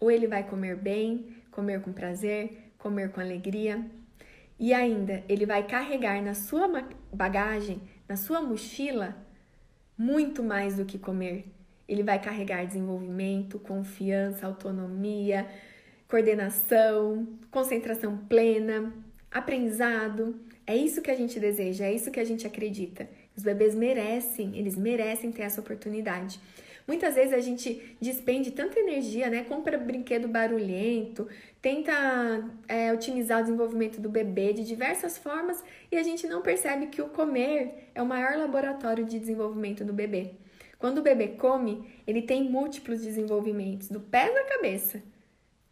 Ou 0.00 0.10
ele 0.10 0.26
vai 0.26 0.46
comer 0.48 0.76
bem, 0.76 1.36
comer 1.50 1.80
com 1.82 1.92
prazer, 1.92 2.72
comer 2.78 3.10
com 3.10 3.20
alegria? 3.20 3.84
E 4.58 4.72
ainda, 4.72 5.22
ele 5.28 5.44
vai 5.44 5.66
carregar 5.66 6.22
na 6.22 6.32
sua 6.32 6.66
bagagem, 7.12 7.82
na 8.08 8.16
sua 8.16 8.40
mochila, 8.40 9.14
muito 9.96 10.42
mais 10.42 10.76
do 10.76 10.84
que 10.84 10.98
comer. 10.98 11.52
Ele 11.86 12.02
vai 12.02 12.20
carregar 12.20 12.66
desenvolvimento, 12.66 13.58
confiança, 13.58 14.46
autonomia, 14.46 15.46
coordenação, 16.08 17.26
concentração 17.50 18.16
plena, 18.16 18.92
aprendizado. 19.30 20.38
É 20.66 20.76
isso 20.76 21.02
que 21.02 21.10
a 21.10 21.14
gente 21.14 21.38
deseja, 21.38 21.84
é 21.84 21.92
isso 21.92 22.10
que 22.10 22.20
a 22.20 22.24
gente 22.24 22.46
acredita. 22.46 23.08
Os 23.36 23.42
bebês 23.42 23.74
merecem, 23.74 24.56
eles 24.56 24.76
merecem 24.76 25.30
ter 25.30 25.42
essa 25.42 25.60
oportunidade. 25.60 26.40
Muitas 26.86 27.16
vezes 27.16 27.32
a 27.32 27.40
gente 27.40 27.96
despende 28.00 28.52
tanta 28.52 28.78
energia, 28.78 29.28
né? 29.28 29.42
Compra 29.42 29.76
brinquedo 29.76 30.28
barulhento, 30.28 31.26
tenta 31.60 31.92
é, 32.68 32.92
otimizar 32.92 33.40
o 33.40 33.42
desenvolvimento 33.42 34.00
do 34.00 34.08
bebê 34.08 34.52
de 34.52 34.64
diversas 34.64 35.18
formas 35.18 35.64
e 35.90 35.96
a 35.96 36.02
gente 36.04 36.28
não 36.28 36.42
percebe 36.42 36.86
que 36.86 37.02
o 37.02 37.08
comer 37.08 37.90
é 37.92 38.00
o 38.00 38.06
maior 38.06 38.38
laboratório 38.38 39.04
de 39.04 39.18
desenvolvimento 39.18 39.84
do 39.84 39.92
bebê. 39.92 40.30
Quando 40.78 40.98
o 40.98 41.02
bebê 41.02 41.28
come, 41.28 41.84
ele 42.06 42.22
tem 42.22 42.48
múltiplos 42.48 43.02
desenvolvimentos, 43.02 43.88
do 43.88 43.98
pé 43.98 44.32
na 44.32 44.44
cabeça. 44.44 45.02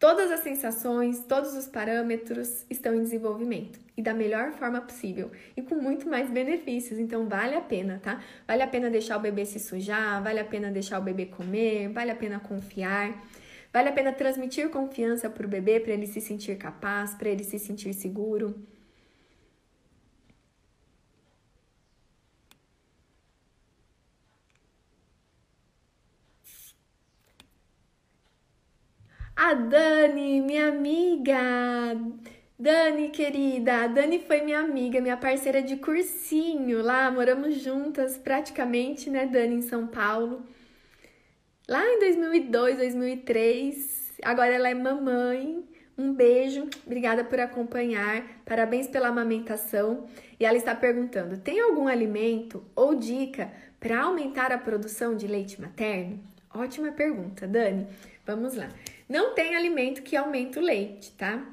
Todas 0.05 0.31
as 0.31 0.41
sensações, 0.41 1.25
todos 1.27 1.55
os 1.55 1.65
parâmetros 1.65 2.63
estão 2.69 2.93
em 2.93 3.01
desenvolvimento 3.01 3.79
e 3.97 4.03
da 4.03 4.13
melhor 4.13 4.51
forma 4.51 4.79
possível 4.79 5.31
e 5.57 5.63
com 5.63 5.73
muito 5.73 6.07
mais 6.07 6.29
benefícios. 6.29 6.99
Então 6.99 7.27
vale 7.27 7.55
a 7.55 7.61
pena, 7.61 7.99
tá? 8.03 8.21
Vale 8.47 8.61
a 8.61 8.67
pena 8.67 8.87
deixar 8.91 9.17
o 9.17 9.19
bebê 9.19 9.43
se 9.47 9.59
sujar, 9.59 10.21
vale 10.21 10.39
a 10.39 10.45
pena 10.45 10.69
deixar 10.69 10.99
o 10.99 11.01
bebê 11.01 11.25
comer, 11.25 11.89
vale 11.89 12.11
a 12.11 12.15
pena 12.15 12.39
confiar. 12.39 13.19
Vale 13.73 13.89
a 13.89 13.91
pena 13.91 14.13
transmitir 14.13 14.69
confiança 14.69 15.27
para 15.27 15.43
o 15.43 15.49
bebê, 15.49 15.79
para 15.79 15.93
ele 15.93 16.05
se 16.05 16.21
sentir 16.21 16.55
capaz, 16.55 17.15
para 17.15 17.29
ele 17.29 17.43
se 17.43 17.57
sentir 17.57 17.91
seguro. 17.91 18.53
A 29.35 29.53
Dani, 29.53 30.39
minha 30.39 30.69
amiga. 30.69 31.35
Dani, 32.57 33.09
querida, 33.09 33.83
a 33.83 33.87
Dani 33.87 34.19
foi 34.19 34.41
minha 34.41 34.59
amiga, 34.59 35.01
minha 35.01 35.17
parceira 35.17 35.61
de 35.61 35.75
cursinho 35.75 36.81
lá, 36.81 37.11
moramos 37.11 37.61
juntas 37.61 38.17
praticamente, 38.17 39.09
né, 39.09 39.25
Dani, 39.25 39.55
em 39.55 39.61
São 39.61 39.87
Paulo. 39.87 40.41
Lá 41.67 41.85
em 41.85 41.99
2002, 41.99 42.77
2003. 42.77 44.13
Agora 44.23 44.53
ela 44.53 44.69
é 44.69 44.73
mamãe. 44.73 45.65
Um 45.97 46.13
beijo, 46.13 46.69
obrigada 46.85 47.23
por 47.23 47.39
acompanhar, 47.39 48.23
parabéns 48.45 48.87
pela 48.87 49.09
amamentação. 49.09 50.07
E 50.39 50.45
ela 50.45 50.57
está 50.57 50.73
perguntando: 50.73 51.37
tem 51.37 51.59
algum 51.59 51.89
alimento 51.89 52.63
ou 52.73 52.95
dica 52.95 53.51
para 53.81 54.03
aumentar 54.03 54.53
a 54.53 54.57
produção 54.57 55.13
de 55.15 55.27
leite 55.27 55.59
materno? 55.59 56.23
Ótima 56.53 56.93
pergunta, 56.93 57.45
Dani. 57.45 57.85
Vamos 58.25 58.55
lá. 58.55 58.69
Não 59.07 59.33
tem 59.33 59.55
alimento 59.55 60.01
que 60.01 60.15
aumente 60.15 60.57
o 60.57 60.61
leite, 60.61 61.11
tá? 61.11 61.45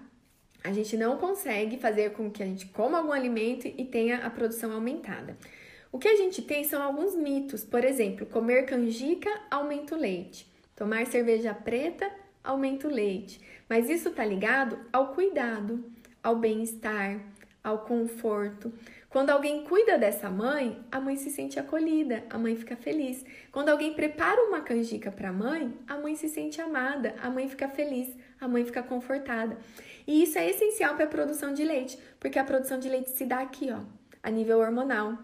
A 0.64 0.72
gente 0.72 0.96
não 0.96 1.16
consegue 1.18 1.76
fazer 1.76 2.12
com 2.12 2.30
que 2.30 2.42
a 2.42 2.46
gente 2.46 2.66
coma 2.66 2.98
algum 2.98 3.12
alimento 3.12 3.66
e 3.66 3.84
tenha 3.84 4.18
a 4.18 4.30
produção 4.30 4.72
aumentada. 4.72 5.36
O 5.90 5.98
que 5.98 6.08
a 6.08 6.16
gente 6.16 6.40
tem 6.40 6.64
são 6.64 6.82
alguns 6.82 7.14
mitos, 7.14 7.64
por 7.64 7.84
exemplo, 7.84 8.24
comer 8.24 8.64
canjica 8.64 9.30
aumenta 9.50 9.94
o 9.94 9.98
leite, 9.98 10.50
tomar 10.74 11.06
cerveja 11.06 11.52
preta 11.52 12.10
aumenta 12.42 12.88
o 12.88 12.90
leite, 12.90 13.40
mas 13.68 13.90
isso 13.90 14.08
está 14.08 14.24
ligado 14.24 14.78
ao 14.92 15.12
cuidado, 15.12 15.84
ao 16.22 16.36
bem-estar, 16.36 17.20
ao 17.62 17.80
conforto. 17.80 18.72
Quando 19.12 19.28
alguém 19.28 19.62
cuida 19.64 19.98
dessa 19.98 20.30
mãe, 20.30 20.82
a 20.90 20.98
mãe 20.98 21.16
se 21.16 21.28
sente 21.28 21.60
acolhida, 21.60 22.24
a 22.30 22.38
mãe 22.38 22.56
fica 22.56 22.74
feliz. 22.74 23.22
Quando 23.52 23.68
alguém 23.68 23.92
prepara 23.92 24.40
uma 24.44 24.62
canjica 24.62 25.12
para 25.12 25.28
a 25.28 25.32
mãe, 25.32 25.70
a 25.86 25.98
mãe 25.98 26.16
se 26.16 26.30
sente 26.30 26.62
amada, 26.62 27.14
a 27.20 27.28
mãe 27.28 27.46
fica 27.46 27.68
feliz, 27.68 28.08
a 28.40 28.48
mãe 28.48 28.64
fica 28.64 28.82
confortada. 28.82 29.58
E 30.06 30.22
isso 30.22 30.38
é 30.38 30.48
essencial 30.48 30.94
para 30.94 31.04
a 31.04 31.08
produção 31.08 31.52
de 31.52 31.62
leite, 31.62 31.98
porque 32.18 32.38
a 32.38 32.44
produção 32.44 32.78
de 32.78 32.88
leite 32.88 33.10
se 33.10 33.26
dá 33.26 33.40
aqui, 33.40 33.70
ó, 33.70 33.80
a 34.22 34.30
nível 34.30 34.60
hormonal. 34.60 35.18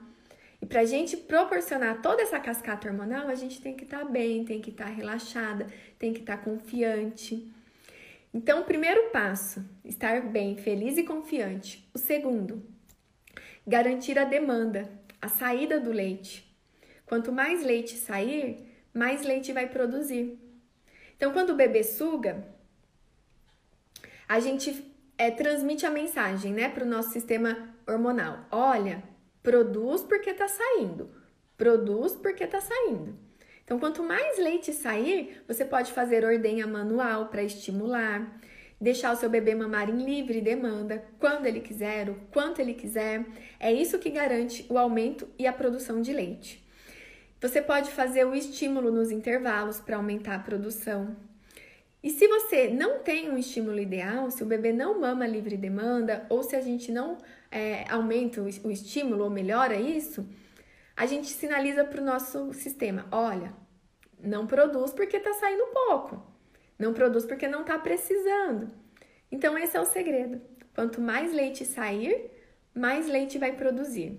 E 0.60 0.66
para 0.66 0.82
a 0.82 0.84
gente 0.84 1.16
proporcionar 1.16 2.02
toda 2.02 2.20
essa 2.20 2.38
cascata 2.38 2.88
hormonal, 2.88 3.28
a 3.28 3.34
gente 3.34 3.58
tem 3.62 3.74
que 3.74 3.84
estar 3.84 4.00
tá 4.00 4.04
bem, 4.04 4.44
tem 4.44 4.60
que 4.60 4.68
estar 4.68 4.84
tá 4.84 4.90
relaxada, 4.90 5.66
tem 5.98 6.12
que 6.12 6.20
estar 6.20 6.36
tá 6.36 6.42
confiante. 6.44 7.50
Então, 8.34 8.60
o 8.60 8.64
primeiro 8.64 9.08
passo, 9.08 9.64
estar 9.82 10.20
bem, 10.20 10.58
feliz 10.58 10.98
e 10.98 11.04
confiante. 11.04 11.88
O 11.94 11.98
segundo, 11.98 12.62
garantir 13.68 14.18
a 14.18 14.24
demanda, 14.24 14.90
a 15.20 15.28
saída 15.28 15.78
do 15.78 15.92
leite. 15.92 16.50
Quanto 17.04 17.30
mais 17.30 17.62
leite 17.62 17.96
sair, 17.96 18.66
mais 18.94 19.22
leite 19.22 19.52
vai 19.52 19.68
produzir. 19.68 20.38
Então, 21.14 21.34
quando 21.34 21.50
o 21.50 21.54
bebê 21.54 21.84
suga, 21.84 22.48
a 24.26 24.40
gente 24.40 24.90
é, 25.18 25.30
transmite 25.30 25.84
a 25.84 25.90
mensagem 25.90 26.52
né, 26.52 26.70
para 26.70 26.84
o 26.84 26.88
nosso 26.88 27.10
sistema 27.10 27.74
hormonal: 27.86 28.46
olha, 28.50 29.02
produz 29.42 30.02
porque 30.02 30.30
está 30.30 30.48
saindo, 30.48 31.10
produz 31.56 32.14
porque 32.14 32.44
está 32.44 32.62
saindo. 32.62 33.18
Então, 33.64 33.78
quanto 33.78 34.02
mais 34.02 34.38
leite 34.38 34.72
sair, 34.72 35.42
você 35.46 35.62
pode 35.62 35.92
fazer 35.92 36.24
ordenha 36.24 36.66
manual 36.66 37.26
para 37.26 37.42
estimular, 37.42 38.40
deixar 38.80 39.12
o 39.12 39.16
seu 39.16 39.28
bebê 39.28 39.54
mamar 39.54 39.90
em 39.90 40.04
livre 40.04 40.40
demanda, 40.40 41.04
quando 41.18 41.46
ele 41.46 41.60
quiser, 41.60 42.08
o 42.08 42.14
quanto 42.32 42.60
ele 42.60 42.74
quiser. 42.74 43.24
É 43.58 43.72
isso 43.72 43.98
que 43.98 44.10
garante 44.10 44.64
o 44.68 44.78
aumento 44.78 45.28
e 45.38 45.46
a 45.46 45.52
produção 45.52 46.00
de 46.00 46.12
leite. 46.12 46.64
Você 47.40 47.62
pode 47.62 47.90
fazer 47.90 48.24
o 48.24 48.34
estímulo 48.34 48.90
nos 48.90 49.10
intervalos 49.10 49.80
para 49.80 49.96
aumentar 49.96 50.34
a 50.34 50.40
produção. 50.40 51.16
E 52.02 52.10
se 52.10 52.26
você 52.28 52.68
não 52.68 53.00
tem 53.00 53.30
um 53.30 53.36
estímulo 53.36 53.78
ideal, 53.78 54.30
se 54.30 54.42
o 54.42 54.46
bebê 54.46 54.72
não 54.72 55.00
mama 55.00 55.26
livre 55.26 55.56
demanda, 55.56 56.26
ou 56.28 56.42
se 56.42 56.54
a 56.54 56.60
gente 56.60 56.92
não 56.92 57.18
é, 57.50 57.84
aumenta 57.90 58.40
o 58.40 58.70
estímulo 58.70 59.24
ou 59.24 59.30
melhora 59.30 59.76
isso, 59.76 60.26
a 60.96 61.06
gente 61.06 61.28
sinaliza 61.28 61.84
para 61.84 62.00
o 62.00 62.04
nosso 62.04 62.52
sistema: 62.52 63.06
olha, 63.10 63.52
não 64.20 64.46
produz 64.46 64.92
porque 64.92 65.16
está 65.16 65.32
saindo 65.34 65.66
pouco. 65.66 66.37
Não 66.78 66.94
produz 66.94 67.24
porque 67.24 67.48
não 67.48 67.62
está 67.62 67.78
precisando. 67.78 68.70
Então, 69.30 69.58
esse 69.58 69.76
é 69.76 69.80
o 69.80 69.84
segredo. 69.84 70.40
Quanto 70.74 71.00
mais 71.00 71.32
leite 71.32 71.64
sair, 71.64 72.30
mais 72.74 73.08
leite 73.08 73.36
vai 73.36 73.52
produzir. 73.52 74.18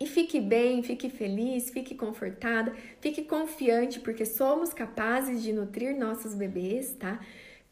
E 0.00 0.06
fique 0.06 0.40
bem, 0.40 0.82
fique 0.82 1.08
feliz, 1.08 1.70
fique 1.70 1.94
confortada, 1.94 2.74
fique 3.00 3.22
confiante, 3.24 4.00
porque 4.00 4.26
somos 4.26 4.72
capazes 4.72 5.42
de 5.42 5.52
nutrir 5.52 5.96
nossos 5.96 6.34
bebês, 6.34 6.94
tá? 6.94 7.20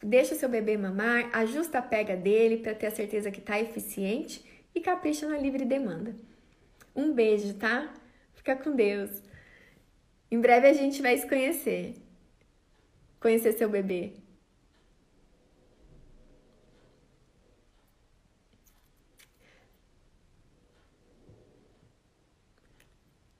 Deixa 0.02 0.34
o 0.34 0.38
seu 0.38 0.48
bebê 0.48 0.76
mamar, 0.76 1.30
ajusta 1.32 1.78
a 1.78 1.82
pega 1.82 2.16
dele 2.16 2.58
para 2.58 2.74
ter 2.74 2.86
a 2.86 2.90
certeza 2.90 3.30
que 3.30 3.40
está 3.40 3.58
eficiente 3.60 4.44
e 4.74 4.80
capricha 4.80 5.28
na 5.28 5.38
livre 5.38 5.64
demanda. 5.64 6.14
Um 6.94 7.12
beijo, 7.12 7.54
tá? 7.54 7.92
Fica 8.34 8.56
com 8.56 8.74
Deus. 8.74 9.22
Em 10.30 10.40
breve 10.40 10.68
a 10.68 10.72
gente 10.72 11.00
vai 11.00 11.16
se 11.16 11.26
conhecer 11.28 11.94
conhecer 13.24 13.54
seu 13.54 13.70
bebê. 13.70 14.12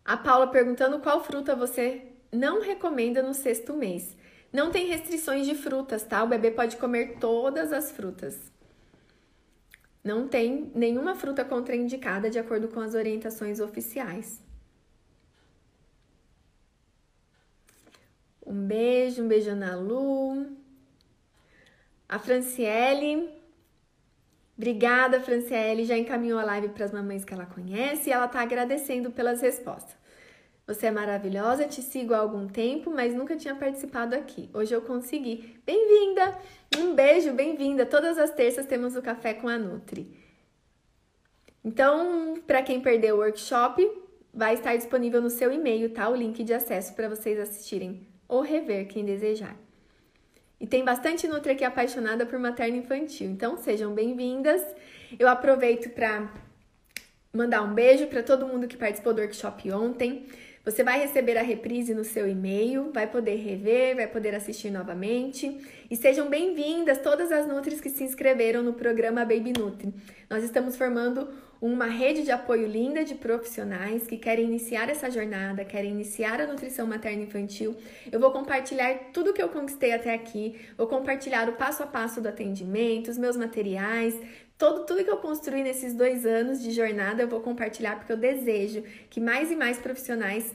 A 0.03 0.17
Paula 0.17 0.47
perguntando 0.47 1.01
qual 1.01 1.23
fruta 1.23 1.55
você 1.55 2.03
não 2.33 2.63
recomenda 2.63 3.23
no 3.23 3.35
sexto 3.35 3.75
mês. 3.75 4.17
Não 4.51 4.71
tem 4.71 4.87
restrições 4.87 5.47
de 5.47 5.55
frutas, 5.55 6.03
tá? 6.03 6.25
O 6.25 6.29
bebê 6.29 6.51
pode 6.51 6.79
comer 6.79 7.19
todas 7.21 7.71
as 7.71 7.91
frutas. 7.91 8.51
Não 10.03 10.27
tem 10.27 10.73
nenhuma 10.75 11.15
fruta 11.15 11.45
contraindicada 11.45 12.31
de 12.31 12.39
acordo 12.39 12.69
com 12.69 12.81
as 12.81 12.95
orientações 12.95 13.61
oficiais. 13.61 14.43
Um 18.47 18.67
beijo, 18.67 19.23
um 19.23 19.29
beijo 19.29 19.55
na 19.55 19.75
Lu. 19.75 20.47
A 22.09 22.19
Franciele. 22.19 23.31
Obrigada, 24.57 25.21
Franciele. 25.21 25.85
Já 25.85 25.97
encaminhou 25.97 26.39
a 26.39 26.45
live 26.45 26.69
para 26.69 26.85
as 26.85 26.93
mamães 26.93 27.25
que 27.25 27.33
ela 27.33 27.47
conhece 27.47 28.11
e 28.11 28.13
ela 28.13 28.27
está 28.27 28.41
agradecendo 28.41 29.11
pelas 29.11 29.41
respostas. 29.41 29.97
Você 30.67 30.87
é 30.87 30.91
maravilhosa, 30.91 31.69
te 31.69 31.83
sigo 31.83 32.15
há 32.15 32.19
algum 32.19 32.47
tempo, 32.47 32.91
mas 32.91 33.15
nunca 33.15 33.37
tinha 33.37 33.55
participado 33.55 34.15
aqui. 34.15 34.49
Hoje 34.55 34.75
eu 34.75 34.81
consegui. 34.81 35.61
Bem-vinda! 35.67 36.39
Um 36.79 36.95
beijo, 36.95 37.33
bem-vinda! 37.33 37.85
Todas 37.85 38.17
as 38.17 38.31
terças 38.31 38.65
temos 38.65 38.97
o 38.97 39.03
café 39.03 39.35
com 39.35 39.47
a 39.49 39.59
Nutri. 39.59 40.17
Então, 41.63 42.35
para 42.47 42.63
quem 42.63 42.81
perdeu 42.81 43.17
o 43.17 43.19
workshop, 43.19 43.91
vai 44.33 44.55
estar 44.55 44.75
disponível 44.77 45.21
no 45.21 45.31
seu 45.31 45.53
e-mail, 45.53 45.93
tá? 45.93 46.09
O 46.09 46.15
link 46.15 46.43
de 46.43 46.55
acesso 46.55 46.95
para 46.95 47.09
vocês 47.09 47.39
assistirem 47.39 48.14
ou 48.29 48.41
rever 48.41 48.87
quem 48.87 49.05
desejar. 49.05 49.57
E 50.61 50.67
tem 50.67 50.85
bastante 50.85 51.27
Nutri 51.27 51.53
aqui 51.53 51.65
apaixonada 51.65 52.25
por 52.25 52.39
materno 52.39 52.77
infantil, 52.77 53.29
então 53.31 53.57
sejam 53.57 53.93
bem-vindas. 53.93 54.63
Eu 55.19 55.29
aproveito 55.29 55.91
para 55.91 56.33
mandar 57.33 57.63
um 57.63 57.75
beijo 57.75 58.07
para 58.07 58.23
todo 58.23 58.47
mundo 58.47 58.69
que 58.69 58.77
participou 58.77 59.13
do 59.13 59.21
workshop 59.21 59.71
ontem. 59.73 60.27
Você 60.65 60.83
vai 60.83 60.99
receber 60.99 61.37
a 61.37 61.43
reprise 61.43 61.93
no 61.93 62.05
seu 62.05 62.27
e-mail, 62.27 62.91
vai 62.91 63.07
poder 63.07 63.35
rever, 63.35 63.97
vai 63.97 64.07
poder 64.07 64.35
assistir 64.35 64.71
novamente. 64.71 65.61
E 65.91 65.97
sejam 65.97 66.31
bem-vindas 66.31 66.99
todas 66.99 67.31
as 67.31 67.47
Nutris 67.47 67.83
que 67.83 67.91
se 67.91 68.03
inscreveram 68.03 68.63
no 68.63 68.73
programa 68.73 69.27
Baby 69.27 69.53
Nutri. 69.59 69.93
Nós 70.31 70.43
estamos 70.43 70.75
formando 70.75 71.29
uma 71.61 71.87
rede 71.87 72.23
de 72.23 72.31
apoio 72.31 72.67
linda 72.67 73.05
de 73.05 73.15
profissionais 73.15 74.07
que 74.07 74.17
querem 74.17 74.45
iniciar 74.45 74.89
essa 74.89 75.11
jornada, 75.11 75.65
querem 75.65 75.91
iniciar 75.91 76.41
a 76.41 76.47
nutrição 76.47 76.87
materna 76.87 77.23
infantil. 77.23 77.77
Eu 78.11 78.21
vou 78.21 78.31
compartilhar 78.31 79.11
tudo 79.13 79.33
que 79.33 79.43
eu 79.43 79.49
conquistei 79.49 79.93
até 79.93 80.15
aqui, 80.15 80.61
vou 80.77 80.87
compartilhar 80.87 81.49
o 81.49 81.53
passo 81.53 81.83
a 81.83 81.87
passo 81.87 82.21
do 82.21 82.29
atendimento, 82.29 83.11
os 83.11 83.19
meus 83.19 83.37
materiais, 83.37 84.15
Todo, 84.57 84.87
tudo 84.87 85.03
que 85.03 85.11
eu 85.11 85.17
construí 85.17 85.65
nesses 85.65 85.95
dois 85.95 86.25
anos 86.25 86.63
de 86.63 86.71
jornada 86.71 87.21
eu 87.21 87.29
vou 87.29 87.41
compartilhar 87.41 87.97
porque 87.97 88.13
eu 88.13 88.17
desejo 88.17 88.85
que 89.11 89.21
mais 89.21 89.51
e 89.51 89.57
mais 89.57 89.79
profissionais 89.79 90.55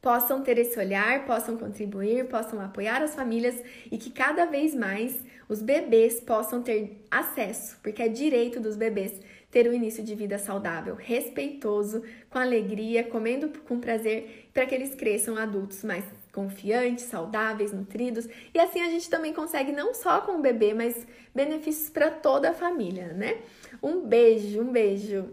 possam 0.00 0.42
ter 0.42 0.58
esse 0.58 0.78
olhar, 0.78 1.24
possam 1.24 1.56
contribuir, 1.56 2.28
possam 2.28 2.60
apoiar 2.60 3.02
as 3.02 3.14
famílias 3.14 3.60
e 3.90 3.96
que 3.96 4.10
cada 4.10 4.44
vez 4.44 4.74
mais 4.74 5.18
os 5.48 5.62
bebês 5.62 6.20
possam 6.20 6.62
ter 6.62 7.02
acesso, 7.10 7.78
porque 7.82 8.02
é 8.02 8.08
direito 8.08 8.60
dos 8.60 8.76
bebês 8.76 9.18
ter 9.54 9.70
um 9.70 9.72
início 9.72 10.02
de 10.02 10.16
vida 10.16 10.36
saudável, 10.36 10.96
respeitoso, 10.96 12.02
com 12.28 12.40
alegria, 12.40 13.04
comendo 13.04 13.48
com 13.60 13.78
prazer, 13.78 14.48
para 14.52 14.66
que 14.66 14.74
eles 14.74 14.96
cresçam 14.96 15.36
adultos 15.36 15.84
mais 15.84 16.04
confiantes, 16.32 17.04
saudáveis, 17.04 17.72
nutridos. 17.72 18.26
E 18.52 18.58
assim 18.58 18.82
a 18.82 18.90
gente 18.90 19.08
também 19.08 19.32
consegue 19.32 19.70
não 19.70 19.94
só 19.94 20.22
com 20.22 20.32
o 20.32 20.42
bebê, 20.42 20.74
mas 20.74 21.06
benefícios 21.32 21.88
para 21.88 22.10
toda 22.10 22.50
a 22.50 22.52
família, 22.52 23.12
né? 23.12 23.42
Um 23.80 24.00
beijo, 24.00 24.60
um 24.60 24.72
beijo. 24.72 25.30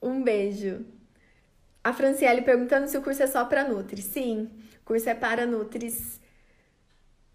Um 0.00 0.22
beijo. 0.22 0.86
A 1.82 1.92
Franciele 1.92 2.42
perguntando 2.42 2.86
se 2.86 2.96
o 2.96 3.02
curso 3.02 3.24
é 3.24 3.26
só 3.26 3.44
para 3.44 3.66
Nutri. 3.66 4.00
Sim, 4.00 4.48
o 4.80 4.84
curso 4.84 5.10
é 5.10 5.14
para 5.14 5.44
Nutris. 5.44 6.20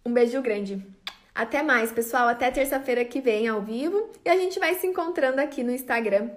Um 0.06 0.14
beijo 0.14 0.42
grande. 0.42 0.95
Até 1.36 1.62
mais, 1.62 1.92
pessoal. 1.92 2.30
Até 2.30 2.50
terça-feira 2.50 3.04
que 3.04 3.20
vem 3.20 3.48
ao 3.48 3.62
vivo. 3.62 4.10
E 4.24 4.30
a 4.30 4.38
gente 4.38 4.58
vai 4.58 4.74
se 4.76 4.88
encontrando 4.88 5.42
aqui 5.42 5.62
no 5.62 5.72
Instagram 5.72 6.30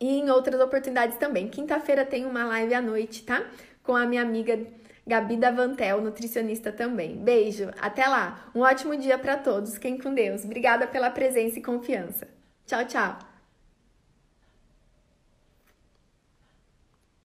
e 0.00 0.20
em 0.20 0.30
outras 0.30 0.60
oportunidades 0.60 1.18
também. 1.18 1.48
Quinta-feira 1.48 2.04
tem 2.04 2.24
uma 2.24 2.44
live 2.44 2.72
à 2.74 2.80
noite, 2.80 3.24
tá? 3.24 3.44
Com 3.82 3.96
a 3.96 4.06
minha 4.06 4.22
amiga 4.22 4.58
Gabi 5.04 5.36
Davantel, 5.36 6.00
nutricionista 6.00 6.70
também. 6.70 7.16
Beijo, 7.16 7.70
até 7.80 8.06
lá. 8.06 8.48
Um 8.54 8.60
ótimo 8.60 8.96
dia 8.96 9.18
para 9.18 9.36
todos. 9.36 9.76
Quem 9.76 9.98
com 9.98 10.14
Deus. 10.14 10.44
Obrigada 10.44 10.86
pela 10.86 11.10
presença 11.10 11.58
e 11.58 11.62
confiança. 11.62 12.28
Tchau, 12.64 12.84
tchau. 12.84 13.31